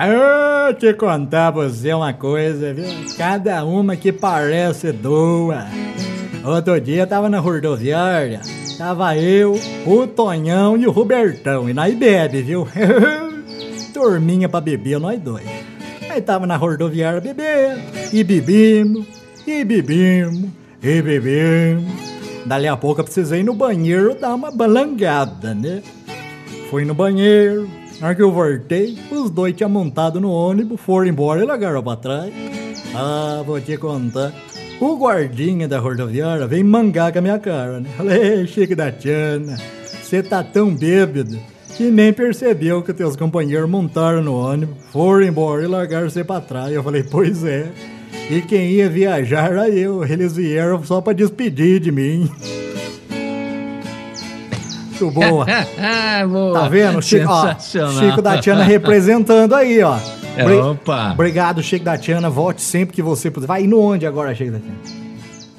Ah, 0.02 0.72
te 0.78 0.94
contar 0.94 1.52
pra 1.52 1.68
você 1.68 1.92
uma 1.92 2.14
coisa, 2.14 2.72
viu? 2.72 2.86
Cada 3.18 3.62
uma 3.66 3.94
que 3.96 4.10
parece 4.10 4.92
doa. 4.92 5.66
Outro 6.42 6.80
dia 6.80 7.06
tava 7.06 7.28
na 7.28 7.38
rodoviária, 7.38 8.40
tava 8.78 9.14
eu, 9.18 9.60
o 9.86 10.06
Tonhão 10.06 10.74
e 10.74 10.86
o 10.86 10.90
Robertão, 10.90 11.68
e 11.68 11.74
nós 11.74 11.94
bebe, 11.94 12.40
viu? 12.40 12.66
Turminha 13.92 14.48
pra 14.48 14.62
beber, 14.62 14.98
nós 14.98 15.20
dois. 15.20 15.44
Aí 16.08 16.22
tava 16.22 16.46
na 16.46 16.56
rodoviária 16.56 17.20
bebendo, 17.20 17.82
e 18.10 18.24
bebimos, 18.24 19.06
e 19.46 19.62
bebimos, 19.62 20.48
e 20.82 21.02
bebimos. 21.02 21.92
Dali 22.46 22.68
a 22.68 22.74
pouco 22.74 23.02
eu 23.02 23.04
precisei 23.04 23.40
ir 23.40 23.44
no 23.44 23.52
banheiro 23.52 24.14
dar 24.18 24.34
uma 24.34 24.50
balangada, 24.50 25.52
né? 25.54 25.82
Fui 26.70 26.86
no 26.86 26.94
banheiro. 26.94 27.79
Na 28.00 28.06
hora 28.08 28.14
que 28.16 28.22
eu 28.22 28.32
voltei, 28.32 28.98
os 29.10 29.30
dois 29.30 29.54
tinham 29.54 29.68
montado 29.68 30.20
no 30.20 30.32
ônibus, 30.32 30.80
foram 30.80 31.06
embora 31.08 31.42
e 31.42 31.46
largaram 31.46 31.82
pra 31.82 31.96
trás. 31.96 32.32
Ah, 32.94 33.42
vou 33.44 33.60
te 33.60 33.76
contar. 33.76 34.32
O 34.80 34.96
guardinha 34.96 35.68
da 35.68 35.78
rodoviária 35.78 36.46
veio 36.46 36.64
mangar 36.64 37.12
com 37.12 37.18
a 37.18 37.22
minha 37.22 37.38
cara, 37.38 37.80
né? 37.80 37.90
Falei, 37.96 38.18
"Ei, 38.40 38.46
Chico 38.46 38.74
da 38.74 38.90
Tiana, 38.90 39.58
você 40.02 40.22
tá 40.22 40.42
tão 40.42 40.74
bêbado 40.74 41.38
que 41.76 41.90
nem 41.90 42.12
percebeu 42.12 42.82
que 42.82 42.94
teus 42.94 43.14
companheiros 43.16 43.68
montaram 43.68 44.22
no 44.22 44.34
ônibus, 44.34 44.76
foram 44.90 45.26
embora 45.26 45.62
e 45.62 45.66
largaram 45.66 46.08
você 46.08 46.24
pra 46.24 46.40
trás. 46.40 46.72
Eu 46.72 46.82
falei, 46.82 47.02
pois 47.02 47.44
é. 47.44 47.70
E 48.30 48.40
quem 48.40 48.70
ia 48.70 48.88
viajar 48.88 49.50
era 49.52 49.68
eu. 49.68 50.02
Eles 50.04 50.34
vieram 50.34 50.82
só 50.84 51.00
pra 51.02 51.12
despedir 51.12 51.80
de 51.80 51.92
mim. 51.92 52.30
Muito 55.00 55.10
boa. 55.10 55.46
Boa. 56.30 56.60
Tá 56.60 56.68
vendo? 56.68 57.00
Chico, 57.02 57.30
ó. 57.30 57.54
Chico 57.58 58.20
da 58.22 58.38
Tiana 58.38 58.62
representando 58.64 59.54
aí, 59.54 59.82
ó. 59.82 59.96
É, 60.36 60.44
Bri- 60.44 60.56
opa. 60.58 61.12
Obrigado, 61.12 61.62
Chico 61.62 61.84
da 61.84 61.96
Tiana. 61.98 62.28
Volte 62.30 62.62
sempre 62.62 62.94
que 62.94 63.02
você 63.02 63.30
puder. 63.30 63.46
Vai 63.46 63.64
indo 63.64 63.80
onde 63.80 64.06
agora, 64.06 64.34
Chico 64.34 64.52
da 64.52 64.58
Tiana? 64.58 64.78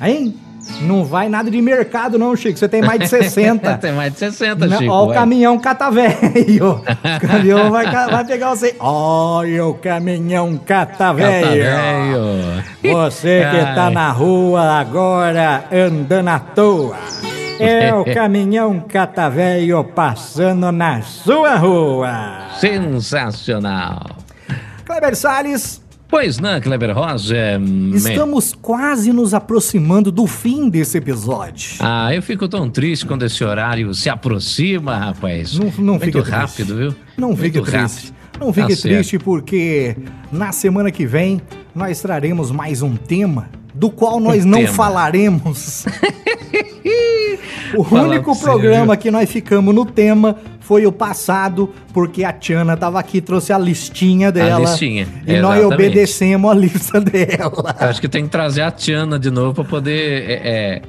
Hein? 0.01 0.35
Não 0.81 1.03
vai 1.03 1.27
nada 1.27 1.49
de 1.51 1.59
mercado, 1.61 2.17
não, 2.17 2.35
Chico. 2.35 2.57
Você 2.57 2.67
tem 2.69 2.81
mais 2.81 2.99
de 2.99 3.07
60. 3.07 3.77
Tem 3.81 3.91
mais 3.91 4.13
de 4.13 4.19
60, 4.19 4.67
Não, 4.67 4.77
Chico. 4.77 4.91
ó, 4.91 5.07
o 5.09 5.13
caminhão 5.13 5.57
catavelho. 5.59 6.81
O 7.23 7.27
caminhão 7.27 7.71
vai, 7.71 7.85
vai 7.91 8.23
pegar 8.25 8.49
você. 8.51 8.75
Olha 8.79 9.65
o 9.65 9.73
caminhão 9.73 10.57
catavelho. 10.57 11.65
Catavelho. 11.65 12.63
Você 12.95 13.43
que 13.51 13.75
tá 13.75 13.89
na 13.89 14.11
rua 14.11 14.79
agora 14.79 15.65
andando 15.71 16.27
à 16.29 16.39
toa. 16.39 16.95
É 17.63 17.93
o 17.95 18.03
caminhão 18.05 18.79
catavelho 18.79 19.83
passando 19.83 20.71
na 20.71 21.01
sua 21.01 21.55
rua. 21.57 22.47
Sensacional. 22.59 24.17
Kleber 24.85 25.15
Salles, 25.15 25.81
Pois 26.09 26.39
não, 26.39 26.59
Kleber 26.59 26.93
Rosa. 26.93 27.35
hum, 27.57 27.91
estamos 27.95 28.53
quase 28.53 29.13
nos 29.13 29.33
aproximando 29.33 30.11
do 30.11 30.27
fim 30.27 30.69
desse 30.69 30.97
episódio. 30.97 31.75
Ah, 31.79 32.13
eu 32.13 32.21
fico 32.21 32.49
tão 32.49 32.69
triste 32.69 33.05
quando 33.05 33.23
esse 33.23 33.41
horário 33.45 33.93
se 33.93 34.09
aproxima, 34.09 34.97
rapaz. 34.97 35.57
Não- 35.57 35.67
não 35.77 35.93
Muito 35.93 36.03
fica 36.05 36.19
triste. 36.21 36.35
rápido, 36.35 36.75
viu? 36.75 36.95
Não 37.17 37.33
fique 37.37 37.59
Muito 37.59 37.71
triste. 37.71 38.07
rápido. 38.07 38.15
Não 38.41 38.51
fique 38.51 38.67
Tá 38.75 38.75
certo. 38.75 38.93
triste 38.95 39.19
porque 39.19 39.95
na 40.31 40.51
semana 40.51 40.91
que 40.91 41.05
vem 41.05 41.41
nós 41.73 42.01
traremos 42.01 42.51
mais 42.51 42.81
um 42.81 42.97
tema 42.97 43.47
do 43.73 43.89
qual 43.89 44.19
nós 44.19 44.43
Um 44.43 44.49
não 44.49 44.59
tema. 44.63 44.73
falaremos. 44.73 45.85
o 47.75 47.83
Falar 47.83 48.03
único 48.09 48.37
programa 48.39 48.95
que 48.97 49.09
nós 49.11 49.29
ficamos 49.29 49.73
no 49.73 49.85
tema 49.85 50.35
foi 50.59 50.85
o 50.85 50.91
passado, 50.91 51.69
porque 51.93 52.23
a 52.23 52.31
Tiana 52.31 52.77
tava 52.77 52.99
aqui, 52.99 53.19
trouxe 53.21 53.51
a 53.51 53.57
listinha 53.57 54.31
dela. 54.31 54.59
listinha, 54.69 55.07
E 55.27 55.39
nós 55.39 55.59
exatamente. 55.59 55.73
obedecemos 55.73 56.51
a 56.51 56.53
lista 56.53 56.99
dela. 57.01 57.75
Eu 57.79 57.87
acho 57.87 57.99
que 58.01 58.07
tem 58.07 58.23
que 58.23 58.29
trazer 58.29 58.61
a 58.61 58.71
Tiana 58.71 59.17
de 59.19 59.29
novo 59.31 59.53
pra 59.55 59.63
poder 59.63 60.29
é, 60.29 60.33
é, 60.43 60.81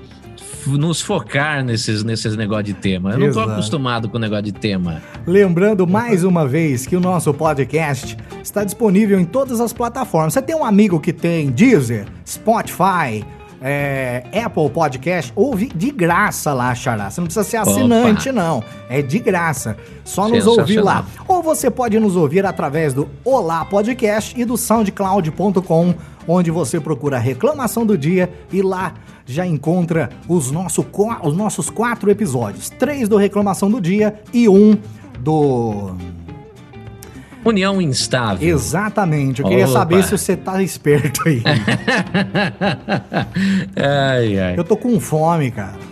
nos 0.67 1.01
focar 1.01 1.65
nesses, 1.65 2.05
nesses 2.05 2.37
negócios 2.37 2.67
de 2.67 2.75
tema. 2.75 3.11
Eu 3.13 3.19
não 3.19 3.27
tô 3.27 3.33
Exato. 3.41 3.51
acostumado 3.53 4.09
com 4.09 4.17
o 4.17 4.21
negócio 4.21 4.45
de 4.45 4.53
tema. 4.53 5.03
Lembrando 5.27 5.87
mais 5.87 6.23
uma 6.23 6.47
vez 6.47 6.87
que 6.87 6.95
o 6.95 7.01
nosso 7.01 7.33
podcast 7.35 8.17
está 8.43 8.63
disponível 8.63 9.19
em 9.19 9.25
todas 9.25 9.61
as 9.61 9.73
plataformas. 9.73 10.35
Você 10.35 10.43
tem 10.43 10.55
um 10.55 10.65
amigo 10.65 11.01
que 11.01 11.13
tem 11.13 11.51
Deezer, 11.51 12.07
Spotify, 12.25 13.25
é, 13.63 14.25
Apple 14.45 14.69
Podcast, 14.71 15.33
ouve 15.37 15.69
de 15.75 15.91
graça 15.91 16.53
lá, 16.53 16.75
Xará. 16.75 17.11
Você 17.11 17.21
não 17.21 17.27
precisa 17.27 17.45
ser 17.45 17.59
assinante, 17.59 18.33
não. 18.33 18.63
É 18.89 19.01
de 19.01 19.19
graça. 19.19 19.77
Só 20.05 20.29
nos 20.29 20.47
ouvir 20.47 20.81
lá. 20.81 21.07
Ou 21.29 21.43
você 21.43 21.71
pode 21.71 21.99
nos 21.99 22.17
ouvir 22.17 22.45
através 22.45 22.93
do 22.93 23.09
Olá 23.25 23.65
Podcast 23.65 24.39
e 24.39 24.45
do 24.45 24.57
soundcloud.com, 24.57 25.95
onde 26.27 26.51
você 26.51 26.81
procura 26.81 27.17
a 27.17 27.21
reclamação 27.21 27.87
do 27.87 27.97
dia 27.97 28.33
e 28.53 28.61
lá 28.63 28.95
já 29.25 29.47
encontra 29.47 30.11
os, 30.29 30.51
nosso, 30.51 30.85
os 31.23 31.37
nossos 31.37 31.71
quatro 31.71 32.11
episódios. 32.11 32.69
Três 32.71 33.09
do 33.09 33.17
Reclamação 33.17 33.71
do 33.71 33.81
Dia 33.81 34.21
e 34.33 34.49
um 34.49 34.77
do. 35.21 35.95
União 37.45 37.81
instável. 37.81 38.49
Exatamente. 38.49 39.43
Eu 39.43 39.49
queria 39.49 39.65
Opa. 39.65 39.73
saber 39.73 40.05
se 40.05 40.13
você 40.13 40.37
tá 40.37 40.63
esperto 40.63 41.23
aí. 41.27 41.43
ai, 43.77 44.39
ai. 44.39 44.59
Eu 44.59 44.65
tô 44.65 44.77
com 44.77 44.99
fome, 45.01 45.51
cara. 45.51 45.92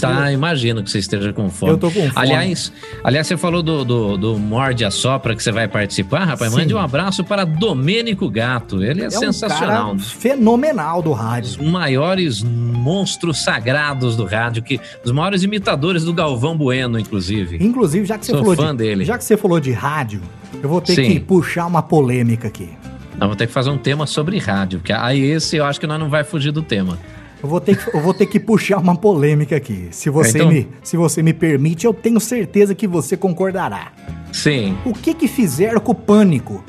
Tá, 0.00 0.32
imagino 0.32 0.82
que 0.82 0.90
você 0.90 0.98
esteja 0.98 1.32
com 1.32 1.48
fome. 1.50 1.72
Eu 1.72 1.78
tô 1.78 1.88
com 1.90 2.00
fome. 2.00 2.12
Aliás, 2.14 2.72
aliás 3.02 3.26
você 3.26 3.36
falou 3.36 3.62
do, 3.62 3.84
do, 3.84 4.16
do 4.16 4.38
Morde 4.38 4.84
a 4.84 4.90
Sopra 4.90 5.34
que 5.34 5.42
você 5.42 5.52
vai 5.52 5.66
participar, 5.68 6.24
rapaz. 6.24 6.52
Sim. 6.52 6.58
Mande 6.58 6.74
um 6.74 6.78
abraço 6.78 7.24
para 7.24 7.44
Domênico 7.44 8.28
Gato. 8.30 8.82
Ele 8.82 9.02
é, 9.02 9.06
É 9.06 9.10
sensacional. 9.10 9.92
um 9.92 9.98
fenomenal 9.98 11.02
do 11.02 11.12
rádio. 11.12 11.62
maiores 11.64 12.42
monstros 12.42 13.38
sagrados 13.42 14.16
do 14.16 14.24
rádio, 14.24 14.62
que 14.62 14.80
os 15.04 15.10
maiores 15.12 15.42
imitadores 15.42 16.04
do 16.04 16.12
Galvão 16.12 16.56
Bueno, 16.56 16.98
inclusive. 16.98 17.58
Inclusive, 17.64 18.06
já 18.06 18.18
que 18.18 18.26
você 18.26 18.32
Sou 18.32 18.40
falou 18.40 18.56
fã 18.56 18.70
de, 18.74 18.78
dele. 18.84 19.04
já 19.04 19.16
que 19.18 19.24
você 19.24 19.36
falou 19.36 19.60
de 19.60 19.72
rádio, 19.72 20.20
eu 20.62 20.68
vou 20.68 20.80
ter 20.80 20.94
Sim. 20.94 21.04
que 21.12 21.20
puxar 21.20 21.66
uma 21.66 21.82
polêmica 21.82 22.48
aqui. 22.48 22.68
Nós 23.12 23.20
vamos 23.20 23.36
ter 23.36 23.46
que 23.48 23.52
fazer 23.52 23.70
um 23.70 23.78
tema 23.78 24.06
sobre 24.06 24.38
rádio, 24.38 24.78
porque 24.78 24.92
aí 24.92 25.20
esse 25.22 25.56
eu 25.56 25.64
acho 25.64 25.80
que 25.80 25.86
nós 25.86 25.98
não 25.98 26.08
vai 26.08 26.22
fugir 26.22 26.52
do 26.52 26.62
tema. 26.62 26.96
Eu 27.42 27.48
vou 27.48 27.60
ter 27.60 27.76
que, 27.76 27.96
eu 27.96 28.00
vou 28.00 28.12
ter 28.12 28.26
que 28.26 28.40
puxar 28.40 28.78
uma 28.78 28.96
polêmica 28.96 29.56
aqui. 29.56 29.88
Se 29.92 30.10
você, 30.10 30.38
Então- 30.38 30.48
me, 30.50 30.68
se 30.82 30.96
você 30.96 31.22
me 31.22 31.32
permite, 31.32 31.86
eu 31.86 31.94
tenho 31.94 32.18
certeza 32.18 32.74
que 32.74 32.86
você 32.86 33.16
concordará. 33.16 33.92
Sim. 34.32 34.76
O 34.84 34.92
que 34.92 35.14
que 35.14 35.28
fizeram 35.28 35.80
com 35.80 35.92
o 35.92 35.94
pânico? 35.94 36.64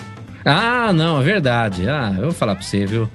Ah, 0.45 0.93
não, 0.93 1.19
é 1.19 1.23
verdade. 1.23 1.89
Ah, 1.89 2.13
eu 2.15 2.23
vou 2.25 2.31
falar 2.31 2.55
pra 2.55 2.63
você, 2.63 2.85
viu? 2.85 3.09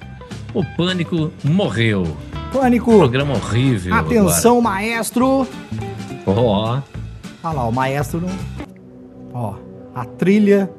O 0.53 0.63
Pânico 0.77 1.31
morreu. 1.43 2.05
Pânico, 2.53 2.97
Programa 2.97 3.33
horrível. 3.33 3.93
atenção, 3.93 4.61
maestro. 4.61 5.47
agora. 6.25 6.39
Ó. 6.39 6.79
Olha 7.43 7.53
lá, 7.55 7.67
o 7.67 7.71
maestro. 7.71 8.23
Ó, 9.33 9.55
a 9.93 10.05
trilha 10.05 10.69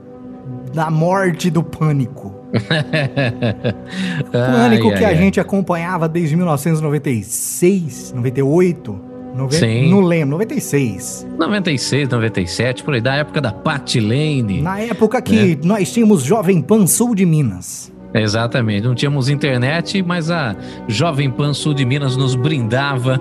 da 0.72 0.91
morte 0.91 1.51
do 1.51 1.62
pânico. 1.62 2.35
Pânico 4.32 4.88
Ai, 4.88 4.98
que 4.98 5.04
ai, 5.04 5.04
a 5.04 5.09
ai. 5.09 5.16
gente 5.16 5.40
acompanhava 5.40 6.09
desde 6.09 6.36
1996, 6.36 8.12
98, 8.14 9.00
nove- 9.34 9.57
Sim. 9.57 9.90
não 9.90 10.00
lembro, 10.00 10.30
96. 10.30 11.26
96, 11.38 12.09
97, 12.09 12.82
por 12.84 12.94
aí, 12.94 13.00
da 13.00 13.14
época 13.16 13.40
da 13.40 13.52
Pat 13.52 13.96
Lane. 13.96 14.61
Na 14.62 14.80
época 14.80 15.20
que 15.22 15.59
nós 15.64 15.92
tínhamos 15.92 16.22
Jovem 16.22 16.61
Pan 16.61 16.86
Sul 16.86 17.14
de 17.14 17.24
Minas. 17.26 17.92
Exatamente, 18.14 18.86
não 18.86 18.94
tínhamos 18.94 19.28
internet, 19.28 20.02
mas 20.02 20.30
a 20.30 20.57
Jovem 20.88 21.30
Pan 21.30 21.52
Sul 21.52 21.74
de 21.74 21.84
Minas 21.84 22.16
nos 22.16 22.34
brindava 22.34 23.20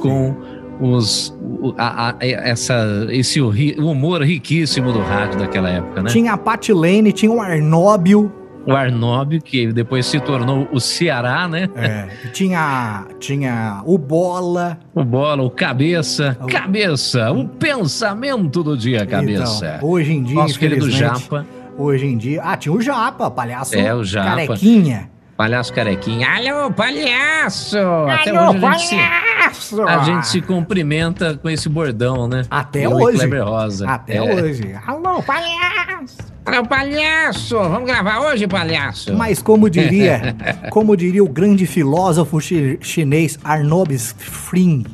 com 0.00 0.36
os, 0.80 1.34
a- 1.76 2.10
a- 2.10 2.16
essa, 2.20 3.06
esse 3.10 3.40
humor 3.40 4.22
riquíssimo 4.22 4.92
do 4.92 5.00
rádio 5.00 5.38
daquela 5.40 5.68
época, 5.70 6.02
né? 6.02 6.10
Tinha 6.10 6.34
a 6.34 6.36
Patilene, 6.36 7.12
tinha 7.12 7.32
o 7.32 7.40
Arnóbio, 7.40 8.30
O 8.66 8.72
Arnóbio, 8.74 9.40
que 9.40 9.72
depois 9.72 10.06
se 10.06 10.18
tornou 10.18 10.66
o 10.72 10.80
Ceará, 10.80 11.46
né? 11.46 11.68
é, 11.76 12.08
tinha, 12.32 13.04
tinha 13.20 13.80
o 13.84 13.96
Bola. 13.96 14.78
O 14.94 15.04
Bola, 15.04 15.42
o 15.44 15.50
Cabeça. 15.50 16.36
O- 16.40 16.46
Cabeça, 16.46 17.30
o 17.30 17.46
pensamento 17.48 18.62
do 18.64 18.76
dia, 18.76 19.06
Cabeça. 19.06 19.74
Então, 19.76 19.88
hoje 19.88 20.12
em 20.12 20.22
dia, 20.22 20.34
Nosso 20.34 20.58
querido 20.58 20.90
Japa, 20.90 21.46
Hoje 21.78 22.06
em 22.06 22.16
dia. 22.16 22.40
Ah, 22.42 22.56
tinha 22.56 22.72
o 22.74 22.80
Japa, 22.80 23.30
palhaço. 23.30 23.76
É, 23.76 23.94
o 23.94 24.02
Japa. 24.02 24.30
Carequinha. 24.30 25.10
palhaço 25.36 25.72
carequinha. 25.74 26.26
Alô, 26.26 26.70
palhaço! 26.72 27.76
Até 28.08 28.30
Alô, 28.30 28.50
hoje 28.52 28.64
a 28.64 28.72
gente, 28.72 28.86
se, 28.86 28.96
palhaço! 28.96 29.82
a 29.82 29.98
gente 30.04 30.26
se 30.28 30.40
cumprimenta 30.40 31.36
com 31.36 31.50
esse 31.50 31.68
bordão, 31.68 32.26
né? 32.26 32.42
Até 32.50 32.86
Eu 32.86 32.92
hoje. 32.92 33.18
Kleber 33.18 33.44
Rosa. 33.44 33.86
Até 33.88 34.16
É. 34.16 34.22
hoje. 34.22 34.74
Alô, 34.86 35.22
palhaço! 35.22 36.34
Alô, 36.46 36.64
palhaço! 36.64 37.56
Vamos 37.58 37.86
gravar 37.86 38.20
hoje, 38.20 38.46
palhaço? 38.46 39.12
Mas 39.14 39.42
como 39.42 39.68
diria, 39.68 40.36
como 40.70 40.96
diria 40.96 41.22
o 41.24 41.28
grande 41.28 41.66
filósofo 41.66 42.40
chi- 42.40 42.78
chinês 42.80 43.36
Arnob 43.42 43.96
Fring, 43.98 44.84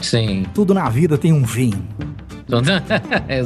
Sim. 0.00 0.44
tudo 0.52 0.74
na 0.74 0.88
vida 0.88 1.16
tem 1.16 1.32
um 1.32 1.46
fim. 1.46 1.72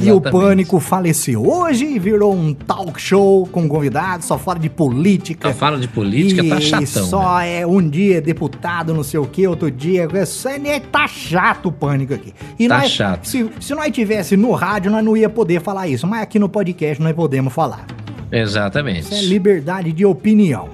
E 0.01 0.11
o. 0.11 0.19
Pânico 0.19 0.79
faleceu 0.79 1.45
hoje 1.47 1.85
e 1.85 1.97
virou 1.97 2.33
um 2.35 2.53
talk 2.53 2.99
show 3.01 3.47
com 3.47 3.67
convidados, 3.67 4.25
só 4.27 4.37
fala 4.37 4.59
de 4.59 4.69
política. 4.69 5.47
Só 5.51 5.53
fala 5.57 5.77
de 5.79 5.87
política, 5.87 6.43
e 6.43 6.49
tá 6.49 6.59
chatão. 6.59 7.05
só 7.07 7.39
né? 7.39 7.61
é 7.61 7.67
um 7.67 7.87
dia 7.87 8.21
deputado, 8.21 8.93
não 8.93 9.03
sei 9.03 9.19
o 9.19 9.25
que, 9.25 9.47
outro 9.47 9.71
dia. 9.71 10.07
É, 10.11 10.59
né, 10.59 10.79
tá 10.79 11.07
chato 11.07 11.67
o 11.67 11.71
pânico 11.71 12.13
aqui. 12.13 12.33
E 12.59 12.67
Tá 12.67 12.79
nós- 12.79 12.91
chato. 12.91 13.25
Se, 13.25 13.49
se 13.59 13.73
nós 13.73 13.89
tivesse 13.91 14.35
no 14.35 14.51
rádio, 14.51 14.91
nós 14.91 15.03
não 15.03 15.15
ia 15.15 15.29
poder 15.29 15.61
falar 15.61 15.87
isso. 15.87 16.05
Mas 16.05 16.21
aqui 16.21 16.37
no 16.37 16.49
podcast 16.49 17.01
nós 17.01 17.15
podemos 17.15 17.53
falar. 17.53 17.85
Exatamente. 18.31 19.01
Isso 19.01 19.13
é 19.15 19.21
liberdade 19.21 19.91
de 19.91 20.05
opinião. 20.05 20.69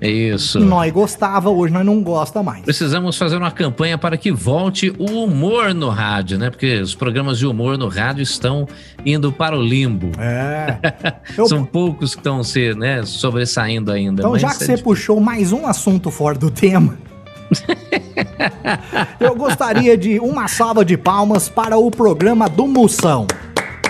Isso. 0.00 0.60
Nós 0.60 0.92
gostava, 0.92 1.50
hoje 1.50 1.72
nós 1.72 1.84
não 1.84 2.00
gosta 2.02 2.42
mais. 2.42 2.62
Precisamos 2.62 3.16
fazer 3.18 3.36
uma 3.36 3.50
campanha 3.50 3.98
para 3.98 4.16
que 4.16 4.30
volte 4.30 4.94
o 4.98 5.24
humor 5.24 5.74
no 5.74 5.88
rádio, 5.88 6.38
né? 6.38 6.50
Porque 6.50 6.80
os 6.80 6.94
programas 6.94 7.38
de 7.38 7.46
humor 7.46 7.76
no 7.76 7.88
rádio 7.88 8.22
estão 8.22 8.66
indo 9.04 9.32
para 9.32 9.56
o 9.58 9.62
limbo. 9.62 10.10
É. 10.18 10.78
Eu- 11.36 11.46
São 11.48 11.64
poucos 11.64 12.14
que 12.14 12.20
estão 12.20 12.44
se, 12.44 12.74
né, 12.74 13.02
sobressaindo 13.04 13.90
ainda. 13.90 14.22
Então, 14.22 14.38
já 14.38 14.48
que 14.50 14.62
é 14.62 14.66
você 14.66 14.74
de- 14.76 14.82
puxou 14.82 15.20
mais 15.20 15.52
um 15.52 15.66
assunto 15.66 16.10
fora 16.10 16.38
do 16.38 16.50
tema, 16.50 16.96
eu 19.20 19.34
gostaria 19.34 19.96
de 19.96 20.18
uma 20.20 20.48
salva 20.48 20.84
de 20.84 20.96
palmas 20.96 21.48
para 21.48 21.76
o 21.76 21.90
programa 21.90 22.48
do 22.48 22.66
Moção. 22.66 23.26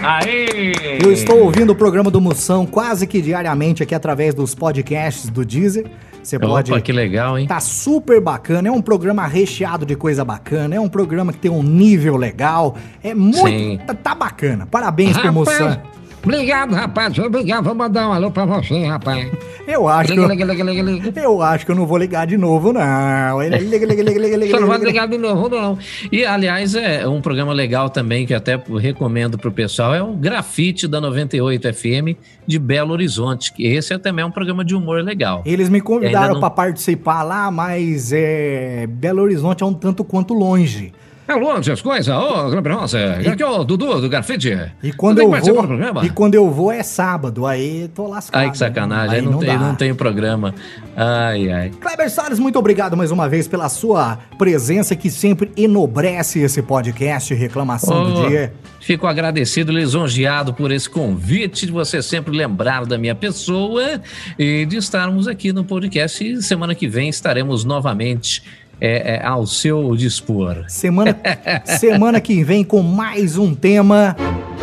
Aê! 0.02 0.98
Eu 1.02 1.12
estou 1.12 1.40
ouvindo 1.40 1.70
o 1.70 1.74
programa 1.74 2.10
do 2.10 2.20
Moção 2.20 2.64
quase 2.64 3.06
que 3.06 3.20
diariamente 3.20 3.82
aqui 3.82 3.94
através 3.94 4.34
dos 4.34 4.54
podcasts 4.54 5.28
do 5.28 5.44
Deezer. 5.44 5.86
Você 6.22 6.38
pode. 6.38 6.72
Opa, 6.72 6.80
que 6.80 6.92
legal, 6.92 7.38
hein? 7.38 7.46
Tá 7.46 7.60
super 7.60 8.20
bacana, 8.20 8.68
é 8.68 8.70
um 8.70 8.82
programa 8.82 9.26
recheado 9.26 9.86
de 9.86 9.96
coisa 9.96 10.24
bacana, 10.24 10.74
é 10.74 10.80
um 10.80 10.88
programa 10.88 11.32
que 11.32 11.38
tem 11.38 11.50
um 11.50 11.62
nível 11.62 12.16
legal, 12.16 12.76
é 13.02 13.14
muito. 13.14 13.84
Tá, 13.86 13.94
tá 13.94 14.14
bacana. 14.14 14.66
Parabéns 14.66 15.16
pro 15.16 15.32
Moção. 15.32 15.80
Obrigado, 16.22 16.74
rapaz. 16.74 17.18
Obrigado. 17.18 17.64
Vou 17.64 17.74
mandar 17.74 18.08
um 18.08 18.12
alô 18.12 18.30
pra 18.30 18.44
você, 18.44 18.84
rapaz. 18.84 19.30
Eu 19.66 19.86
acho 19.88 20.12
que. 20.12 20.18
Liga, 20.18 20.22
Eu, 20.24 20.28
liga, 20.28 20.44
liga, 20.64 20.64
liga, 20.64 20.82
liga. 21.08 21.20
eu 21.20 21.42
acho 21.42 21.66
que 21.66 21.72
eu 21.72 21.76
não 21.76 21.86
vou 21.86 21.98
ligar 21.98 22.26
de 22.26 22.36
novo, 22.36 22.72
não. 22.72 23.42
Liga, 23.42 23.58
liga, 23.58 23.86
liga, 23.86 24.02
liga, 24.02 24.36
liga, 24.36 24.46
Você 24.54 24.60
não 24.60 24.68
vai 24.68 24.78
liga. 24.78 24.90
ligar 24.90 25.08
de 25.08 25.18
novo, 25.18 25.48
não. 25.48 25.78
E, 26.10 26.24
aliás, 26.24 26.74
é 26.74 27.06
um 27.06 27.20
programa 27.20 27.52
legal 27.52 27.90
também, 27.90 28.26
que 28.26 28.32
até 28.34 28.58
recomendo 28.80 29.36
pro 29.38 29.52
pessoal, 29.52 29.94
é 29.94 30.02
o 30.02 30.12
Grafite 30.14 30.88
da 30.88 31.00
98 31.00 31.72
FM 31.74 32.16
de 32.46 32.58
Belo 32.58 32.92
Horizonte. 32.92 33.52
que 33.52 33.66
Esse 33.66 33.92
é 33.92 33.98
também 33.98 34.24
um 34.24 34.30
programa 34.30 34.64
de 34.64 34.74
humor 34.74 35.02
legal. 35.02 35.42
Eles 35.44 35.68
me 35.68 35.80
convidaram 35.80 36.34
não- 36.34 36.40
pra 36.40 36.50
participar 36.50 37.22
lá, 37.22 37.50
mas 37.50 38.10
é, 38.12 38.86
Belo 38.88 39.22
Horizonte 39.22 39.62
é 39.62 39.66
um 39.66 39.74
tanto 39.74 40.02
quanto 40.02 40.32
longe. 40.34 40.92
É 41.28 41.34
longe 41.34 41.70
as 41.70 41.82
coisas, 41.82 42.08
ô, 42.08 42.50
Kleber 42.50 42.74
Rosa. 42.74 42.98
Aqui 43.30 43.42
é 43.42 43.46
o 43.46 43.62
Dudu 43.62 44.00
do 44.00 44.08
Grafite. 44.08 44.72
E 44.82 44.90
quando 44.94 45.18
eu 45.18 45.28
vou, 45.30 45.40
do 45.40 45.66
programa? 45.66 46.02
e 46.06 46.08
quando 46.08 46.34
eu 46.34 46.50
vou 46.50 46.72
é 46.72 46.82
sábado, 46.82 47.44
aí 47.44 47.86
tô 47.94 48.06
lascado. 48.08 48.40
Ai, 48.40 48.50
que 48.50 48.56
sacanagem. 48.56 49.16
Aí 49.16 49.20
Aí 49.20 49.26
não, 49.26 49.38
tem, 49.38 49.48
dá. 49.48 49.58
não 49.58 49.74
tem 49.74 49.94
programa. 49.94 50.54
Ai, 50.96 51.50
ai. 51.52 51.70
Kleber 51.78 52.08
Salles, 52.10 52.38
muito 52.38 52.58
obrigado 52.58 52.96
mais 52.96 53.10
uma 53.10 53.28
vez 53.28 53.46
pela 53.46 53.68
sua 53.68 54.18
presença 54.38 54.96
que 54.96 55.10
sempre 55.10 55.52
enobrece 55.54 56.38
esse 56.40 56.62
podcast 56.62 57.34
Reclamação 57.34 58.04
do 58.10 58.22
Oh, 58.24 58.28
Dia. 58.28 58.54
Fico 58.80 59.06
agradecido, 59.06 59.70
lisonjeado 59.70 60.54
por 60.54 60.70
esse 60.70 60.88
convite, 60.88 61.66
de 61.66 61.72
você 61.72 62.00
sempre 62.00 62.34
lembrar 62.34 62.86
da 62.86 62.96
minha 62.96 63.14
pessoa 63.14 64.00
e 64.38 64.64
de 64.64 64.78
estarmos 64.78 65.28
aqui 65.28 65.52
no 65.52 65.62
podcast. 65.62 66.24
E 66.26 66.40
semana 66.40 66.74
que 66.74 66.88
vem 66.88 67.10
estaremos 67.10 67.64
novamente 67.66 68.42
é, 68.80 69.16
é, 69.16 69.26
ao 69.26 69.46
seu 69.46 69.94
dispor. 69.96 70.64
Semana, 70.68 71.16
semana 71.64 72.20
que 72.20 72.42
vem 72.44 72.62
com 72.64 72.82
mais 72.82 73.36
um 73.36 73.54
tema 73.54 74.16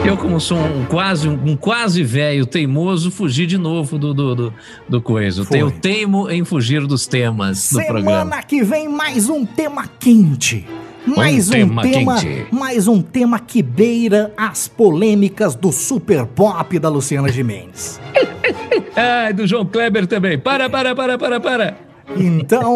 Eu, 0.04 0.18
como 0.18 0.40
sou 0.40 0.58
um 0.58 0.86
quase, 0.86 1.28
um 1.28 1.56
quase 1.56 2.04
velho 2.04 2.46
teimoso, 2.46 3.12
fugi 3.12 3.46
de 3.46 3.58
novo 3.58 3.98
do, 3.98 4.14
do, 4.14 4.36
do, 4.36 4.54
do 4.88 5.02
coisa. 5.02 5.44
Foi. 5.44 5.62
Eu 5.62 5.72
teimo 5.72 6.30
em 6.30 6.44
fugir 6.46 6.86
dos 6.86 7.08
temas 7.08 7.72
do 7.72 7.84
programa. 7.84 8.20
Semana 8.20 8.44
que 8.44 8.64
vem 8.64 8.88
mais 8.88 9.30
um 9.30 9.46
tema 9.46 9.88
quente. 10.00 10.66
Mais 11.06 11.50
um, 11.50 11.52
tema 11.52 11.82
tema, 11.84 12.20
quente. 12.20 12.48
mais 12.52 12.88
um 12.88 13.00
tema 13.02 13.40
que 13.40 13.62
beira 13.62 14.34
as 14.36 14.68
polêmicas 14.68 15.54
do 15.54 15.72
super 15.72 16.26
pop 16.26 16.80
da 16.80 16.90
Luciana 16.90 17.30
Gimenez. 17.30 18.02
Ai, 18.96 19.32
do 19.32 19.46
João 19.46 19.66
Kleber 19.66 20.08
também. 20.08 20.40
Para, 20.40 20.68
para, 20.68 20.96
para, 20.96 21.18
para, 21.18 21.40
para. 21.40 21.85
Então, 22.18 22.76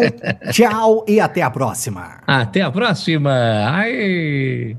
tchau 0.52 1.04
e 1.06 1.20
até 1.20 1.42
a 1.42 1.50
próxima. 1.50 2.18
Até 2.26 2.62
a 2.62 2.70
próxima. 2.70 3.30
Ai. 3.68 4.76